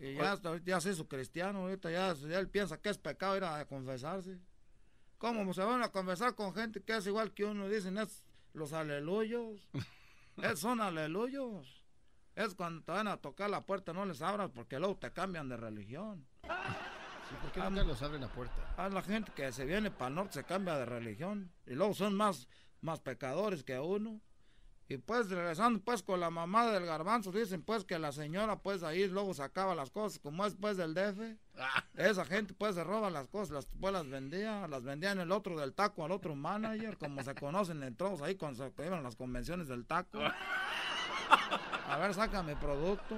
[0.00, 3.44] Y ya, ya se hizo cristiano, ahorita ya, ya él piensa que es pecado ir
[3.44, 4.40] a confesarse.
[5.18, 7.68] ¿Cómo se van a confesar con gente que es igual que uno?
[7.68, 8.24] Dicen, es
[8.54, 9.68] los aleluyos.
[10.38, 11.84] es, son aleluyos.
[12.34, 15.50] Es cuando te van a tocar la puerta, no les abras porque luego te cambian
[15.50, 16.26] de religión.
[16.42, 18.74] Sí, ¿Por qué nunca los abren la puerta?
[18.78, 21.52] A la gente que se viene para el norte se cambia de religión.
[21.66, 22.48] Y luego son más,
[22.80, 24.22] más pecadores que uno.
[24.90, 28.82] Y pues regresando pues con la mamá del garbanzo, dicen pues que la señora pues
[28.82, 31.38] ahí luego sacaba las cosas, como es pues del DF.
[31.94, 35.30] Esa gente pues se roba las cosas, las, pues las vendía, las vendía en el
[35.30, 38.98] otro del taco al otro manager, como se conocen entre todos ahí cuando se iban
[38.98, 40.18] a las convenciones del taco.
[41.88, 43.16] A ver, saca mi producto.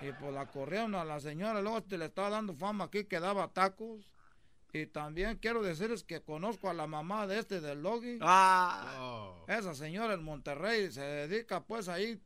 [0.00, 3.20] Y pues la corrieron a la señora, luego este le estaba dando fama aquí que
[3.20, 4.04] daba tacos.
[4.82, 8.18] Y también quiero decirles que conozco a la mamá de este del Logi.
[8.20, 9.32] Ah.
[9.48, 12.20] Esa señora en Monterrey se dedica pues ahí,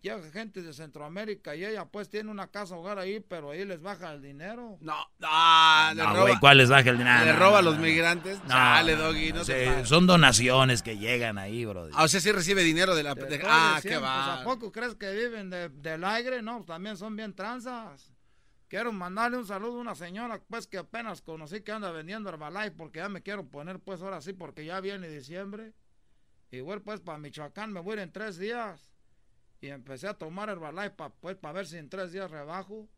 [0.00, 3.82] llega gente de Centroamérica y ella pues tiene una casa hogar ahí, pero ahí les
[3.82, 4.78] baja el dinero.
[4.80, 6.22] No, ah, le No, roba.
[6.22, 7.24] güey, ¿cuál les baja el dinero?
[7.26, 7.82] Le No, roba a no, los no.
[7.82, 8.38] migrantes.
[8.44, 9.88] No, no, Doggy, no, no pases.
[9.88, 11.88] Son donaciones que llegan ahí, bro.
[11.92, 13.14] Ah, o sea, sí recibe dinero de la...
[13.14, 14.40] De- ah, qué pues, va.
[14.40, 16.40] ¿A poco crees que viven de- del aire?
[16.40, 18.12] No, también son bien tranzas.
[18.68, 22.72] Quiero mandarle un saludo a una señora pues que apenas conocí que anda vendiendo Herbalife
[22.72, 25.72] porque ya me quiero poner pues ahora sí porque ya viene diciembre.
[26.50, 28.90] Igual pues para Michoacán me voy a ir en tres días.
[29.60, 32.88] Y empecé a tomar Herbalife pa, pues para ver si en tres días rebajo.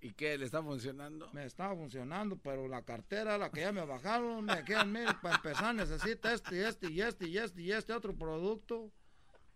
[0.00, 0.38] ¿Y qué?
[0.38, 1.28] ¿Le está funcionando?
[1.32, 5.36] Me estaba funcionando, pero la cartera, la que ya me bajaron, me quedan mil para
[5.36, 8.92] empezar, necesita este y este y este y este y este otro producto.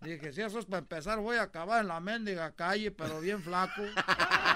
[0.00, 3.40] Dije, si eso es para empezar, voy a acabar en la mendiga calle, pero bien
[3.40, 3.82] flaco.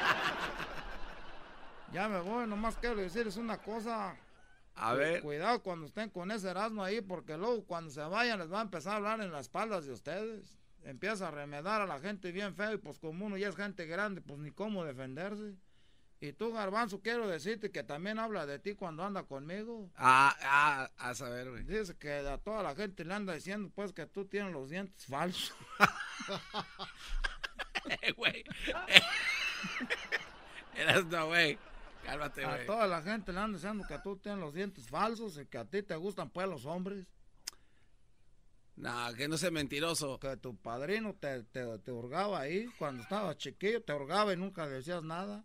[1.92, 4.16] ya me voy, nomás quiero decirles una cosa.
[4.74, 5.22] A ver.
[5.22, 8.62] Cuidado cuando estén con ese Erasmo ahí, porque luego cuando se vayan les va a
[8.62, 10.58] empezar a hablar en las espaldas de ustedes.
[10.82, 13.86] Empieza a remedar a la gente bien feo y pues como uno ya es gente
[13.86, 15.56] grande, pues ni cómo defenderse.
[16.20, 19.90] Y tú, Garbanzo, quiero decirte que también habla de ti cuando anda conmigo.
[19.96, 21.64] Ah, ah, a saber, güey.
[21.64, 25.06] Dice que a toda la gente le anda diciendo pues que tú tienes los dientes
[25.06, 25.54] falsos.
[28.02, 28.42] Eh, güey.
[30.74, 31.58] Eras no, güey.
[32.07, 35.47] Cálmate, A toda la gente le anda diciendo que tú tienes los dientes falsos y
[35.47, 37.07] que a ti te gustan pues los hombres.
[38.77, 40.19] No, que no sea mentiroso.
[40.19, 44.66] Que tu padrino te, te, te hurgaba ahí cuando estabas chiquillo, te hurgaba y nunca
[44.69, 45.45] decías nada.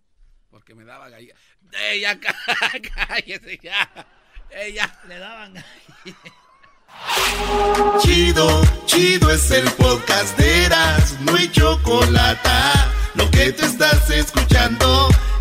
[0.49, 1.33] Porque me daba gallina.
[1.71, 2.35] ¡Ey, ya cá-
[3.07, 3.89] cállese ya!
[4.49, 4.99] ¡Ey, ya!
[5.07, 5.53] Le daban
[7.99, 12.49] Chido, chido es el podcast de Eras, no hay chocolate.
[13.15, 15.07] Lo que te estás escuchando,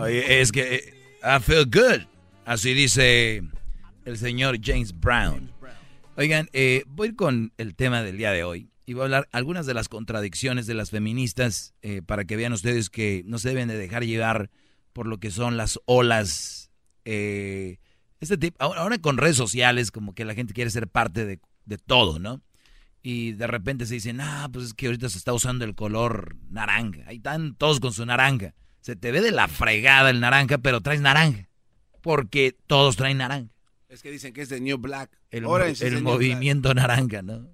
[0.00, 2.06] Oye, es que eh, I feel good.
[2.44, 3.42] Así dice
[4.04, 5.52] el señor James Brown.
[6.16, 9.66] Oigan, eh, voy con el tema del día de hoy y voy a hablar algunas
[9.66, 13.68] de las contradicciones de las feministas eh, para que vean ustedes que no se deben
[13.68, 14.50] de dejar llevar
[14.92, 16.70] por lo que son las olas.
[17.04, 17.78] eh,
[18.20, 22.18] este tipo, ahora con redes sociales como que la gente quiere ser parte de todo,
[22.18, 22.42] ¿no?
[23.02, 26.36] Y de repente se dicen, ah, pues es que ahorita se está usando el color
[26.50, 27.02] naranja.
[27.06, 28.54] Ahí están todos con su naranja.
[28.80, 31.48] Se te ve de la fregada el naranja, pero traes naranja.
[32.02, 33.50] Porque todos traen naranja.
[33.88, 35.10] Es que dicen que es de New Black.
[35.30, 37.48] El, Orange el movimiento naranja, ¿no?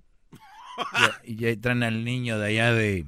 [1.25, 3.07] y, y ahí traen al niño de allá de,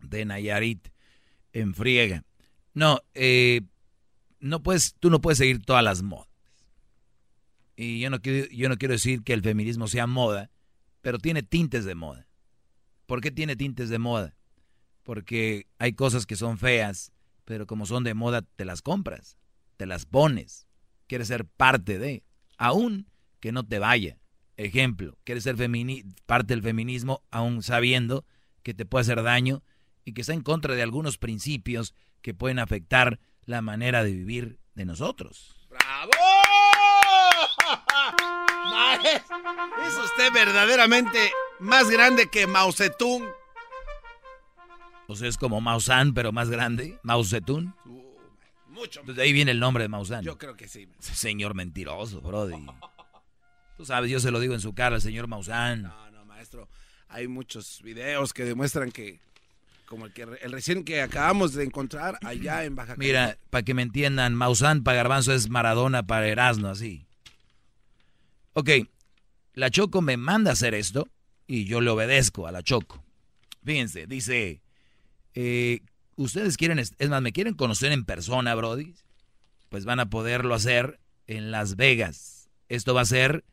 [0.00, 0.88] de Nayarit
[1.52, 2.24] en friega.
[2.74, 3.62] No, eh,
[4.40, 6.28] no puedes, tú no puedes seguir todas las modas.
[7.76, 10.50] Y yo no, quiero, yo no quiero decir que el feminismo sea moda,
[11.02, 12.26] pero tiene tintes de moda.
[13.06, 14.34] ¿Por qué tiene tintes de moda?
[15.02, 17.12] Porque hay cosas que son feas,
[17.44, 19.36] pero como son de moda, te las compras,
[19.76, 20.66] te las pones,
[21.08, 22.24] quieres ser parte de,
[22.56, 23.08] aún
[23.40, 24.18] que no te vaya.
[24.56, 25.56] Ejemplo, quieres ser
[26.26, 28.24] parte del feminismo, aún sabiendo
[28.62, 29.62] que te puede hacer daño
[30.04, 34.60] y que está en contra de algunos principios que pueden afectar la manera de vivir
[34.74, 35.54] de nosotros.
[35.68, 36.12] ¡Bravo!
[39.86, 43.24] Es usted verdaderamente más grande que Mao Zedong.
[45.06, 46.98] O sea, es como Maussan, pero más grande.
[47.02, 47.74] Mao Zedong.
[48.68, 49.00] Mucho.
[49.00, 50.24] Entonces, de ahí viene el nombre de Maussan.
[50.24, 50.88] Yo creo que sí.
[50.98, 52.64] Señor mentiroso, Brody.
[53.76, 55.82] Tú sabes, yo se lo digo en su cara al señor Maussan.
[55.82, 56.68] No, no, maestro.
[57.08, 59.20] Hay muchos videos que demuestran que,
[59.86, 63.74] como el que el recién que acabamos de encontrar allá en Baja Mira, para que
[63.74, 67.04] me entiendan, Maussan para Garbanzo es Maradona para Erasmo, así.
[68.54, 68.70] Ok,
[69.54, 71.08] la Choco me manda a hacer esto
[71.46, 73.02] y yo le obedezco a la Choco.
[73.64, 74.62] Fíjense, dice,
[75.34, 75.80] eh,
[76.16, 78.94] ustedes quieren, es más, me quieren conocer en persona, Brody,
[79.68, 82.50] pues van a poderlo hacer en Las Vegas.
[82.68, 83.44] Esto va a ser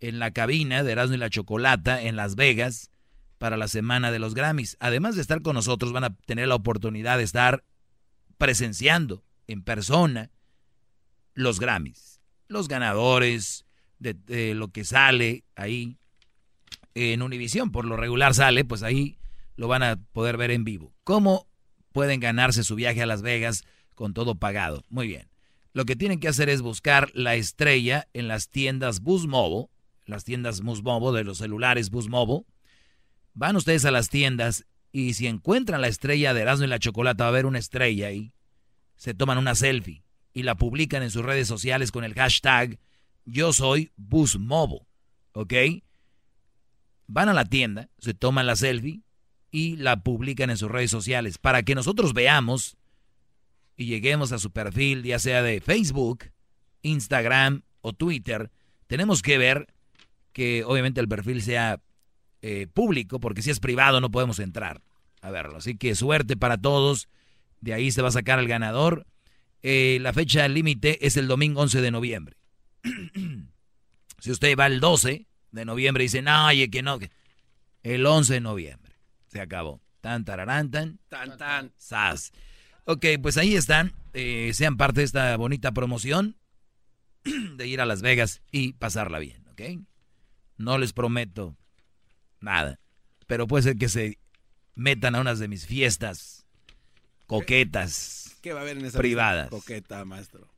[0.00, 2.90] en la cabina de Erasmo y la Chocolata en Las Vegas
[3.38, 4.76] para la semana de los Grammys.
[4.80, 7.64] Además de estar con nosotros, van a tener la oportunidad de estar
[8.36, 10.30] presenciando en persona
[11.34, 13.64] los Grammys, los ganadores
[14.00, 15.96] de, lo que sale ahí
[16.94, 17.70] en Univisión.
[17.70, 19.16] Por lo regular sale, pues ahí
[19.56, 20.92] lo van a poder ver en vivo.
[21.04, 21.46] ¿Cómo
[21.92, 23.64] pueden ganarse su viaje a Las Vegas
[23.94, 24.84] con todo pagado?
[24.88, 25.28] Muy bien.
[25.72, 29.68] Lo que tienen que hacer es buscar la estrella en las tiendas Bus Mobile,
[30.04, 32.44] las tiendas Bus Mobile de los celulares Bus Mobile.
[33.34, 37.24] Van ustedes a las tiendas y si encuentran la estrella de Erasmo y la Chocolata,
[37.24, 38.32] va a haber una estrella ahí.
[38.96, 40.02] Se toman una selfie
[40.32, 42.78] y la publican en sus redes sociales con el hashtag
[43.24, 44.86] Yo soy Bus Mobile.
[45.32, 45.54] ¿Ok?
[47.06, 49.02] Van a la tienda, se toman la selfie
[49.50, 52.76] y la publican en sus redes sociales para que nosotros veamos
[53.76, 56.30] y lleguemos a su perfil, ya sea de Facebook,
[56.82, 58.50] Instagram o Twitter.
[58.86, 59.72] Tenemos que ver
[60.32, 61.80] que obviamente el perfil sea
[62.42, 64.82] eh, público, porque si es privado no podemos entrar
[65.20, 65.58] a verlo.
[65.58, 67.08] Así que suerte para todos.
[67.60, 69.06] De ahí se va a sacar el ganador.
[69.62, 72.36] Eh, la fecha límite es el domingo 11 de noviembre.
[74.18, 77.10] Si usted va el 12 de noviembre y dice, no, oye, que no, que-".
[77.82, 78.94] el 11 de noviembre.
[79.28, 79.80] Se acabó.
[80.00, 81.72] Tan, tararán, tan, Tan, tan.
[81.76, 82.32] sas.
[82.84, 83.92] Ok, pues ahí están.
[84.14, 86.36] Eh, sean parte de esta bonita promoción
[87.24, 89.60] de ir a Las Vegas y pasarla bien, ¿ok?
[90.56, 91.56] No les prometo
[92.40, 92.80] nada.
[93.26, 94.18] Pero puede ser que se
[94.74, 96.46] metan a unas de mis fiestas
[97.26, 99.50] coquetas, ¿Qué va a haber en esa privadas.
[99.50, 100.48] coqueta, maestro?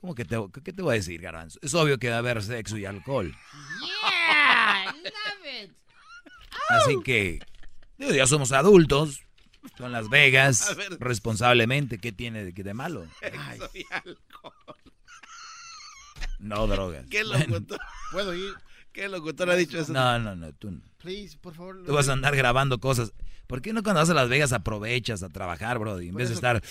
[0.00, 1.58] ¿Cómo que te, qué te voy a decir, Garbanzo?
[1.62, 3.34] Es obvio que va a haber sexo y alcohol.
[3.80, 5.72] Yeah, love it.
[6.70, 7.40] Así que,
[7.98, 9.20] digo, ya somos adultos.
[9.76, 10.96] Son Las Vegas, A ver.
[11.00, 11.98] responsablemente.
[11.98, 13.06] ¿Qué tiene de, de malo?
[13.20, 14.54] Sexo y alcohol.
[16.38, 17.04] No drogas.
[17.10, 17.78] ¿Qué locutor?
[18.12, 18.54] ¿Puedo ir?
[18.94, 19.92] ¿Qué locutor ha dicho eso?
[19.92, 20.80] No, no, no, tú no.
[20.96, 21.82] Please, por favor.
[21.84, 23.12] Tú vas a andar grabando cosas.
[23.46, 26.06] ¿Por qué no cuando vas a Las Vegas aprovechas a trabajar, Brody?
[26.06, 26.62] En Por vez de estar...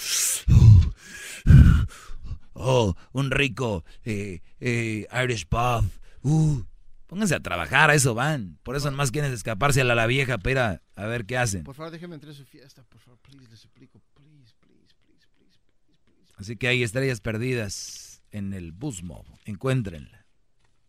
[2.62, 5.90] Oh, un rico eh, eh, Irish pub.
[6.22, 6.62] Uh,
[7.08, 8.60] pónganse a trabajar, a eso van.
[8.64, 11.64] Por eso nomás quieren escaparse a la, la vieja pera a ver qué hacen.
[11.64, 15.28] Por favor, déjeme entrar a su fiesta, por favor, please, les suplico, please, please, please,
[15.34, 15.60] please,
[16.04, 16.34] please.
[16.36, 19.24] Así que hay estrellas perdidas en el Busmo.
[19.46, 20.26] Encuéntrenla.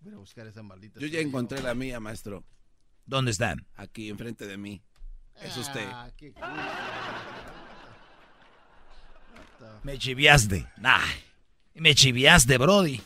[0.00, 0.98] Voy a buscar esa maldita.
[0.98, 2.42] Yo ya encontré la mía, maestro.
[3.06, 3.64] ¿Dónde están?
[3.76, 4.82] Aquí, enfrente de mí.
[5.40, 5.86] Es usted.
[5.86, 6.34] Ah, qué
[9.82, 10.66] Me chiviaste.
[10.78, 11.00] Nah,
[11.74, 13.00] me chiviaste, Brody.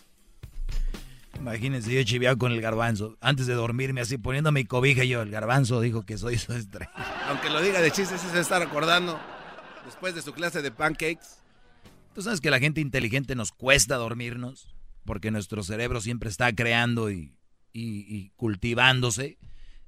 [1.39, 3.16] Imagínense, yo he chiviado con el garbanzo.
[3.20, 6.91] Antes de dormirme así, poniendo mi cobija, yo, el garbanzo dijo que soy su estrella.
[7.28, 9.19] Aunque lo diga de chistes, se está recordando
[9.85, 11.39] después de su clase de pancakes.
[12.15, 14.74] Tú sabes que la gente inteligente nos cuesta dormirnos,
[15.05, 17.35] porque nuestro cerebro siempre está creando y,
[17.73, 19.36] y- y cultivándose.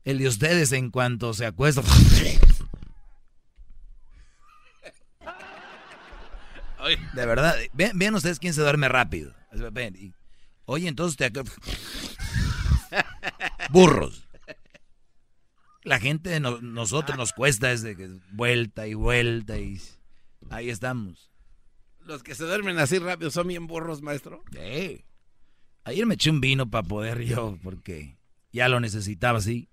[0.05, 1.83] El de ustedes, en cuanto se acuesta.
[7.15, 9.35] De verdad, vean, vean ustedes quién se duerme rápido.
[10.67, 11.31] Oye, entonces te
[13.71, 14.27] Burros.
[15.83, 19.81] La gente, no- nosotros nos cuesta desde que vuelta y vuelta y
[20.51, 21.31] ahí estamos.
[22.01, 24.43] Los que se duermen así rápido son bien burros, maestro.
[24.53, 25.05] Sí.
[25.85, 28.17] Ayer me eché un vino para poder yo, porque
[28.53, 29.69] ya lo necesitaba así.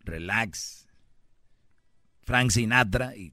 [0.00, 0.88] Relax.
[2.24, 3.32] Frank Sinatra y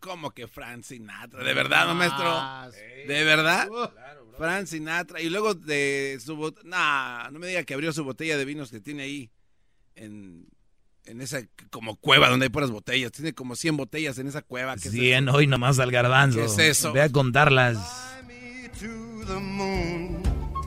[0.00, 1.42] ¿Cómo que Frank Sinatra?
[1.42, 2.72] ¿De verdad, no, maestro?
[3.06, 3.68] ¿De verdad?
[4.36, 5.20] Frank Sinatra.
[5.20, 6.68] Y luego de su botella...
[6.68, 9.30] Nah, no me diga que abrió su botella de vinos que tiene ahí
[9.94, 10.48] en,
[11.04, 11.40] en esa
[11.70, 13.12] como cueva donde hay puras botellas.
[13.12, 14.76] Tiene como 100 botellas en esa cueva.
[14.76, 15.36] ¿Qué es 100 eso?
[15.36, 16.38] hoy nomás al garbanzo.
[16.38, 16.92] ¿Qué es eso?
[16.92, 17.78] Ve a contarlas.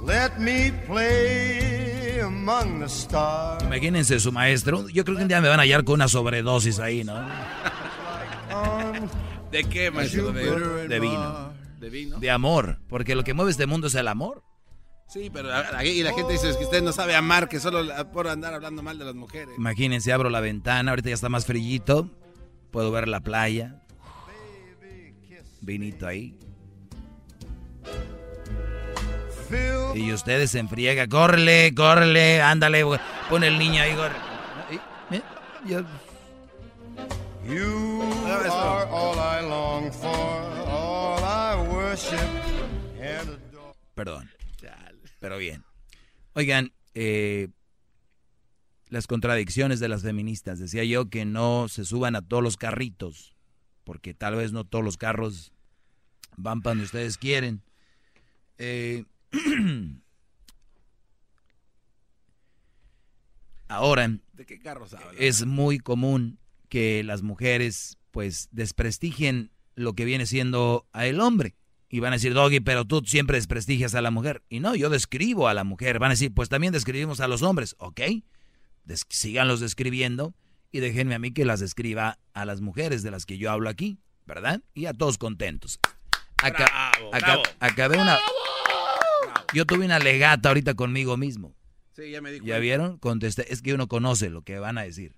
[0.05, 3.63] Let me play among the stars.
[3.63, 4.89] Imagínense su maestro.
[4.89, 7.13] Yo creo que un día me van a hallar con una sobredosis ahí, ¿no?
[9.51, 10.31] ¿De qué, maestro?
[10.31, 11.53] De, De vino.
[11.79, 12.19] ¿De vino?
[12.19, 12.79] De amor.
[12.87, 14.43] Porque lo que mueve este mundo es el amor.
[15.07, 15.49] Sí, pero
[15.83, 17.81] y la gente dice que usted no sabe amar, que solo
[18.13, 19.49] por andar hablando mal de las mujeres.
[19.57, 22.09] Imagínense, abro la ventana, ahorita ya está más frillito.
[22.71, 23.81] Puedo ver la playa.
[25.59, 26.37] Vinito ahí.
[29.95, 32.99] Y ustedes se enfriega, córrele, córrele, ándale, güey.
[33.29, 34.15] pon el niño ahí, corre.
[35.11, 35.21] Y- eh,
[35.65, 35.81] yo-
[37.47, 38.01] You
[38.51, 40.09] are all I long for,
[40.69, 42.19] all I worship
[42.99, 43.73] and adore.
[43.95, 44.29] Perdón.
[45.19, 45.63] Pero bien.
[46.33, 47.49] Oigan, eh,
[48.89, 50.59] las contradicciones de las feministas.
[50.59, 53.35] Decía yo que no se suban a todos los carritos,
[53.83, 55.51] porque tal vez no todos los carros
[56.37, 57.61] van para donde ustedes quieren.
[58.57, 59.05] Eh,
[63.67, 65.13] ahora, ¿De qué carros habla?
[65.17, 66.37] es muy común
[66.71, 71.55] que las mujeres pues desprestigien lo que viene siendo a el hombre.
[71.89, 74.41] Y van a decir, Doggy, pero tú siempre desprestigias a la mujer.
[74.47, 75.99] Y no, yo describo a la mujer.
[75.99, 77.75] Van a decir, pues también describimos a los hombres.
[77.77, 77.99] Ok,
[78.85, 80.33] Des- síganlos describiendo
[80.71, 83.67] y déjenme a mí que las describa a las mujeres de las que yo hablo
[83.69, 84.61] aquí, ¿verdad?
[84.73, 85.77] Y a todos contentos.
[86.41, 87.43] Aca- Bravo, aca- bravo.
[87.59, 88.17] acabé una...
[89.53, 91.53] Yo tuve una legata ahorita conmigo mismo.
[91.97, 92.97] Sí, ya me di ¿Ya vieron?
[92.97, 93.51] Contesté.
[93.51, 95.13] Es que uno conoce lo que van a decir.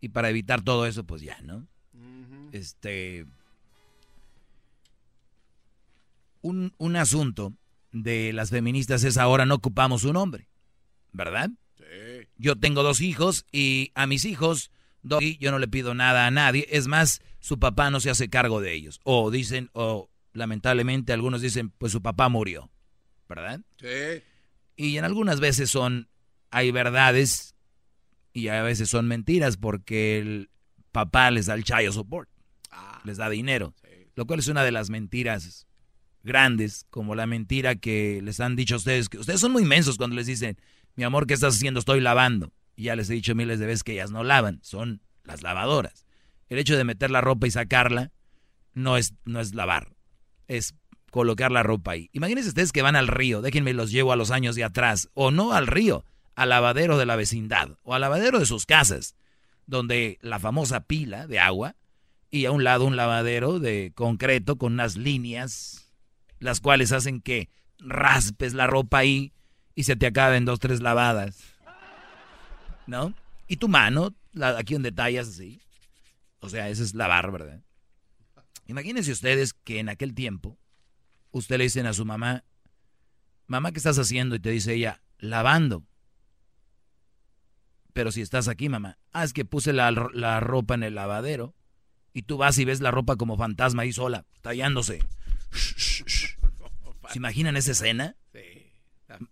[0.00, 1.66] Y para evitar todo eso, pues ya, ¿no?
[2.52, 3.26] Este.
[6.42, 7.54] Un, un asunto
[7.92, 10.48] de las feministas es ahora no ocupamos un hombre.
[11.12, 11.50] ¿Verdad?
[11.76, 12.28] Sí.
[12.38, 14.70] Yo tengo dos hijos y a mis hijos,
[15.02, 16.66] Doggy, yo no le pido nada a nadie.
[16.70, 19.00] Es más, su papá no se hace cargo de ellos.
[19.04, 22.70] O dicen, o lamentablemente algunos dicen, pues su papá murió.
[23.28, 23.60] ¿Verdad?
[23.78, 24.22] Sí.
[24.76, 26.08] Y en algunas veces son,
[26.50, 27.54] hay verdades
[28.32, 30.50] y a veces son mentiras porque el
[30.92, 32.28] papá les da el child support,
[33.04, 33.74] les da dinero,
[34.14, 35.66] lo cual es una de las mentiras
[36.22, 39.96] grandes, como la mentira que les han dicho a ustedes, que ustedes son muy inmensos
[39.96, 40.58] cuando les dicen,
[40.96, 41.80] mi amor, ¿qué estás haciendo?
[41.80, 42.52] Estoy lavando.
[42.76, 46.06] Y ya les he dicho miles de veces que ellas no lavan, son las lavadoras.
[46.48, 48.12] El hecho de meter la ropa y sacarla
[48.74, 49.94] no es, no es lavar,
[50.48, 50.74] es
[51.10, 52.10] colocar la ropa ahí.
[52.12, 55.30] Imagínense ustedes que van al río, déjenme los llevo a los años de atrás, o
[55.30, 56.04] no al río,
[56.34, 59.14] al lavadero de la vecindad, o al lavadero de sus casas,
[59.66, 61.76] donde la famosa pila de agua,
[62.30, 65.92] y a un lado un lavadero de concreto con unas líneas,
[66.38, 67.48] las cuales hacen que
[67.78, 69.32] raspes la ropa ahí
[69.74, 71.38] y se te acaben dos, tres lavadas.
[72.86, 73.14] ¿No?
[73.46, 75.60] Y tu mano, la, aquí donde tallas así.
[76.40, 77.62] O sea, eso es lavar, ¿verdad?
[78.66, 80.58] Imagínense ustedes que en aquel tiempo
[81.32, 82.44] usted le dicen a su mamá,
[83.46, 84.36] mamá, ¿qué estás haciendo?
[84.36, 85.84] Y te dice ella, lavando.
[87.92, 91.54] Pero si estás aquí, mamá, ah, es que puse la, la ropa en el lavadero
[92.12, 95.00] y tú vas y ves la ropa como fantasma ahí sola, tallándose.
[97.10, 98.16] ¿Se imaginan esa escena?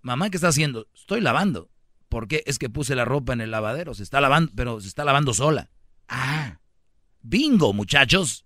[0.03, 0.89] Mamá, ¿qué está haciendo?
[0.95, 1.71] Estoy lavando.
[2.09, 2.43] ¿Por qué?
[2.47, 5.35] Es que puse la ropa en el lavadero, se está lavando, pero se está lavando
[5.35, 5.71] sola.
[6.09, 6.59] Ah,
[7.21, 8.45] bingo, muchachos.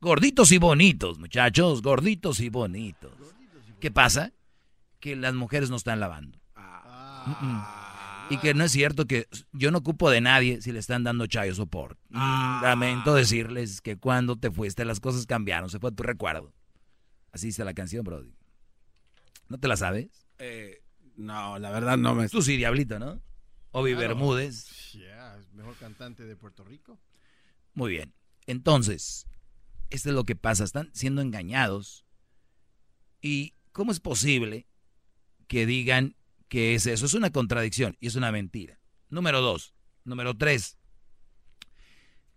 [0.00, 3.12] Gorditos y bonitos, muchachos, gorditos y bonitos.
[3.80, 4.32] ¿Qué pasa?
[4.98, 6.38] Que las mujeres no están lavando.
[7.26, 7.79] Mm-mm.
[8.30, 11.26] Y que no es cierto que yo no ocupo de nadie si le están dando
[11.26, 11.98] chayo support.
[12.12, 12.60] Ah.
[12.62, 16.52] Lamento decirles que cuando te fuiste las cosas cambiaron, se fue tu recuerdo.
[17.32, 18.32] Así dice la canción, Brody.
[19.48, 20.28] ¿No te la sabes?
[20.38, 20.80] Eh,
[21.16, 22.28] no, la verdad no me...
[22.28, 23.20] Tú sí, Diablito, ¿no?
[23.72, 24.08] Obi Claro.
[24.08, 24.92] Bermúdez.
[24.92, 26.98] Yeah, es mejor cantante de Puerto Rico.
[27.74, 28.14] Muy bien.
[28.46, 29.26] Entonces,
[29.90, 30.64] esto es lo que pasa.
[30.64, 32.04] Están siendo engañados.
[33.20, 34.66] ¿Y cómo es posible
[35.46, 36.16] que digan
[36.50, 37.06] que es eso?
[37.06, 38.78] Es una contradicción y es una mentira.
[39.08, 39.72] Número dos.
[40.04, 40.76] Número tres.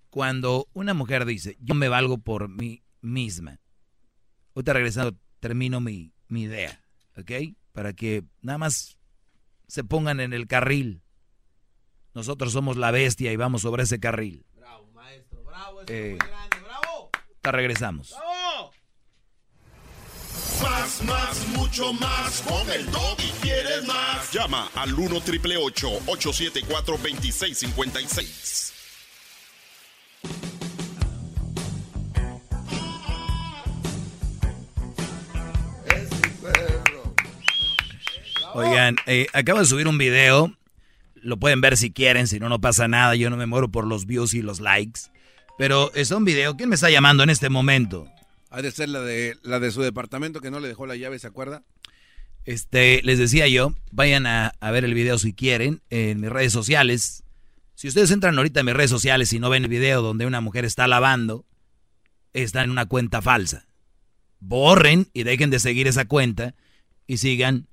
[0.09, 3.59] Cuando una mujer dice, yo me valgo por mí misma.
[4.55, 6.79] Ahorita regresando, termino mi, mi idea.
[7.17, 7.31] ¿Ok?
[7.71, 8.99] Para que nada más
[9.67, 11.01] se pongan en el carril.
[12.13, 14.45] Nosotros somos la bestia y vamos sobre ese carril.
[14.55, 17.09] Bravo, maestro, bravo, eso Eh, es muy grande, bravo.
[17.41, 18.11] Te regresamos.
[18.11, 18.32] ¡Bravo!
[20.63, 22.41] Más, más, mucho más.
[22.47, 22.87] Con el
[23.19, 24.31] y quieres más.
[24.31, 28.73] Llama al 1 triple 874 2656.
[38.53, 40.55] Oigan, eh, acabo de subir un video.
[41.15, 43.15] Lo pueden ver si quieren, si no, no pasa nada.
[43.15, 45.01] Yo no me muero por los views y los likes.
[45.57, 46.55] Pero es un video.
[46.55, 48.07] ¿Quién me está llamando en este momento?
[48.53, 51.17] Ha de ser la de, la de su departamento que no le dejó la llave,
[51.17, 51.63] ¿se acuerda?
[52.45, 56.53] Este, les decía yo, vayan a, a ver el video si quieren en mis redes
[56.53, 57.23] sociales.
[57.73, 60.39] Si ustedes entran ahorita en mis redes sociales y no ven el video donde una
[60.39, 61.45] mujer está lavando,
[62.31, 63.65] está en una cuenta falsa.
[64.39, 66.53] Borren y dejen de seguir esa cuenta
[67.07, 67.67] y sigan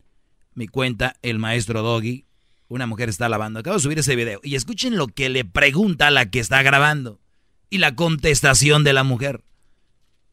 [0.55, 2.25] mi cuenta, el maestro Doggy.
[2.69, 3.61] Una mujer está lavando.
[3.61, 4.41] Acabo de subir ese video.
[4.43, 7.21] Y escuchen lo que le pregunta a la que está grabando.
[7.69, 9.43] Y la contestación de la mujer.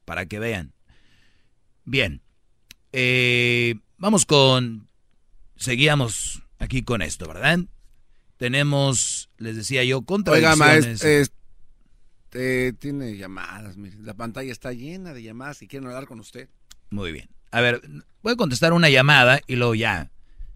[0.07, 0.71] Para que vean.
[1.83, 2.21] Bien.
[2.93, 4.87] Eh, vamos con...
[5.57, 7.59] Seguíamos aquí con esto, ¿verdad?
[8.37, 10.57] Tenemos, les decía yo, Oiga, contradicciones.
[10.57, 16.21] maestro, este, tiene llamadas, mire, la pantalla está llena de llamadas y quieren hablar con
[16.21, 16.47] usted.
[16.89, 17.27] Muy bien.
[17.51, 17.81] A ver,
[18.21, 20.09] voy a contestar una llamada y luego ya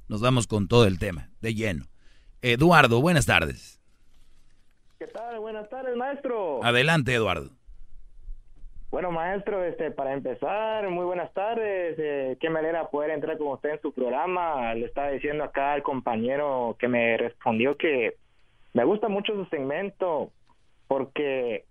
[0.07, 1.89] nos vamos con todo el tema, de lleno.
[2.41, 3.81] Eduardo, buenas tardes.
[4.97, 5.39] ¿Qué tal?
[5.39, 6.63] Buenas tardes, maestro.
[6.63, 7.51] Adelante, Eduardo.
[8.91, 11.95] Bueno, maestro, este, para empezar, muy buenas tardes.
[11.97, 14.73] Eh, qué manera poder entrar con usted en su programa.
[14.73, 18.17] Le estaba diciendo acá al compañero que me respondió que
[18.73, 20.31] me gusta mucho su segmento
[20.89, 21.63] porque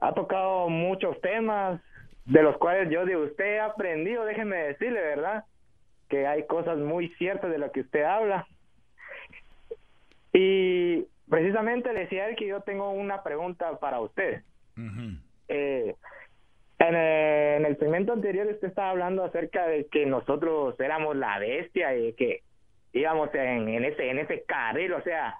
[0.00, 1.80] ha tocado muchos temas
[2.24, 5.44] de los cuales yo de usted he aprendido, déjeme decirle, ¿verdad?
[6.08, 8.44] Que hay cosas muy ciertas de lo que usted habla.
[10.32, 14.42] Y precisamente le decía él que yo tengo una pregunta para usted.
[15.46, 15.94] Eh,
[16.78, 22.12] en el segmento anterior usted estaba hablando acerca de que nosotros éramos la bestia y
[22.14, 22.42] que
[22.92, 25.36] íbamos en, en ese en ese carril, o sea,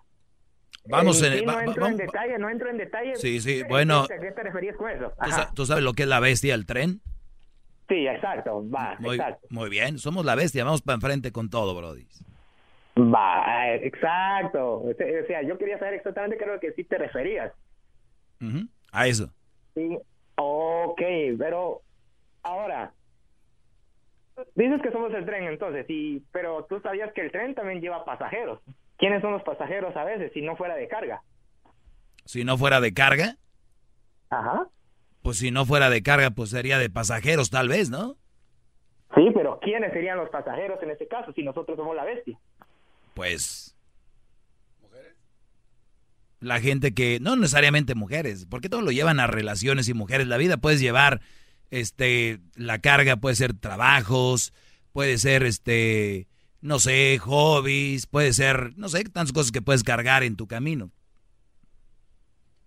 [0.88, 3.16] Vamos en en sí el- no va- entro va- en detalle, no entro en detalle.
[3.16, 4.02] Sí, sí, ¿A qué- bueno.
[4.02, 5.12] ¿A qué te referías con eso?
[5.54, 7.00] ¿Tú, sabes lo que es la bestia, el tren?
[7.88, 9.46] Sí, exacto, va, Muy, exacto.
[9.50, 12.06] muy bien, somos la bestia, vamos para enfrente con todo, Brody.
[12.98, 14.80] Va, eh, exacto.
[14.82, 14.94] O
[15.26, 17.52] sea, yo quería saber exactamente qué es lo que sí te referías.
[18.92, 19.30] A eso.
[19.74, 19.98] Sí.
[20.36, 21.00] Ok,
[21.38, 21.82] pero
[22.42, 22.92] ahora,
[24.54, 28.04] dices que somos el tren entonces, y, pero tú sabías que el tren también lleva
[28.04, 28.60] pasajeros.
[28.98, 31.22] ¿Quiénes son los pasajeros a veces si no fuera de carga?
[32.24, 33.36] Si no fuera de carga,
[34.30, 34.68] Ajá.
[35.22, 38.16] pues si no fuera de carga, pues sería de pasajeros tal vez, ¿no?
[39.14, 42.38] Sí, pero ¿quiénes serían los pasajeros en este caso si nosotros somos la bestia?
[43.14, 43.75] Pues...
[46.46, 50.28] La gente que, no necesariamente mujeres, porque todo lo llevan a relaciones y mujeres.
[50.28, 51.20] La vida puedes llevar,
[51.70, 54.52] este, la carga puede ser trabajos,
[54.92, 56.28] puede ser, este,
[56.60, 60.90] no sé, hobbies, puede ser, no sé, tantas cosas que puedes cargar en tu camino.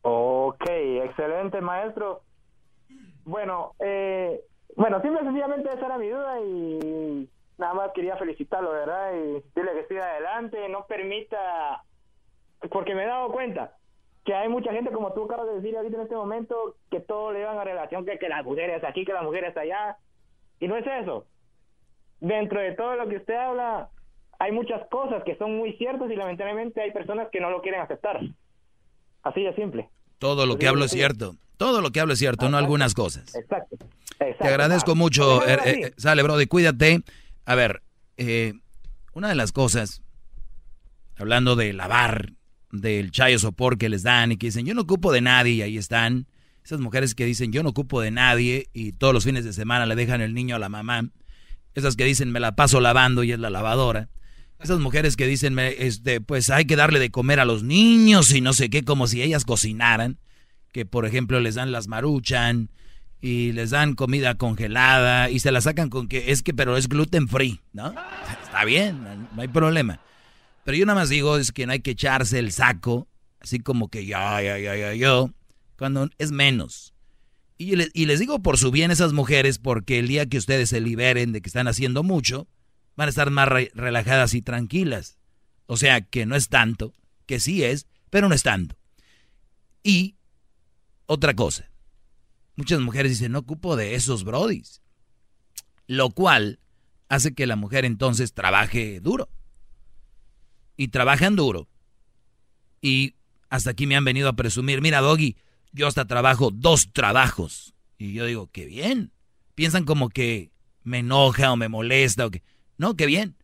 [0.02, 2.24] Ok, excelente maestro.
[3.24, 4.42] Bueno, eh,
[4.76, 9.14] bueno, simple sencillamente esa era mi duda y nada más quería felicitarlo, ¿verdad?
[9.14, 11.84] Y decirle que siga adelante, no permita,
[12.70, 13.76] porque me he dado cuenta
[14.26, 17.32] que hay mucha gente, como tú acabas de decir ahorita en este momento, que todo
[17.32, 19.98] le van a relación, que, que las mujeres aquí, que las mujeres allá,
[20.60, 21.26] y no es eso.
[22.20, 23.90] Dentro de todo lo que usted habla,
[24.40, 27.82] hay muchas cosas que son muy ciertas y lamentablemente hay personas que no lo quieren
[27.82, 28.20] aceptar.
[29.24, 29.90] Así de simple.
[30.18, 31.36] Todo lo que hablo es cierto.
[31.58, 33.36] Todo lo que hablo es cierto, no algunas cosas.
[33.36, 33.78] Exacto.
[34.18, 35.46] Te agradezco mucho.
[35.48, 37.02] eh, eh, sale, Brody, cuídate.
[37.46, 37.82] A ver,
[38.18, 38.54] eh,
[39.14, 40.02] una de las cosas,
[41.18, 42.34] hablando de lavar,
[42.72, 45.62] del chayo sopor que les dan y que dicen, yo no ocupo de nadie, y
[45.62, 46.28] ahí están.
[46.64, 49.86] Esas mujeres que dicen, yo no ocupo de nadie, y todos los fines de semana
[49.86, 51.10] le dejan el niño a la mamá.
[51.76, 54.10] Esas que dicen, me la paso lavando y es la lavadora.
[54.60, 58.42] Esas mujeres que dicen, este, pues hay que darle de comer a los niños y
[58.42, 60.20] no sé qué, como si ellas cocinaran.
[60.74, 62.70] Que por ejemplo les dan las maruchan
[63.22, 66.90] y les dan comida congelada y se la sacan con que es que, pero es
[66.90, 67.96] gluten free, ¿no?
[68.44, 69.02] Está bien,
[69.34, 70.02] no hay problema.
[70.70, 73.08] Pero yo nada más digo es que no hay que echarse el saco,
[73.40, 75.34] así como que ya, ya, ya, ya, yo,
[75.80, 76.94] cuando es menos.
[77.58, 80.80] Y, y les digo por su bien esas mujeres, porque el día que ustedes se
[80.80, 82.48] liberen de que están haciendo mucho,
[82.96, 85.18] van a estar más relajadas y tranquilas.
[85.66, 86.94] O sea, que no es tanto,
[87.26, 88.78] que sí es, pero no es tanto.
[89.82, 90.18] Y
[91.08, 91.72] otra cosa,
[92.56, 94.84] muchas mujeres dicen, no ocupo de esos brodis.
[95.88, 96.60] Lo cual
[97.08, 99.30] hace que la mujer entonces trabaje duro.
[100.80, 101.68] Y trabajan duro.
[102.80, 103.16] Y
[103.50, 105.36] hasta aquí me han venido a presumir, mira Doggy,
[105.74, 107.74] yo hasta trabajo dos trabajos.
[107.98, 109.12] Y yo digo, qué bien.
[109.56, 110.54] Piensan como que
[110.84, 112.44] me enoja o me molesta o que...
[112.78, 113.36] No, qué bien.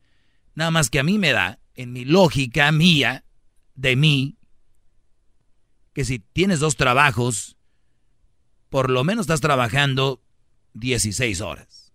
[0.53, 3.25] Nada más que a mí me da, en mi lógica mía,
[3.73, 4.37] de mí,
[5.91, 7.57] que si tienes dos trabajos,
[8.69, 10.21] por lo menos estás trabajando
[10.75, 11.91] 16 horas.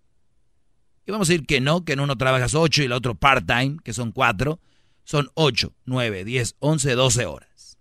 [1.07, 3.77] Y vamos a decir que no, que en uno trabajas 8 y el otro part-time,
[3.83, 4.59] que son 4,
[5.03, 7.77] son 8, 9, 10, 11, 12 horas.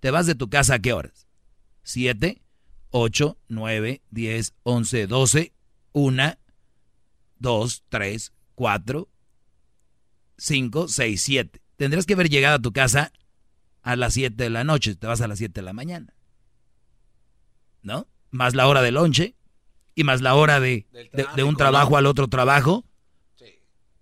[0.00, 1.26] ¿Te vas de tu casa a qué horas?
[1.82, 2.40] 7,
[2.90, 5.52] 8, 9, 10, 11, 12,
[5.92, 6.38] 1,
[7.38, 9.08] 2, 3, 4,
[10.36, 11.62] 5, 6, 7.
[11.76, 13.12] Tendrás que haber llegado a tu casa
[13.82, 16.14] a las 7 de la noche, te vas a las 7 de la mañana.
[17.82, 18.06] ¿No?
[18.30, 19.34] Más la hora de lonche
[19.94, 20.86] y más la hora de,
[21.34, 22.84] de, un trabajo al otro trabajo.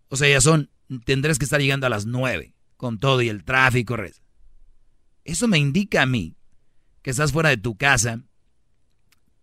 [0.09, 0.71] O sea, ya son,
[1.05, 3.97] tendrás que estar llegando a las 9 con todo y el tráfico.
[5.25, 6.37] Eso me indica a mí
[7.03, 8.21] que estás fuera de tu casa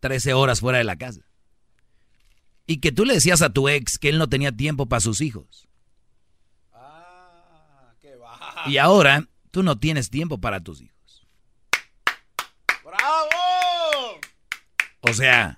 [0.04, 1.22] 13 horas fuera de la casa.
[2.68, 5.22] Y que tú le decías a tu ex que él no tenía tiempo para sus
[5.22, 5.70] hijos.
[6.74, 8.18] Ah, qué
[8.68, 11.26] Y ahora tú no tienes tiempo para tus hijos.
[12.84, 14.20] ¡Bravo!
[15.00, 15.58] O sea,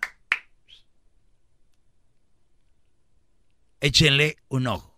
[3.79, 4.95] échenle un ojo.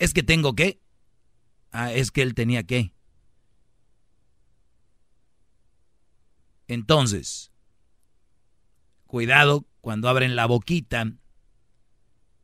[0.00, 0.81] Es que tengo que.
[1.72, 2.92] Ah, es que él tenía que.
[6.68, 7.50] Entonces,
[9.06, 11.12] cuidado cuando abren la boquita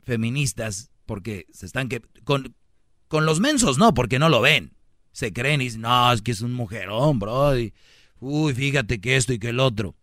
[0.03, 2.55] feministas, porque se están que con,
[3.07, 4.75] con los mensos no, porque no lo ven.
[5.11, 7.53] Se creen y dicen, no, es que es un mujerón, bro.
[8.19, 9.95] uy, fíjate que esto y que el otro.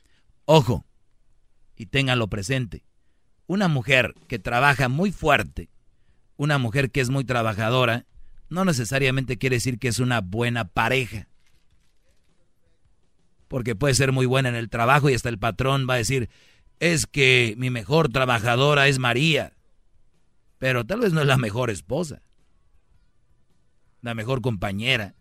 [0.45, 0.87] Ojo,
[1.77, 2.85] y ténganlo presente.
[3.47, 5.69] Una mujer que trabaja muy fuerte,
[6.37, 8.07] una mujer que es muy trabajadora,
[8.49, 11.29] no necesariamente quiere decir que es una buena pareja.
[13.49, 16.29] Porque puede ser muy buena en el trabajo y hasta el patrón va a decir,
[16.81, 19.55] es que mi mejor trabajadora es María,
[20.59, 22.23] pero tal vez no es la mejor esposa,
[24.03, 25.15] la mejor compañera.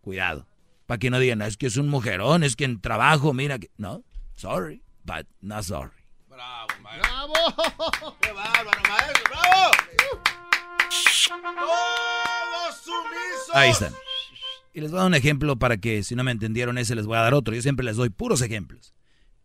[0.00, 0.46] Cuidado,
[0.86, 3.70] para que no digan, es que es un mujerón, es que en trabajo, mira que...
[3.76, 4.02] No,
[4.34, 5.92] sorry, but not sorry.
[6.28, 7.10] Bravo, maestro.
[7.10, 8.16] Bravo.
[8.20, 9.72] Qué bárbaro, maestro, bravo.
[11.28, 13.54] Todos sumisos.
[13.54, 13.92] Ahí están.
[14.74, 17.06] Y les voy a dar un ejemplo para que si no me entendieron ese les
[17.06, 17.54] voy a dar otro.
[17.54, 18.94] Yo siempre les doy puros ejemplos.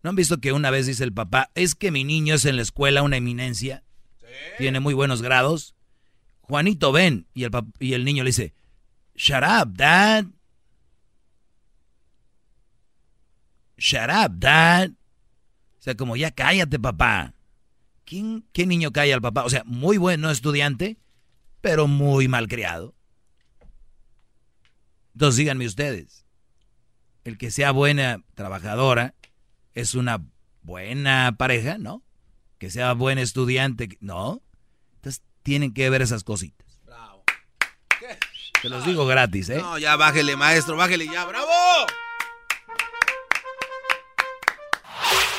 [0.01, 2.57] ¿No han visto que una vez dice el papá, es que mi niño es en
[2.57, 3.83] la escuela una eminencia?
[4.57, 5.75] Tiene muy buenos grados.
[6.41, 7.27] Juanito, ven.
[7.33, 8.53] Y el, y el niño le dice,
[9.15, 10.25] shut up, dad.
[13.77, 14.91] Shut up, dad.
[15.79, 17.33] O sea, como ya cállate, papá.
[18.05, 19.45] ¿Quién, ¿Qué niño calla al papá?
[19.45, 20.97] O sea, muy bueno estudiante,
[21.63, 22.93] pero muy malcriado.
[25.13, 26.25] Entonces díganme ustedes,
[27.23, 29.15] el que sea buena trabajadora,
[29.71, 30.21] es una
[30.61, 32.03] buena pareja, ¿no?
[32.57, 34.41] Que sea buen estudiante, ¿no?
[34.95, 36.81] Entonces tienen que ver esas cositas.
[36.83, 37.23] Bravo.
[37.97, 38.17] ¿Qué?
[38.61, 39.59] Te los digo gratis, ¿eh?
[39.59, 41.47] No, ya bájele, maestro, bájele ya, bravo.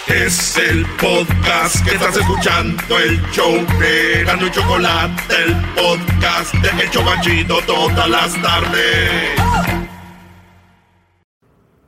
[0.08, 6.90] Es el podcast que estás escuchando, el show de y Chocolate, el podcast de El
[6.90, 9.30] Chocachito todas las tardes.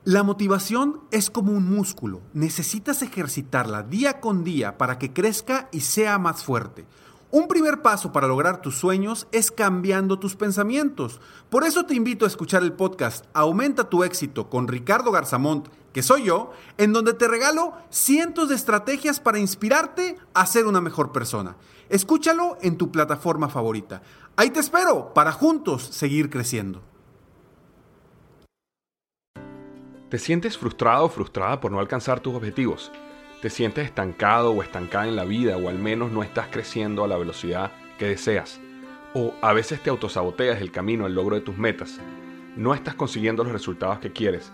[0.03, 2.23] La motivación es como un músculo.
[2.33, 6.87] Necesitas ejercitarla día con día para que crezca y sea más fuerte.
[7.29, 11.19] Un primer paso para lograr tus sueños es cambiando tus pensamientos.
[11.49, 16.03] Por eso te invito a escuchar el podcast Aumenta tu éxito con Ricardo Garzamont, que
[16.03, 21.11] soy yo, en donde te regalo cientos de estrategias para inspirarte a ser una mejor
[21.11, 21.57] persona.
[21.89, 24.03] Escúchalo en tu plataforma favorita.
[24.35, 26.83] Ahí te espero para juntos seguir creciendo.
[30.11, 32.91] ¿Te sientes frustrado o frustrada por no alcanzar tus objetivos?
[33.41, 37.07] ¿Te sientes estancado o estancada en la vida o al menos no estás creciendo a
[37.07, 38.59] la velocidad que deseas?
[39.15, 41.99] O a veces te autosaboteas el camino al logro de tus metas.
[42.55, 44.53] No estás consiguiendo los resultados que quieres.